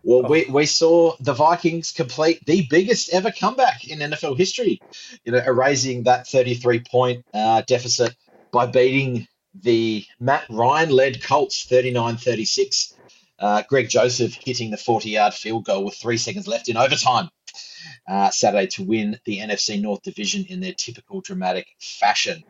well, 0.03 0.23
we, 0.23 0.45
we 0.45 0.65
saw 0.65 1.15
the 1.19 1.33
Vikings 1.33 1.91
complete 1.91 2.45
the 2.45 2.65
biggest 2.69 3.13
ever 3.13 3.31
comeback 3.31 3.87
in 3.87 3.99
NFL 3.99 4.37
history, 4.37 4.81
you 5.23 5.31
know, 5.31 5.39
erasing 5.45 6.03
that 6.03 6.27
33 6.27 6.81
point 6.81 7.25
uh, 7.33 7.61
deficit 7.67 8.15
by 8.51 8.65
beating 8.65 9.27
the 9.53 10.05
Matt 10.19 10.45
Ryan 10.49 10.89
led 10.89 11.23
Colts 11.23 11.65
39 11.65 12.17
36. 12.17 12.95
Uh, 13.39 13.63
Greg 13.69 13.89
Joseph 13.89 14.33
hitting 14.33 14.69
the 14.69 14.77
40 14.77 15.09
yard 15.11 15.33
field 15.33 15.65
goal 15.65 15.85
with 15.85 15.95
three 15.95 16.17
seconds 16.17 16.47
left 16.47 16.67
in 16.67 16.75
overtime 16.75 17.29
uh, 18.07 18.29
Saturday 18.31 18.67
to 18.67 18.83
win 18.83 19.19
the 19.25 19.39
NFC 19.39 19.81
North 19.81 20.01
Division 20.01 20.45
in 20.49 20.59
their 20.59 20.73
typical 20.73 21.21
dramatic 21.21 21.67
fashion. 21.79 22.43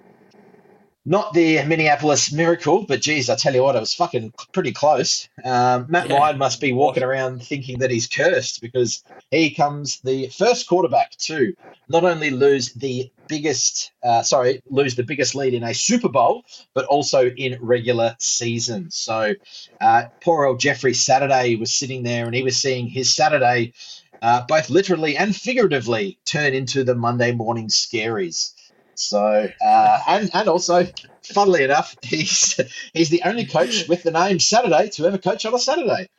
Not 1.05 1.33
the 1.33 1.63
Minneapolis 1.63 2.31
miracle, 2.31 2.85
but 2.85 3.01
geez, 3.01 3.29
I 3.29 3.35
tell 3.35 3.55
you 3.55 3.63
what, 3.63 3.75
it 3.75 3.79
was 3.79 3.93
fucking 3.93 4.33
pretty 4.51 4.73
close. 4.73 5.29
Um, 5.43 5.87
Matt 5.89 6.09
Yeah. 6.09 6.17
Ryan 6.17 6.37
must 6.37 6.59
be 6.61 6.73
walking 6.73 7.03
around 7.03 7.41
thinking 7.41 7.79
that 7.79 7.89
he's 7.89 8.07
cursed 8.07 8.61
because 8.61 9.03
he 9.31 9.49
comes 9.51 10.01
the 10.01 10.27
first 10.27 10.67
quarterback 10.67 11.11
to 11.17 11.53
not 11.87 12.03
only 12.03 12.29
lose 12.29 12.73
the 12.73 13.09
biggest, 13.27 13.91
uh, 14.03 14.21
sorry, 14.23 14.61
lose 14.69 14.95
the 14.95 15.03
biggest 15.03 15.35
lead 15.35 15.53
in 15.53 15.63
a 15.63 15.73
Super 15.73 16.09
Bowl, 16.09 16.43
but 16.73 16.85
also 16.85 17.29
in 17.29 17.57
regular 17.61 18.15
season. 18.19 18.91
So 18.91 19.33
uh, 19.81 20.03
poor 20.21 20.45
old 20.45 20.59
Jeffrey 20.59 20.93
Saturday 20.93 21.55
was 21.55 21.73
sitting 21.73 22.03
there 22.03 22.25
and 22.25 22.35
he 22.35 22.43
was 22.43 22.57
seeing 22.57 22.87
his 22.87 23.11
Saturday, 23.13 23.73
uh, 24.21 24.41
both 24.47 24.69
literally 24.69 25.15
and 25.17 25.35
figuratively, 25.35 26.19
turn 26.25 26.53
into 26.53 26.83
the 26.83 26.93
Monday 26.95 27.31
morning 27.31 27.69
scaries. 27.69 28.53
So 28.99 29.49
uh, 29.65 29.99
and 30.07 30.29
and 30.33 30.49
also, 30.49 30.85
funnily 31.23 31.63
enough, 31.63 31.95
he's 32.01 32.59
he's 32.93 33.09
the 33.09 33.21
only 33.23 33.45
coach 33.45 33.87
with 33.89 34.03
the 34.03 34.11
name 34.11 34.39
Saturday 34.39 34.89
to 34.89 35.05
ever 35.05 35.17
coach 35.17 35.45
on 35.45 35.53
a 35.53 35.59
Saturday. 35.59 36.09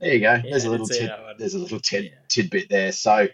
There 0.00 0.14
you 0.14 0.20
go. 0.20 0.40
There's 0.42 0.64
a 0.64 0.70
little 0.70 0.86
tid, 0.86 1.10
there's 1.38 1.54
a 1.54 1.58
little 1.58 1.80
tid, 1.80 2.04
Yeah. 2.04 2.10
tidbit 2.28 2.68
there. 2.68 2.92
So, 2.92 3.26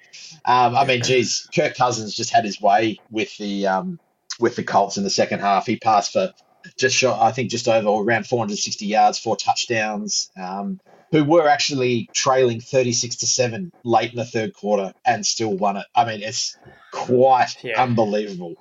um, 0.45 0.75
I 0.75 0.85
mean, 0.87 1.03
geez, 1.03 1.49
Kirk 1.55 1.77
Cousins 1.77 2.15
just 2.15 2.31
had 2.31 2.45
his 2.45 2.61
way 2.61 2.99
with 3.11 3.37
the 3.37 3.67
um, 3.67 3.99
with 4.41 4.57
the 4.57 4.65
Colts 4.65 4.97
in 4.97 5.05
the 5.05 5.11
second 5.11 5.41
half. 5.41 5.67
He 5.67 5.77
passed 5.77 6.13
for 6.13 6.33
just 6.79 6.97
short, 6.97 7.19
I 7.21 7.31
think, 7.33 7.51
just 7.51 7.69
over 7.69 7.89
around 7.89 8.27
460 8.27 8.87
yards, 8.87 9.19
four 9.19 9.37
touchdowns. 9.37 10.31
Um, 10.41 10.81
who 11.13 11.23
were 11.23 11.47
actually 11.47 12.11
trailing 12.13 12.61
36 12.61 13.17
to 13.17 13.27
seven 13.27 13.71
late 13.85 14.11
in 14.11 14.17
the 14.17 14.25
third 14.25 14.53
quarter 14.53 14.93
and 15.05 15.25
still 15.25 15.57
won 15.57 15.77
it. 15.77 15.87
I 15.95 16.07
mean, 16.07 16.23
it's 16.23 16.57
quite 16.91 17.55
Yeah. 17.63 17.81
unbelievable. 17.81 18.55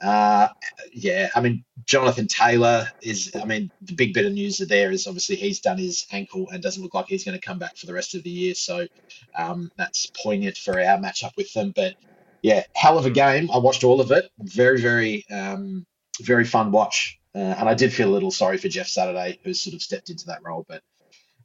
Uh, 0.00 0.48
yeah, 0.92 1.30
I 1.34 1.40
mean, 1.40 1.64
Jonathan 1.84 2.26
Taylor 2.26 2.88
is, 3.02 3.34
I 3.40 3.44
mean, 3.44 3.70
the 3.82 3.94
big 3.94 4.12
bit 4.12 4.26
of 4.26 4.32
news 4.32 4.58
there 4.58 4.90
is 4.90 5.06
obviously 5.06 5.36
he's 5.36 5.60
done 5.60 5.78
his 5.78 6.06
ankle 6.12 6.48
and 6.50 6.62
doesn't 6.62 6.82
look 6.82 6.94
like 6.94 7.06
he's 7.06 7.24
going 7.24 7.38
to 7.38 7.44
come 7.44 7.58
back 7.58 7.76
for 7.76 7.86
the 7.86 7.94
rest 7.94 8.14
of 8.14 8.22
the 8.22 8.30
year. 8.30 8.54
So 8.54 8.86
um, 9.34 9.70
that's 9.76 10.06
poignant 10.22 10.56
for 10.56 10.78
our 10.78 10.98
matchup 10.98 11.36
with 11.36 11.52
them. 11.52 11.72
But 11.74 11.94
yeah, 12.42 12.64
hell 12.74 12.98
of 12.98 13.06
a 13.06 13.10
game. 13.10 13.50
I 13.52 13.58
watched 13.58 13.84
all 13.84 14.00
of 14.00 14.10
it. 14.10 14.30
Very, 14.38 14.80
very, 14.80 15.24
um, 15.30 15.86
very 16.20 16.44
fun 16.44 16.70
watch. 16.70 17.18
Uh, 17.34 17.38
and 17.38 17.68
I 17.68 17.74
did 17.74 17.92
feel 17.92 18.08
a 18.08 18.12
little 18.14 18.30
sorry 18.30 18.58
for 18.58 18.68
Jeff 18.68 18.86
Saturday, 18.86 19.40
who 19.42 19.54
sort 19.54 19.74
of 19.74 19.82
stepped 19.82 20.10
into 20.10 20.26
that 20.26 20.44
role. 20.44 20.64
But 20.68 20.82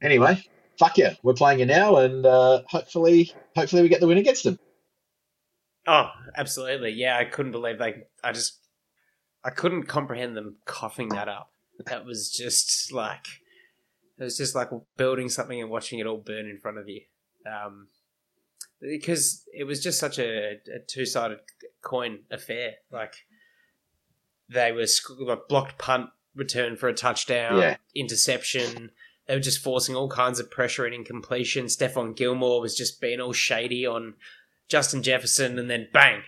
anyway, 0.00 0.40
fuck 0.78 0.96
yeah, 0.98 1.14
we're 1.22 1.34
playing 1.34 1.60
it 1.60 1.66
now, 1.66 1.96
and 1.96 2.24
uh, 2.24 2.62
hopefully, 2.66 3.32
hopefully 3.56 3.82
we 3.82 3.88
get 3.88 4.00
the 4.00 4.06
win 4.06 4.18
against 4.18 4.44
them. 4.44 4.58
Oh, 5.86 6.10
absolutely. 6.36 6.92
Yeah, 6.92 7.16
I 7.18 7.24
couldn't 7.24 7.52
believe 7.52 7.78
they. 7.78 8.04
I 8.22 8.32
just, 8.32 8.58
I 9.44 9.50
couldn't 9.50 9.84
comprehend 9.84 10.36
them 10.36 10.56
coughing 10.66 11.08
that 11.10 11.28
up. 11.28 11.52
That 11.86 12.04
was 12.04 12.30
just 12.30 12.92
like, 12.92 13.24
it 14.18 14.24
was 14.24 14.36
just 14.36 14.54
like 14.54 14.68
building 14.96 15.28
something 15.30 15.60
and 15.60 15.70
watching 15.70 15.98
it 15.98 16.06
all 16.06 16.18
burn 16.18 16.46
in 16.46 16.58
front 16.58 16.78
of 16.78 16.88
you. 16.88 17.00
Um, 17.50 17.88
because 18.80 19.44
it 19.52 19.64
was 19.64 19.82
just 19.82 19.98
such 19.98 20.18
a, 20.18 20.52
a 20.74 20.78
two-sided 20.86 21.38
coin 21.82 22.20
affair. 22.30 22.72
Like 22.90 23.14
they 24.48 24.72
were 24.72 24.86
sc- 24.86 25.18
like 25.20 25.48
blocked 25.48 25.78
punt, 25.78 26.10
return 26.34 26.76
for 26.76 26.88
a 26.88 26.94
touchdown, 26.94 27.58
Yeah. 27.58 27.76
interception. 27.94 28.90
They 29.26 29.34
were 29.34 29.40
just 29.40 29.62
forcing 29.62 29.94
all 29.96 30.08
kinds 30.10 30.40
of 30.40 30.50
pressure 30.50 30.84
and 30.84 30.94
incompletion. 30.94 31.66
Stephon 31.66 32.16
Gilmore 32.16 32.60
was 32.60 32.76
just 32.76 33.00
being 33.00 33.20
all 33.20 33.32
shady 33.32 33.86
on 33.86 34.14
Justin 34.70 35.02
Jefferson, 35.02 35.58
and 35.58 35.68
then 35.68 35.88
bang, 35.92 36.22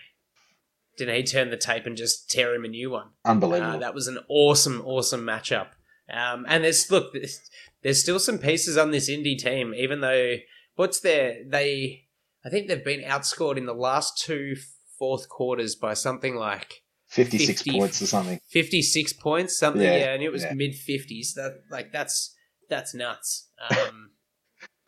didn't 0.97 1.15
he 1.15 1.23
turn 1.23 1.49
the 1.49 1.57
tape 1.57 1.85
and 1.85 1.97
just 1.97 2.29
tear 2.29 2.53
him 2.53 2.65
a 2.65 2.67
new 2.67 2.91
one? 2.91 3.09
Unbelievable. 3.25 3.73
Uh, 3.73 3.77
that 3.77 3.95
was 3.95 4.07
an 4.07 4.19
awesome, 4.27 4.81
awesome 4.85 5.21
matchup. 5.21 5.69
Um, 6.11 6.45
and 6.47 6.63
there's 6.63 6.91
look, 6.91 7.13
there's, 7.13 7.39
there's 7.81 8.01
still 8.01 8.19
some 8.19 8.37
pieces 8.37 8.77
on 8.77 8.91
this 8.91 9.09
Indy 9.09 9.35
team, 9.35 9.73
even 9.73 10.01
though 10.01 10.35
what's 10.75 10.99
their 10.99 11.37
they, 11.47 12.03
I 12.45 12.49
think 12.49 12.67
they've 12.67 12.83
been 12.83 13.01
outscored 13.01 13.57
in 13.57 13.65
the 13.65 13.73
last 13.73 14.17
two 14.17 14.55
fourth 14.99 15.29
quarters 15.29 15.75
by 15.75 15.93
something 15.93 16.35
like 16.35 16.83
56 17.07 17.61
50 17.61 17.79
points 17.79 18.01
or 18.01 18.07
something. 18.07 18.39
56 18.49 19.13
points, 19.13 19.57
something. 19.57 19.81
Yeah, 19.81 19.95
Yeah, 19.95 20.13
and 20.13 20.23
it 20.23 20.31
was 20.31 20.43
yeah. 20.43 20.53
mid 20.53 20.73
50s. 20.73 21.33
That 21.35 21.61
like 21.71 21.91
that's 21.91 22.35
that's 22.69 22.93
nuts. 22.93 23.49
Um, 23.69 24.11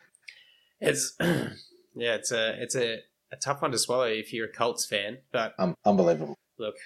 it's 0.80 1.14
yeah, 1.20 2.14
it's 2.16 2.32
a 2.32 2.62
it's 2.62 2.76
a, 2.76 2.98
a 3.32 3.36
tough 3.36 3.62
one 3.62 3.72
to 3.72 3.78
swallow 3.78 4.04
if 4.06 4.32
you're 4.32 4.46
a 4.46 4.52
Colts 4.52 4.86
fan, 4.86 5.18
but 5.32 5.54
Um, 5.58 5.76
unbelievable. 5.84 6.36
look, 6.58 6.76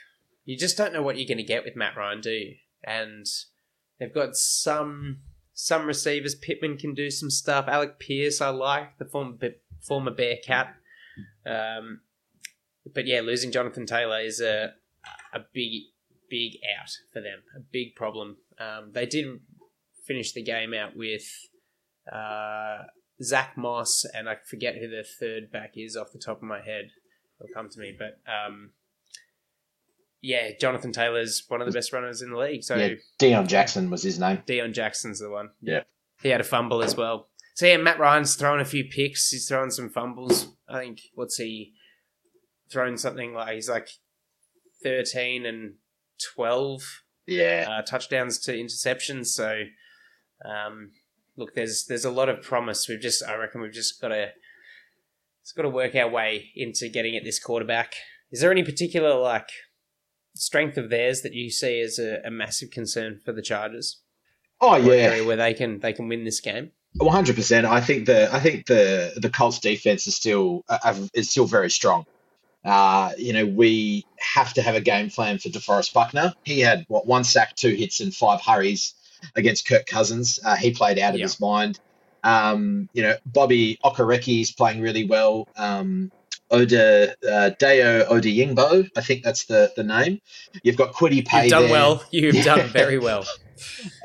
you 0.45 0.57
just 0.57 0.77
don't 0.77 0.93
know 0.93 1.03
what 1.03 1.17
you're 1.19 1.29
going 1.29 1.39
to 1.39 1.45
get 1.45 1.65
with 1.65 1.77
Matt 1.77 1.97
Ryan, 1.97 2.21
do 2.21 2.31
you? 2.31 2.57
And 2.85 3.27
they've 3.99 4.13
got 4.13 4.37
some 4.37 5.21
some 5.53 5.87
receivers. 5.87 6.35
Pittman 6.35 6.79
can 6.79 6.95
do 6.95 7.11
some 7.11 7.29
stuff. 7.31 7.67
Alec 7.69 7.99
Pierce, 7.99 8.41
I 8.41 8.49
like 8.49 8.97
the 8.99 9.05
former 9.05 9.37
former 9.83 10.11
Bear 10.11 10.37
Cat. 10.45 10.75
Um, 11.45 12.01
but 12.95 13.07
yeah, 13.07 13.21
losing 13.21 13.53
Jonathan 13.53 13.87
Taylor 13.87 14.21
is 14.21 14.41
a 14.41 14.75
a 15.35 15.41
big 15.53 15.83
big 16.31 16.55
out 16.79 16.91
for 17.13 17.21
them. 17.21 17.41
A 17.57 17.61
big 17.61 17.95
problem. 17.95 18.39
Um, 18.59 18.93
they 18.93 19.05
did 19.07 19.41
finish 20.07 20.33
the 20.33 20.43
game 20.43 20.73
out 20.73 20.97
with 20.97 21.29
uh, 22.11 22.85
Zach 23.23 23.57
Moss, 23.57 24.05
and 24.15 24.29
I 24.29 24.37
forget 24.49 24.77
who 24.77 24.89
the 24.89 25.05
third 25.05 25.51
back 25.51 25.73
is 25.77 25.97
off 25.97 26.13
the 26.13 26.19
top 26.19 26.39
of 26.39 26.43
my 26.43 26.61
head. 26.61 26.91
It'll 27.41 27.55
come 27.55 27.69
to 27.69 27.79
me, 27.79 27.95
but 27.99 28.21
um, 28.31 28.71
yeah, 30.23 30.51
Jonathan 30.61 30.93
Taylor's 30.93 31.45
one 31.49 31.61
of 31.61 31.67
the 31.67 31.73
best 31.73 31.93
runners 31.93 32.23
in 32.23 32.31
the 32.31 32.39
league. 32.39 32.63
So 32.63 32.77
yeah, 32.77 32.95
Deon 33.19 33.47
Jackson 33.47 33.91
was 33.91 34.03
his 34.03 34.19
name. 34.19 34.43
Deon 34.47 34.73
Jackson's 34.73 35.21
the 35.21 35.31
one. 35.31 35.51
Yeah. 35.61 35.83
He 36.23 36.29
had 36.29 36.41
a 36.41 36.45
fumble 36.45 36.83
as 36.83 36.97
well. 36.97 37.29
So 37.55 37.67
yeah, 37.67 37.79
Matt 37.79 37.99
Ryan's 37.99 38.37
thrown 38.37 38.61
a 38.61 38.65
few 38.65 38.85
picks. 38.85 39.31
He's 39.31 39.49
thrown 39.49 39.71
some 39.71 39.89
fumbles. 39.89 40.55
I 40.69 40.81
think 40.81 41.01
what's 41.15 41.37
he 41.37 41.73
thrown 42.71 42.97
something 42.97 43.35
like 43.35 43.55
he's 43.55 43.69
like 43.69 43.89
thirteen 44.83 45.47
and 45.47 45.75
twelve 46.35 46.83
Yeah, 47.27 47.67
uh, 47.69 47.83
touchdowns 47.83 48.39
to 48.41 48.53
interceptions. 48.53 49.27
So 49.27 49.63
um, 50.45 50.93
look, 51.37 51.55
there's 51.55 51.87
there's 51.87 52.05
a 52.05 52.11
lot 52.11 52.29
of 52.29 52.43
promise. 52.43 52.89
We've 52.89 53.01
just 53.01 53.23
I 53.25 53.37
reckon 53.37 53.61
we've 53.61 53.73
just 53.73 54.01
got 54.01 54.09
to 54.09 54.31
it's 55.43 55.53
got 55.53 55.63
to 55.63 55.71
work 55.71 55.95
our 55.95 56.09
way 56.09 56.51
into 56.55 56.89
getting 56.89 57.17
at 57.17 57.25
this 57.25 57.43
quarterback. 57.43 57.95
Is 58.31 58.41
there 58.41 58.51
any 58.51 58.63
particular 58.63 59.15
like 59.15 59.49
strength 60.35 60.77
of 60.77 60.91
theirs 60.91 61.23
that 61.23 61.35
you 61.35 61.51
see 61.51 61.81
as 61.81 61.99
a, 61.99 62.21
a 62.25 62.31
massive 62.31 62.71
concern 62.71 63.21
for 63.25 63.33
the 63.33 63.43
Chargers? 63.43 64.01
oh 64.61 64.77
yeah, 64.77 65.21
where 65.23 65.37
they 65.37 65.55
can 65.55 65.81
they 65.81 65.93
can 65.93 66.09
win 66.09 66.25
this 66.25 66.41
game. 66.41 66.71
One 66.97 67.15
hundred 67.15 67.37
percent. 67.37 67.67
I 67.67 67.81
think 67.81 68.07
the 68.07 68.33
I 68.35 68.41
think 68.41 68.67
the 68.67 69.13
the 69.17 69.31
Colts 69.31 69.61
defense 69.61 70.07
is 70.07 70.17
still 70.17 70.65
uh, 70.69 71.07
is 71.15 71.31
still 71.31 71.47
very 71.47 71.71
strong. 71.71 72.07
Uh, 72.65 73.13
you 73.17 73.33
know, 73.33 73.47
we 73.47 74.05
have 74.19 74.53
to 74.55 74.63
have 74.63 74.75
a 74.75 74.81
game 74.83 75.09
plan 75.09 75.39
for 75.39 75.49
DeForest 75.49 75.95
Buckner. 75.95 76.35
He 76.45 76.61
had 76.61 76.85
what 76.89 77.07
one 77.07 77.25
sack, 77.25 77.57
two 77.57 77.75
hits, 77.75 78.01
and 78.01 78.15
five 78.15 78.41
hurries 78.43 78.95
against 79.37 79.67
Kirk 79.69 79.87
Cousins. 79.87 80.39
Uh, 80.45 80.57
he 80.57 80.73
played 80.73 80.99
out 80.99 81.15
of 81.15 81.21
Yeah. 81.21 81.27
his 81.27 81.41
mind. 81.41 81.79
Um, 82.23 82.89
you 82.93 83.03
know, 83.03 83.17
Bobby 83.27 83.79
Okereke 83.85 84.43
is 84.43 84.53
playing 84.53 84.81
really 84.81 85.05
well. 85.05 85.49
Um, 85.57 86.11
Oda 86.51 87.15
uh, 87.31 87.51
Deo 87.59 88.05
Odeyingbo, 88.07 88.89
I 88.97 89.01
think 89.03 89.23
that's 89.23 89.45
the 89.47 89.73
the 89.77 89.85
name. 89.85 90.21
You've 90.65 90.77
got 90.77 90.93
Kwity 90.93 91.25
Paye. 91.27 91.43
You've 91.45 91.51
done 91.51 91.63
there. 91.63 91.71
well. 91.71 92.05
You've 92.11 92.35
Yeah. 92.35 92.43
done 92.57 92.69
very 92.69 92.99
well. 92.99 93.25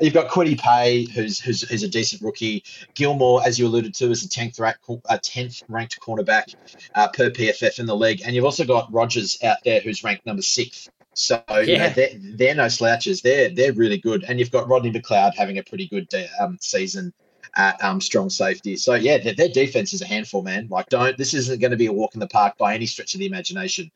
You've 0.00 0.14
got 0.14 0.28
Kwity 0.28 0.56
Paye, 0.58 1.04
who's, 1.06 1.40
who's 1.40 1.62
who's 1.68 1.82
a 1.82 1.88
decent 1.88 2.22
rookie. 2.22 2.62
Gilmore, 2.94 3.42
as 3.44 3.58
you 3.58 3.66
alluded 3.66 3.94
to, 3.96 4.10
is 4.10 4.22
a 4.24 4.28
tenth 4.28 4.58
ranked 4.60 4.80
a 5.08 5.18
tenth 5.18 5.62
ranked 5.68 5.98
cornerback 6.00 6.54
uh, 6.94 7.08
per 7.08 7.30
PFF 7.30 7.80
in 7.80 7.86
the 7.86 7.96
league, 7.96 8.22
and 8.24 8.34
you've 8.36 8.44
also 8.44 8.64
got 8.64 8.92
Rodgers 8.92 9.38
out 9.42 9.56
there, 9.64 9.80
who's 9.80 10.04
ranked 10.04 10.24
number 10.24 10.42
six. 10.42 10.88
So 11.18 11.42
you 11.48 11.78
know, 11.78 11.84
Yeah. 11.84 11.88
they're, 11.94 12.10
they're 12.34 12.54
no 12.54 12.68
slouches. 12.68 13.22
They're 13.22 13.48
they're 13.48 13.72
really 13.72 13.96
good, 13.98 14.24
and 14.28 14.38
you've 14.38 14.50
got 14.50 14.68
Rodney 14.68 14.92
McLeod 14.92 15.34
having 15.34 15.56
a 15.58 15.62
pretty 15.62 15.88
good 15.88 16.06
um, 16.38 16.58
season 16.60 17.10
at 17.56 17.82
um, 17.82 18.02
strong 18.02 18.28
safety. 18.28 18.76
So 18.76 18.92
yeah, 18.94 19.16
their, 19.16 19.32
their 19.34 19.48
defense 19.48 19.94
is 19.94 20.02
a 20.02 20.06
handful, 20.06 20.42
man. 20.42 20.68
Like, 20.70 20.90
don't 20.90 21.16
this 21.16 21.32
isn't 21.32 21.58
going 21.60 21.70
to 21.70 21.76
be 21.78 21.86
a 21.86 21.92
walk 21.92 22.12
in 22.14 22.20
the 22.20 22.26
park 22.28 22.58
by 22.58 22.74
any 22.74 22.84
stretch 22.84 23.14
of 23.14 23.20
the 23.20 23.26
imagination. 23.26 23.90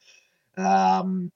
Um, 0.57 1.31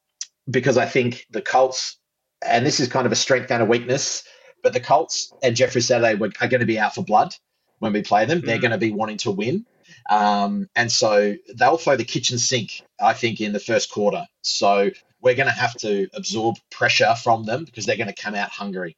because 0.51 0.79
I 0.79 0.87
think 0.87 1.27
the 1.31 1.43
Colts, 1.43 1.99
and 2.47 2.65
this 2.65 2.81
is 2.81 2.89
kind 2.89 3.05
of 3.07 3.13
a 3.13 3.17
strength 3.17 3.51
and 3.51 3.63
a 3.63 3.67
weakness, 3.67 4.25
but 4.63 4.73
the 4.73 4.81
Colts 4.81 5.35
and 5.43 5.55
Jeffrey 5.55 5.83
Saturday 5.83 6.15
were, 6.15 6.31
are 6.41 6.49
going 6.49 6.61
to 6.61 6.67
be 6.67 6.79
out 6.79 6.95
for 6.95 7.03
blood 7.05 7.35
when 7.81 7.93
we 7.93 8.03
play 8.03 8.25
them. 8.25 8.41
They're 8.41 8.57
Mhm. 8.57 8.63
going 8.63 8.71
to 8.73 8.79
be 8.79 8.93
wanting 8.93 9.19
to 9.19 9.31
win. 9.31 9.67
Um, 10.09 10.69
and 10.77 10.91
so 10.91 11.35
they'll 11.57 11.77
throw 11.77 11.97
the 11.97 12.05
kitchen 12.05 12.39
sink, 12.39 12.85
I 13.01 13.13
think, 13.13 13.41
in 13.43 13.53
the 13.53 13.61
first 13.61 13.91
quarter. 13.91 14.25
So 14.43 14.91
we're 15.25 15.35
going 15.35 15.49
to 15.49 15.53
have 15.53 15.75
to 15.79 16.07
absorb 16.13 16.57
pressure 16.71 17.15
from 17.21 17.45
them 17.45 17.65
because 17.65 17.87
they're 17.87 17.97
going 17.97 18.13
to 18.15 18.23
come 18.23 18.35
out 18.35 18.51
hungry. 18.51 18.97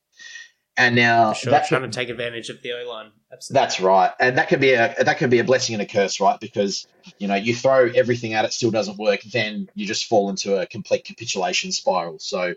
And 0.77 0.95
now 0.95 1.33
sure, 1.33 1.53
that 1.53 1.69
trying 1.69 1.83
to 1.83 1.89
take 1.89 2.11
advantage 2.11 2.51
of 2.51 2.61
the 2.61 2.73
O 2.73 2.87
line. 2.87 3.11
Absolutely. 3.33 3.61
That's 3.63 3.81
right, 3.81 4.13
and 4.21 4.37
that 4.37 4.49
could 4.49 4.61
be 4.61 4.73
a 4.73 4.95
that 5.03 5.17
could 5.17 5.31
be 5.31 5.39
a 5.39 5.45
blessing 5.45 5.75
and 5.75 5.81
a 5.81 5.87
curse, 5.87 6.21
right? 6.21 6.39
Because 6.39 6.87
you 7.19 7.29
know 7.29 7.35
you 7.35 7.55
throw 7.55 7.89
everything 7.95 8.35
at 8.35 8.45
it, 8.45 8.53
still 8.53 8.71
doesn't 8.71 8.99
work, 8.99 9.23
then 9.23 9.71
you 9.75 9.87
just 9.87 10.05
fall 10.05 10.29
into 10.29 10.61
a 10.61 10.67
complete 10.67 11.05
capitulation 11.05 11.73
spiral. 11.73 12.19
So, 12.19 12.53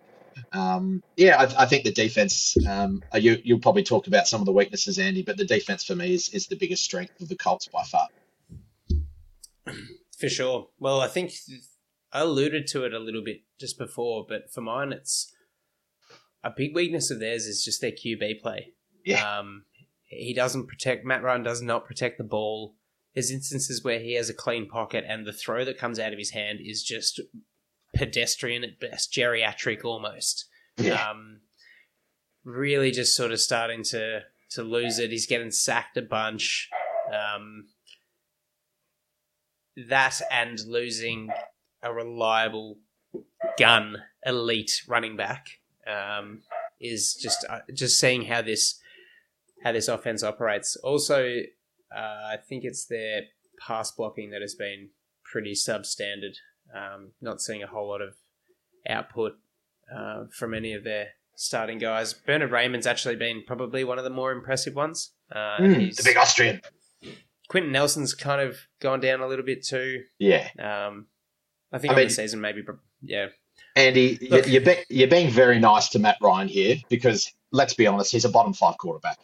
um, 0.52 1.02
yeah, 1.16 1.38
I, 1.40 1.64
I 1.64 1.66
think 1.66 1.86
the 1.86 1.94
defense. 1.94 2.58
Um, 2.68 3.04
uh, 3.14 3.20
you 3.20 3.38
you'll 3.42 3.60
probably 3.60 3.84
talk 3.84 4.08
about 4.08 4.28
some 4.28 4.42
of 4.42 4.46
the 4.46 4.52
weaknesses, 4.52 5.00
Andy, 5.00 5.24
but 5.24 5.38
the 5.38 5.46
defense 5.46 5.86
for 5.86 5.96
me 5.96 6.14
is 6.14 6.28
is 6.30 6.48
the 6.48 6.58
biggest 6.58 6.84
strength 6.84 7.22
of 7.22 7.30
the 7.30 7.38
Colts 7.38 7.70
by 7.70 7.84
far. 7.84 8.10
For 10.18 10.28
sure. 10.28 10.68
Well, 10.78 11.00
I 11.00 11.08
think 11.08 11.32
I 12.12 12.22
alluded 12.22 12.68
to 12.68 12.86
it 12.86 12.94
a 12.94 13.00
little 13.00 13.24
bit 13.24 13.42
just 13.60 13.78
before, 13.78 14.26
but 14.28 14.52
for 14.52 14.62
mine, 14.62 14.92
it's 14.92 15.34
a 16.44 16.52
big 16.56 16.74
weakness 16.74 17.12
of 17.12 17.20
theirs 17.20 17.46
is 17.46 17.64
just 17.64 17.82
their 17.82 17.92
QB 17.92 18.42
play. 18.42 18.74
Yeah. 19.06 19.40
Um, 19.40 19.66
he 20.06 20.34
doesn't 20.34 20.68
protect. 20.68 21.06
Matt 21.06 21.24
Ryan 21.24 21.44
does 21.44 21.62
not 21.62 21.86
protect 21.86 22.18
the 22.18 22.24
ball. 22.24 22.76
There's 23.14 23.32
instances 23.32 23.84
where 23.84 24.00
he 24.00 24.16
has 24.16 24.30
a 24.30 24.34
clean 24.34 24.68
pocket, 24.68 25.04
and 25.08 25.26
the 25.26 25.34
throw 25.34 25.66
that 25.66 25.78
comes 25.78 26.00
out 26.00 26.14
of 26.14 26.20
his 26.20 26.32
hand 26.32 26.60
is 26.64 26.84
just 26.84 27.20
pedestrian 27.96 28.64
at 28.64 28.80
best, 28.80 29.14
geriatric 29.14 29.84
almost. 29.84 30.46
Yeah. 30.78 31.10
Um, 31.10 31.42
really, 32.44 32.92
just 32.92 33.16
sort 33.16 33.32
of 33.32 33.40
starting 33.40 33.84
to 33.86 34.22
to 34.52 34.64
lose 34.64 34.98
it. 34.98 35.12
He's 35.12 35.28
getting 35.28 35.52
sacked 35.52 35.98
a 35.98 36.02
bunch. 36.02 36.70
Um, 37.08 37.66
that 39.88 40.22
and 40.32 40.60
losing 40.68 41.30
a 41.84 41.94
reliable 41.94 42.78
gun 43.58 43.98
elite 44.26 44.82
running 44.88 45.16
back 45.18 45.48
um, 45.88 46.42
is 46.80 47.14
just 47.16 47.46
uh, 47.50 47.60
just 47.74 48.00
seeing 48.00 48.24
how 48.26 48.42
this 48.42 48.80
how 49.64 49.72
this 49.72 49.88
offense 49.88 50.24
operates. 50.24 50.76
Also, 50.78 51.40
uh, 51.96 52.00
I 52.00 52.38
think 52.48 52.64
it's 52.64 52.86
their 52.86 53.24
pass 53.60 53.92
blocking 53.92 54.32
that 54.32 54.42
has 54.42 54.56
been 54.56 54.90
pretty 55.24 55.54
substandard. 55.54 56.36
Um, 56.76 57.12
not 57.22 57.42
seeing 57.42 57.64
a 57.64 57.68
whole 57.68 57.90
lot 57.90 58.02
of 58.02 58.14
output 58.88 59.34
uh, 59.94 60.26
from 60.38 60.54
any 60.54 60.74
of 60.74 60.84
their 60.84 61.08
starting 61.36 61.78
guys. 61.80 62.14
Bernhard 62.14 62.52
Raimann's 62.52 62.86
actually 62.86 63.16
been 63.16 63.44
probably 63.48 63.84
one 63.84 63.98
of 63.98 64.04
the 64.04 64.10
more 64.12 64.32
impressive 64.32 64.76
ones. 64.76 65.14
Uh, 65.32 65.58
Mm, 65.60 65.80
he's- 65.82 65.98
the 65.98 66.04
big 66.04 66.18
Austrian. 66.18 66.62
Quenton 67.48 67.72
Nelson's 67.72 68.14
kind 68.14 68.40
of 68.42 68.58
gone 68.80 69.00
down 69.00 69.22
a 69.22 69.28
little 69.28 69.44
bit 69.46 69.66
too. 69.66 70.04
Yeah. 70.20 70.48
Um, 70.60 71.08
I 71.72 71.78
think 71.78 71.94
I 71.94 71.96
mean- 71.98 72.10
season 72.10 72.42
maybe, 72.42 72.64
yeah. 73.02 73.28
Andy, 73.76 74.18
you- 74.22 74.30
Look- 74.30 74.48
you're, 74.48 74.62
be, 74.62 74.76
you're 74.90 75.08
being 75.08 75.30
very 75.30 75.60
nice 75.60 75.90
to 75.90 76.00
Matt 76.00 76.18
Ryan 76.22 76.48
here 76.48 76.78
because 76.90 77.32
let's 77.52 77.74
be 77.74 77.88
honest, 77.88 78.12
he's 78.12 78.26
a 78.26 78.30
bottom 78.30 78.54
five 78.54 78.78
quarterback. 78.78 79.18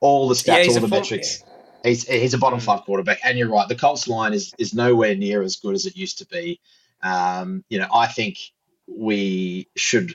All 0.00 0.28
the 0.28 0.34
stats, 0.34 0.64
he's 0.64 0.76
all 0.76 0.82
the 0.82 0.88
metrics. 0.88 1.44
He's, 1.84 2.06
he's 2.08 2.34
a 2.34 2.38
bottom 2.38 2.58
Mm. 2.60 2.62
five 2.62 2.82
quarterback, 2.82 3.20
and 3.24 3.38
you're 3.38 3.48
right. 3.48 3.68
The 3.68 3.74
Colts 3.76 4.06
line 4.08 4.32
is 4.32 4.52
is 4.58 4.72
nowhere 4.74 5.14
near 5.16 5.42
as 5.42 5.56
good 5.56 5.74
as 5.74 5.86
it 5.86 5.96
used 5.96 6.18
to 6.18 6.26
be. 6.26 6.60
Um, 7.02 7.64
you 7.68 7.78
know, 7.78 7.88
I 7.92 8.06
think 8.06 8.38
we 8.86 9.68
should 9.76 10.14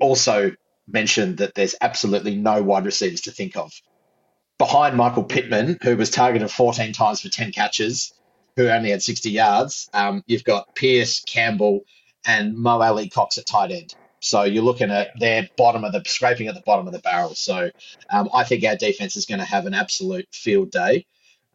also 0.00 0.52
mention 0.86 1.36
that 1.36 1.54
there's 1.54 1.74
absolutely 1.80 2.36
no 2.36 2.62
wide 2.62 2.84
receivers 2.84 3.22
to 3.22 3.30
think 3.30 3.56
of 3.56 3.72
behind 4.58 4.96
Michael 4.96 5.24
Pittman, 5.24 5.78
who 5.82 5.96
was 5.96 6.10
targeted 6.10 6.50
14 6.50 6.92
times 6.92 7.20
for 7.22 7.28
10 7.28 7.52
catches, 7.52 8.12
who 8.56 8.68
only 8.68 8.90
had 8.90 9.02
60 9.02 9.30
yards. 9.30 9.88
Um, 9.92 10.22
you've 10.26 10.44
got 10.44 10.74
Pierce, 10.74 11.20
Campbell, 11.20 11.84
and 12.26 12.56
Mo 12.56 12.80
Alie-Cox 12.80 13.38
at 13.38 13.46
tight 13.46 13.70
end. 13.70 13.94
So 14.20 14.44
you're 14.44 14.62
looking 14.62 14.90
at 14.90 15.10
their 15.18 15.48
bottom 15.56 15.84
of 15.84 15.92
the 15.92 16.02
scraping 16.06 16.48
at 16.48 16.54
the 16.54 16.62
bottom 16.62 16.86
of 16.86 16.94
the 16.94 16.98
barrel. 17.00 17.34
So 17.34 17.70
um, 18.10 18.30
I 18.32 18.44
think 18.44 18.64
our 18.64 18.76
defense 18.76 19.16
is 19.16 19.26
going 19.26 19.40
to 19.40 19.44
have 19.44 19.66
an 19.66 19.74
absolute 19.74 20.26
field 20.32 20.70
day. 20.70 21.04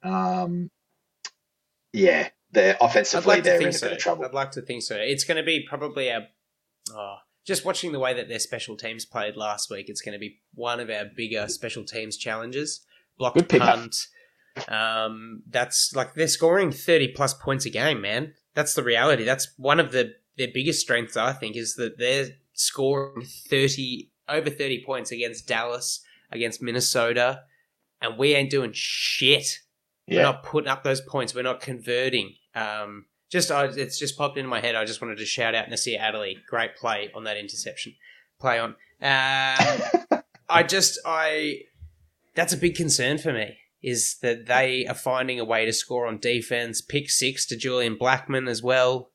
Um, 0.04 0.70
yeah, 1.92 2.30
they're 2.52 2.78
offensively 2.80 3.36
like 3.36 3.44
they're 3.44 3.56
in 3.56 3.62
think 3.62 3.74
a 3.74 3.78
so. 3.78 3.88
bit 3.88 3.94
of 3.94 4.02
trouble. 4.02 4.26
I'd 4.26 4.34
like 4.34 4.52
to 4.52 4.62
think 4.62 4.84
so. 4.84 4.96
It's 4.96 5.24
going 5.24 5.38
to 5.38 5.44
be 5.44 5.66
probably 5.68 6.12
our. 6.12 6.28
Oh, 6.94 7.16
just 7.46 7.66
watching 7.66 7.92
the 7.92 8.00
way 8.00 8.14
that 8.14 8.30
their 8.30 8.40
special 8.40 8.76
teams 8.76 9.06
played 9.06 9.36
last 9.36 9.72
week, 9.72 9.90
it's 9.90 10.02
going 10.02 10.14
to 10.14 10.20
be 10.20 10.40
one 10.54 10.80
of 10.80 10.92
our 10.92 11.06
bigger 11.06 11.48
special 11.48 11.84
teams 11.84 12.18
challenges. 12.18 12.82
Blocked 13.18 13.38
Good 13.38 13.50
pickup. 13.50 13.90
Um, 14.68 15.44
that's 15.48 15.96
like 15.96 16.14
they're 16.16 16.28
scoring 16.28 16.72
thirty 16.72 17.08
plus 17.08 17.34
points 17.34 17.66
a 17.66 17.70
game, 17.70 18.02
man. 18.02 18.34
That's 18.56 18.74
the 18.74 18.84
reality. 18.84 19.24
That's 19.24 19.54
one 19.58 19.80
of 19.80 19.92
the 19.92 20.14
their 20.38 20.50
biggest 20.54 20.82
strengths, 20.82 21.18
I 21.18 21.34
think, 21.34 21.56
is 21.56 21.76
that 21.76 21.98
they're 21.98 22.30
scoring 22.54 23.26
thirty 23.50 24.12
over 24.28 24.50
thirty 24.50 24.84
points 24.86 25.12
against 25.12 25.48
Dallas, 25.48 26.02
against 26.32 26.62
Minnesota, 26.62 27.44
and 28.02 28.18
we 28.18 28.34
ain't 28.34 28.50
doing 28.50 28.72
shit. 28.74 29.60
We're 30.08 30.24
not 30.24 30.44
putting 30.44 30.70
up 30.70 30.84
those 30.84 31.02
points. 31.02 31.36
We're 31.36 31.44
not 31.44 31.62
converting. 31.62 32.34
Um, 32.56 33.06
just 33.30 33.52
I, 33.52 33.66
it's 33.66 34.00
just 34.00 34.18
popped 34.18 34.38
into 34.38 34.50
my 34.50 34.60
head. 34.60 34.76
I 34.76 34.86
just 34.86 35.02
wanted 35.02 35.20
to 35.20 35.26
shout 35.26 35.54
out 35.54 35.70
Nasir 35.70 36.00
Adderley. 36.00 36.38
Great 36.48 36.76
play 36.76 37.12
on 37.16 37.26
that 37.26 37.38
interception. 37.38 37.94
Play 38.40 38.60
on. 38.60 38.70
Um, 38.70 38.76
I 40.50 40.64
just 40.64 41.00
I 41.06 41.62
that's 42.36 42.54
a 42.54 42.58
big 42.58 42.76
concern 42.76 43.18
for 43.18 43.32
me. 43.32 43.58
Is 43.82 44.18
that 44.22 44.46
they 44.48 44.86
are 44.88 44.96
finding 44.96 45.40
a 45.40 45.46
way 45.46 45.66
to 45.66 45.72
score 45.72 46.06
on 46.06 46.18
defense? 46.20 46.82
Pick 46.82 47.10
six 47.10 47.46
to 47.48 47.58
Julian 47.58 47.96
Blackmon 47.96 48.50
as 48.50 48.62
well. 48.62 49.12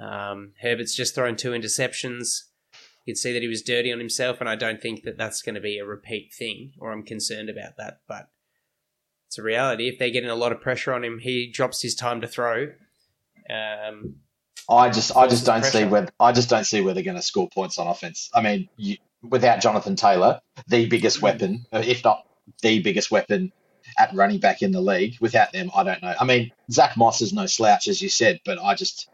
Um, 0.00 0.52
Herbert's 0.60 0.94
just 0.94 1.14
thrown 1.14 1.36
two 1.36 1.50
interceptions. 1.50 2.44
You 3.04 3.14
can 3.14 3.16
see 3.16 3.32
that 3.32 3.42
he 3.42 3.48
was 3.48 3.62
dirty 3.62 3.92
on 3.92 3.98
himself, 3.98 4.40
and 4.40 4.48
I 4.48 4.56
don't 4.56 4.82
think 4.82 5.04
that 5.04 5.16
that's 5.16 5.40
going 5.40 5.54
to 5.54 5.60
be 5.60 5.78
a 5.78 5.86
repeat 5.86 6.32
thing, 6.32 6.72
or 6.78 6.92
I'm 6.92 7.04
concerned 7.04 7.48
about 7.48 7.76
that. 7.78 8.00
But 8.06 8.28
it's 9.28 9.38
a 9.38 9.42
reality. 9.42 9.88
If 9.88 9.98
they're 9.98 10.10
getting 10.10 10.30
a 10.30 10.34
lot 10.34 10.52
of 10.52 10.60
pressure 10.60 10.92
on 10.92 11.04
him, 11.04 11.18
he 11.18 11.50
drops 11.50 11.82
his 11.82 11.94
time 11.94 12.20
to 12.20 12.28
throw. 12.28 12.68
Um, 13.48 14.16
I 14.68 14.90
just 14.90 15.16
I 15.16 15.26
just 15.26 15.46
don't 15.46 15.64
see 15.64 15.84
where 15.84 16.08
I 16.20 16.32
just 16.32 16.50
don't 16.50 16.64
see 16.64 16.80
where 16.80 16.92
they're 16.92 17.02
going 17.02 17.16
to 17.16 17.22
score 17.22 17.48
points 17.48 17.78
on 17.78 17.86
offense. 17.86 18.30
I 18.34 18.42
mean, 18.42 18.68
you, 18.76 18.96
without 19.22 19.60
Jonathan 19.60 19.96
Taylor, 19.96 20.40
the 20.66 20.86
biggest 20.86 21.22
weapon, 21.22 21.66
if 21.72 22.04
not 22.04 22.26
the 22.62 22.80
biggest 22.82 23.10
weapon 23.10 23.52
at 23.96 24.14
running 24.14 24.40
back 24.40 24.62
in 24.62 24.72
the 24.72 24.80
league, 24.80 25.16
without 25.20 25.52
them, 25.52 25.70
I 25.74 25.84
don't 25.84 26.02
know. 26.02 26.14
I 26.18 26.24
mean, 26.24 26.52
Zach 26.70 26.96
Moss 26.96 27.20
is 27.20 27.32
no 27.32 27.46
slouch, 27.46 27.88
as 27.88 28.02
you 28.02 28.08
said, 28.08 28.40
but 28.44 28.58
I 28.58 28.74
just, 28.74 29.08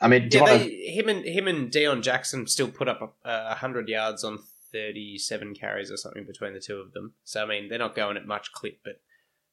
I 0.00 0.08
mean, 0.08 0.28
yeah, 0.30 0.44
they, 0.44 0.68
him 0.68 1.08
and 1.08 1.24
him 1.24 1.48
and 1.48 1.70
Deon 1.70 2.02
Jackson 2.02 2.46
still 2.46 2.68
put 2.68 2.88
up 2.88 3.16
a 3.24 3.54
hundred 3.54 3.88
yards 3.88 4.24
on 4.24 4.38
thirty-seven 4.72 5.54
carries 5.54 5.90
or 5.90 5.96
something 5.96 6.24
between 6.24 6.52
the 6.52 6.60
two 6.60 6.76
of 6.76 6.92
them. 6.92 7.14
So 7.24 7.42
I 7.42 7.46
mean, 7.46 7.68
they're 7.68 7.78
not 7.78 7.94
going 7.94 8.16
at 8.16 8.26
much 8.26 8.52
clip, 8.52 8.78
but 8.84 9.00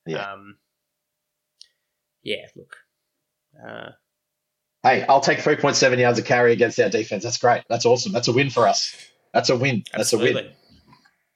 Yeah. 0.05 0.31
um, 0.33 0.57
yeah. 2.21 2.47
Look, 2.55 2.77
uh, 3.65 3.91
Hey, 4.83 5.05
I'll 5.07 5.21
take 5.21 5.39
3.7 5.39 5.97
yards 5.97 6.19
a 6.19 6.21
carry 6.21 6.51
against 6.51 6.77
our 6.77 6.89
defense. 6.89 7.23
That's 7.23 7.37
great. 7.37 7.63
That's 7.69 7.85
awesome. 7.85 8.11
That's 8.11 8.27
a 8.27 8.33
win 8.33 8.49
for 8.49 8.67
us. 8.67 8.93
That's 9.33 9.49
a 9.49 9.55
win. 9.55 9.83
That's 9.95 10.11
a 10.11 10.17
win. 10.17 10.51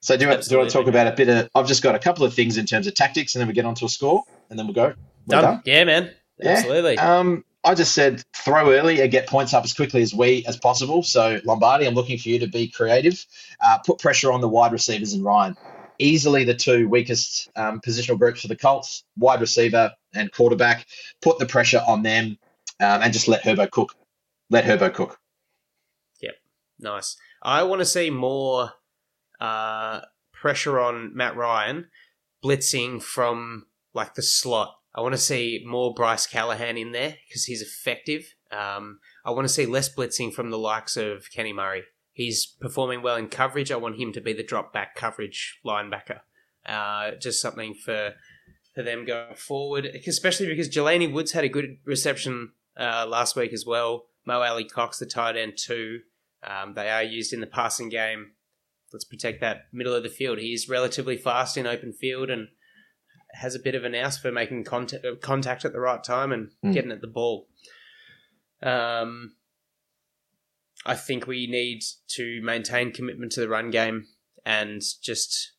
So 0.02 0.16
do 0.16 0.24
you, 0.26 0.30
want- 0.30 0.44
do 0.44 0.52
you 0.52 0.58
want 0.60 0.70
to 0.70 0.78
talk 0.78 0.88
about 0.88 1.08
a 1.08 1.12
bit 1.12 1.30
of? 1.30 1.50
I've 1.56 1.68
just 1.68 1.84
got 1.84 1.96
a 1.96 2.00
couple 2.00 2.24
of 2.26 2.34
things 2.34 2.58
in 2.58 2.66
terms 2.66 2.88
of 2.88 2.94
tactics, 2.94 3.36
and 3.36 3.40
then 3.42 3.48
we 3.48 3.54
get 3.54 3.66
onto 3.66 3.86
a 3.86 3.90
score, 3.90 4.24
and 4.50 4.58
then 4.58 4.68
we'll 4.68 4.74
go. 4.76 4.94
We're 5.26 5.42
Done. 5.42 5.62
Yeah, 5.66 5.84
man. 5.84 6.12
Yeah. 6.40 6.52
Absolutely. 6.52 6.98
Um, 6.98 7.44
I 7.64 7.76
just 7.76 7.94
said 7.94 8.24
throw 8.34 8.72
early 8.72 9.02
and 9.02 9.12
get 9.12 9.28
points 9.28 9.54
up 9.54 9.64
as 9.66 9.74
quickly 9.74 10.02
as 10.02 10.14
we 10.14 10.46
as 10.48 10.56
possible. 10.56 11.04
So 11.04 11.42
Lombardi, 11.44 11.86
I'm 11.86 11.96
looking 11.96 12.18
for 12.18 12.30
you 12.30 12.40
to 12.40 12.48
be 12.48 12.68
creative. 12.70 13.26
Uh, 13.60 13.80
put 13.80 14.00
pressure 14.00 14.32
on 14.32 14.40
the 14.40 14.48
wide 14.48 14.72
receivers 14.72 15.14
and 15.14 15.24
Ryan. 15.26 15.58
Easily 16.00 16.44
the 16.44 16.54
two 16.54 16.88
weakest 16.88 17.50
um, 17.56 17.82
positional 17.82 18.20
groups 18.20 18.42
for 18.42 18.48
the 18.48 18.56
Colts, 18.56 19.04
wide 19.18 19.42
receiver 19.42 19.92
and 20.14 20.32
quarterback. 20.32 20.86
Put 21.22 21.40
the 21.40 21.46
pressure 21.48 21.82
on 21.88 22.04
them 22.04 22.38
um, 22.80 23.02
and 23.02 23.12
just 23.12 23.28
let 23.28 23.44
Herbo 23.44 23.70
cook. 23.72 23.96
Let 24.52 24.64
Herbo 24.64 24.94
cook. 24.94 25.20
Yep. 26.22 26.36
Nice. 26.80 27.18
I 27.42 27.64
want 27.64 27.80
to 27.80 27.86
see 27.86 28.12
more 28.12 28.72
uh, 29.40 30.02
pressure 30.34 30.80
on 30.80 31.16
Matt 31.16 31.36
Ryan 31.36 31.88
blitzing 32.44 33.02
from 33.02 33.68
like 33.94 34.16
the 34.16 34.22
slot. 34.22 34.76
I 34.96 35.02
want 35.02 35.14
to 35.14 35.20
see 35.20 35.64
more 35.66 35.94
Bryce 35.94 36.26
Callahan 36.26 36.78
in 36.78 36.92
there 36.92 37.16
because 37.28 37.46
he's 37.46 37.62
effective. 37.62 38.34
Um, 38.52 39.00
I 39.26 39.32
want 39.32 39.48
to 39.48 39.54
see 39.54 39.66
less 39.66 39.94
blitzing 39.94 40.34
from 40.34 40.50
the 40.50 40.58
likes 40.58 40.98
of 40.98 41.32
Kenny 41.32 41.54
Murray. 41.54 41.84
He's 42.14 42.46
performing 42.46 43.04
well 43.04 43.16
in 43.16 43.28
coverage. 43.28 43.72
I 43.72 43.76
want 43.76 44.00
him 44.00 44.12
to 44.14 44.22
be 44.22 44.34
the 44.34 44.44
drop 44.44 44.74
back 44.74 44.96
coverage 44.96 45.60
linebacker. 45.66 46.22
Uh, 46.66 47.12
just 47.22 47.42
something 47.42 47.74
for 47.74 48.14
for 48.74 48.84
them 48.84 49.06
going 49.06 49.36
forward, 49.36 49.86
especially 50.06 50.46
because 50.46 50.70
Jelani 50.70 51.12
Woods 51.12 51.32
had 51.32 51.44
a 51.44 51.50
good 51.50 51.78
reception 51.84 52.52
uh, 52.80 53.08
last 53.08 53.36
week 53.36 53.52
as 53.52 53.66
well. 53.66 54.06
Mo 54.26 54.42
Alie-Cox, 54.42 55.00
the 55.00 55.08
tight 55.08 55.36
end, 55.36 55.58
too. 55.58 56.02
Um, 56.44 56.76
they 56.76 56.88
are 56.90 57.02
used 57.02 57.34
in 57.34 57.40
the 57.40 57.48
passing 57.48 57.90
game. 57.90 58.34
Let's 58.94 59.06
protect 59.06 59.42
that 59.42 59.66
middle 59.74 59.94
of 59.94 60.04
the 60.04 60.10
field. 60.10 60.40
He's 60.40 60.70
relatively 60.70 61.18
fast 61.18 61.58
in 61.58 61.68
open 61.68 61.92
field 61.94 62.30
and 62.30 62.48
has 63.34 63.54
a 63.56 63.60
bit 63.60 63.76
of 63.76 63.84
an 63.84 63.92
nous 63.92 64.18
for 64.18 64.32
making 64.32 64.64
contact, 64.64 65.06
contact 65.22 65.66
at 65.66 65.74
the 65.74 65.80
right 65.80 66.04
time 66.04 66.32
and 66.32 66.52
Mm. 66.64 66.74
getting 66.74 66.92
at 66.92 67.02
the 67.02 67.08
ball. 67.08 67.50
Um, 68.62 69.36
I 70.86 70.96
think 70.96 71.28
we 71.28 71.48
need 71.48 71.82
to 72.16 72.42
maintain 72.42 72.92
commitment 72.94 73.32
to 73.34 73.42
the 73.42 73.50
run 73.50 73.70
game 73.70 74.08
and 74.46 74.82
just 75.02 75.54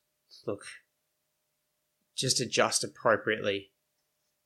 look, 0.46 0.64
just 2.16 2.40
adjust 2.40 2.82
appropriately 2.82 3.72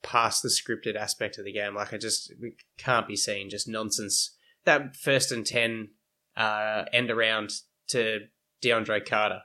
past 0.01 0.43
the 0.43 0.49
scripted 0.49 0.95
aspect 0.97 1.37
of 1.37 1.45
the 1.45 1.53
game. 1.53 1.73
Like 1.75 1.93
I 1.93 1.97
just 1.97 2.33
we 2.41 2.57
can't 2.77 3.07
be 3.07 3.15
seen 3.15 3.49
just 3.49 3.67
nonsense. 3.67 4.35
That 4.65 4.95
first 4.97 5.31
and 5.31 5.45
ten 5.45 5.91
uh, 6.35 6.85
end 6.91 7.09
around 7.09 7.51
to 7.87 8.27
DeAndre 8.63 9.05
Carter. 9.07 9.41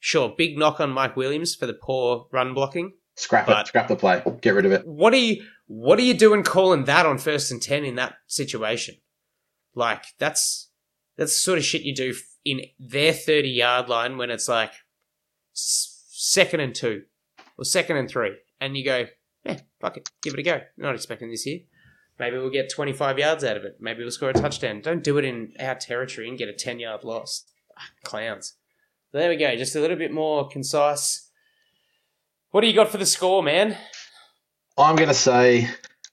Sure, 0.00 0.32
big 0.36 0.56
knock 0.58 0.78
on 0.80 0.90
Mike 0.90 1.16
Williams 1.16 1.54
for 1.54 1.66
the 1.66 1.74
poor 1.74 2.26
run 2.32 2.54
blocking. 2.54 2.92
Scrap 3.16 3.46
But- 3.46 3.62
it. 3.62 3.66
Scrap 3.68 3.88
the 3.88 3.96
play. 3.96 4.22
Get 4.42 4.54
rid 4.54 4.66
of 4.66 4.72
it. 4.72 4.86
What 4.86 5.12
are 5.12 5.16
you 5.18 5.44
what 5.66 5.98
are 5.98 6.02
you 6.02 6.14
doing 6.14 6.42
calling 6.44 6.84
that 6.84 7.04
on 7.04 7.18
first 7.18 7.50
and 7.50 7.60
ten 7.60 7.84
in 7.84 7.96
that 7.96 8.14
situation? 8.26 8.94
Like 9.74 10.04
that's 10.18 10.70
that's 11.16 11.32
the 11.34 11.40
sort 11.40 11.58
of 11.58 11.64
shit 11.64 11.82
you 11.82 11.94
do 11.94 12.14
in 12.44 12.62
their 12.78 13.12
thirty 13.12 13.50
yard 13.50 13.88
line 13.88 14.16
when 14.18 14.30
it's 14.30 14.48
like 14.48 14.72
second 15.52 16.60
and 16.60 16.74
two 16.74 17.02
or 17.56 17.64
second 17.64 17.96
and 17.96 18.08
three, 18.08 18.36
and 18.60 18.76
you 18.76 18.84
go, 18.84 19.06
yeah, 19.44 19.58
fuck 19.80 19.96
it, 19.96 20.08
give 20.22 20.34
it 20.34 20.40
a 20.40 20.42
go. 20.42 20.60
Not 20.76 20.94
expecting 20.94 21.30
this 21.30 21.42
here. 21.42 21.60
Maybe 22.18 22.36
we'll 22.38 22.50
get 22.50 22.70
twenty 22.70 22.92
five 22.92 23.18
yards 23.18 23.44
out 23.44 23.56
of 23.56 23.64
it. 23.64 23.76
Maybe 23.80 24.02
we'll 24.02 24.10
score 24.10 24.30
a 24.30 24.32
touchdown. 24.32 24.80
Don't 24.80 25.04
do 25.04 25.18
it 25.18 25.24
in 25.24 25.54
our 25.60 25.74
territory 25.74 26.28
and 26.28 26.38
get 26.38 26.48
a 26.48 26.52
ten 26.52 26.78
yard 26.80 27.04
loss. 27.04 27.44
Clowns. 28.04 28.54
So 29.12 29.18
there 29.18 29.30
we 29.30 29.36
go. 29.36 29.56
Just 29.56 29.76
a 29.76 29.80
little 29.80 29.96
bit 29.96 30.12
more 30.12 30.48
concise. 30.48 31.30
What 32.50 32.62
do 32.62 32.66
you 32.66 32.74
got 32.74 32.90
for 32.90 32.98
the 32.98 33.06
score, 33.06 33.42
man? 33.42 33.76
I'm 34.76 34.96
going 34.96 35.08
to 35.08 35.14
say 35.14 35.68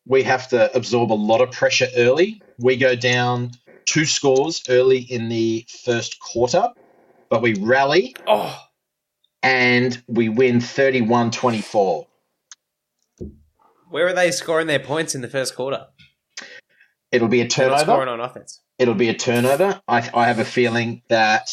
we 0.05 0.23
have 0.23 0.47
to 0.49 0.75
absorb 0.75 1.11
a 1.11 1.13
lot 1.13 1.41
of 1.41 1.51
pressure 1.51 1.87
early. 1.97 2.41
We 2.57 2.77
go 2.77 2.95
down 2.95 3.51
two 3.85 4.05
scores 4.05 4.63
early 4.69 4.99
in 4.99 5.29
the 5.29 5.65
first 5.83 6.19
quarter, 6.19 6.69
but 7.29 7.41
we 7.41 7.53
rally 7.55 8.15
Oh, 8.27 8.59
and 9.43 10.01
we 10.07 10.29
win 10.29 10.59
31 10.59 11.31
24. 11.31 12.07
Where 13.89 14.07
are 14.07 14.13
they 14.13 14.31
scoring 14.31 14.67
their 14.67 14.79
points 14.79 15.15
in 15.15 15.21
the 15.21 15.27
first 15.27 15.55
quarter? 15.55 15.87
It'll 17.11 17.27
be 17.27 17.41
a 17.41 17.49
scoring 17.49 17.71
turnover. 17.71 18.09
on 18.09 18.19
offense. 18.19 18.61
It'll 18.77 18.93
be 18.93 19.09
a 19.09 19.13
turnover. 19.13 19.81
I, 19.87 20.09
I 20.13 20.27
have 20.27 20.39
a 20.39 20.45
feeling 20.45 21.01
that 21.07 21.49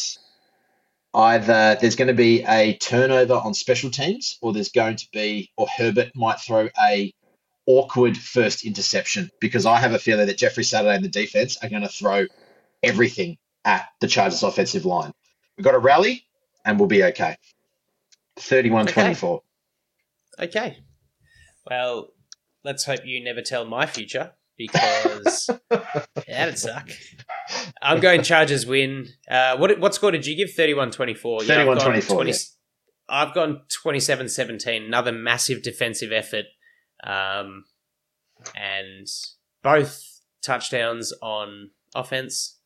either 1.13 1.77
there's 1.79 1.95
going 1.95 2.07
to 2.07 2.13
be 2.13 2.43
a 2.43 2.75
turnover 2.77 3.35
on 3.35 3.53
special 3.53 3.91
teams 3.91 4.37
or 4.41 4.51
there's 4.51 4.69
going 4.71 4.97
to 4.97 5.07
be, 5.13 5.51
or 5.55 5.67
Herbert 5.77 6.11
might 6.15 6.39
throw 6.39 6.69
a 6.83 7.13
awkward 7.65 8.17
first 8.17 8.65
interception 8.65 9.29
because 9.39 9.65
I 9.65 9.77
have 9.77 9.93
a 9.93 9.99
feeling 9.99 10.27
that 10.27 10.37
Jeffrey 10.37 10.63
Saturday 10.63 10.95
and 10.95 11.05
the 11.05 11.09
defense 11.09 11.57
are 11.63 11.69
going 11.69 11.83
to 11.83 11.89
throw 11.89 12.25
everything 12.81 13.37
at 13.63 13.85
the 14.01 14.07
Chargers 14.07 14.43
offensive 14.43 14.85
line. 14.85 15.13
We've 15.57 15.63
got 15.63 15.75
a 15.75 15.79
rally 15.79 16.25
and 16.65 16.79
we'll 16.79 16.87
be 16.87 17.03
okay. 17.05 17.37
31 18.37 18.87
24. 18.87 19.41
Okay. 20.41 20.77
Well, 21.69 22.09
let's 22.65 22.85
hope 22.85 23.05
you 23.05 23.23
never 23.23 23.41
tell 23.41 23.63
my 23.63 23.85
future 23.85 24.33
because 24.57 25.49
that'd 26.27 26.57
suck. 26.57 26.89
I'm 27.81 27.99
going 27.99 28.23
Chargers 28.23 28.65
win. 28.65 29.07
Uh, 29.29 29.57
what 29.57 29.79
what 29.79 29.93
score 29.95 30.11
did 30.11 30.25
you 30.25 30.35
give? 30.35 30.49
31-24. 30.55 31.41
31-24, 31.41 32.27
yeah. 32.27 32.33
I've 33.09 33.33
gone 33.33 33.61
27-17. 33.85 34.85
Another 34.87 35.11
massive 35.11 35.61
defensive 35.61 36.11
effort. 36.11 36.45
Um, 37.03 37.65
and 38.55 39.07
both 39.61 40.21
touchdowns 40.41 41.13
on 41.21 41.71
offense 41.95 42.59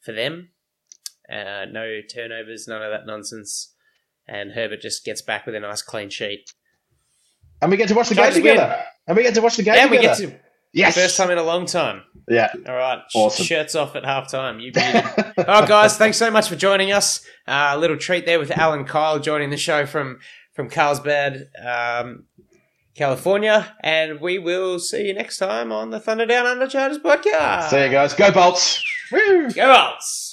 for 0.00 0.12
them. 0.12 0.50
Uh, 1.30 1.64
no 1.70 2.00
turnovers, 2.12 2.66
none 2.68 2.82
of 2.82 2.90
that 2.90 3.06
nonsense. 3.06 3.74
And 4.28 4.52
Herbert 4.52 4.80
just 4.80 5.04
gets 5.04 5.22
back 5.22 5.46
with 5.46 5.54
a 5.54 5.60
nice 5.60 5.82
clean 5.82 6.10
sheet. 6.10 6.50
And 7.60 7.70
we 7.70 7.76
get 7.76 7.88
to 7.88 7.94
watch 7.94 8.08
the 8.08 8.14
game 8.16 8.24
Chargers 8.24 8.42
win. 8.42 8.54
together. 8.54 8.82
And 9.06 9.16
we 9.16 9.22
get 9.22 9.34
to 9.34 9.40
watch 9.40 9.56
the 9.56 9.62
game 9.62 9.74
Yeah, 9.74 9.86
we 9.90 9.96
together. 9.98 10.26
get 10.26 10.30
to 10.32 10.40
yes. 10.72 10.94
first 10.94 11.16
time 11.16 11.30
in 11.30 11.38
a 11.38 11.42
long 11.42 11.66
time. 11.66 12.02
Yeah. 12.28 12.48
All 12.68 12.74
right, 12.74 13.00
Awesome. 13.14 13.44
shirts 13.44 13.74
off 13.74 13.96
at 13.96 14.04
halftime. 14.04 14.62
You 14.62 14.72
beauty. 14.72 15.00
oh, 15.48 15.66
guys, 15.66 15.96
thanks 15.96 16.16
so 16.16 16.30
much 16.30 16.48
for 16.48 16.56
joining 16.56 16.92
us. 16.92 17.24
Uh, 17.46 17.72
a 17.74 17.78
little 17.78 17.96
treat 17.96 18.26
there 18.26 18.38
with 18.38 18.50
Alan 18.52 18.84
Kyle 18.84 19.18
joining 19.18 19.50
the 19.50 19.56
show 19.56 19.86
from 19.86 20.20
from 20.54 20.68
Carlsbad, 20.70 21.48
um, 21.66 22.24
California, 22.94 23.74
and 23.82 24.20
we 24.20 24.38
will 24.38 24.78
see 24.78 25.06
you 25.08 25.14
next 25.14 25.38
time 25.38 25.72
on 25.72 25.90
the 25.90 25.98
Thunder 25.98 26.26
Down 26.26 26.46
Under 26.46 26.66
Chargers 26.68 26.98
podcast. 26.98 27.70
See 27.70 27.82
you 27.84 27.88
guys. 27.90 28.14
Go 28.14 28.30
Bolts. 28.30 28.82
Woo! 29.10 29.50
Go 29.50 29.74
Bolts! 29.74 30.31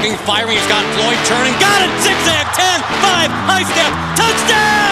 looking, 0.00 0.16
firing. 0.24 0.56
He's 0.56 0.66
got 0.66 0.82
Floyd 0.94 1.18
turning. 1.26 1.52
Got 1.60 1.82
it. 1.82 1.90
Zigzag. 2.02 2.46
10, 2.56 2.80
5, 2.80 3.30
high 3.44 3.64
step. 3.64 3.92
Touchdown. 4.16 4.89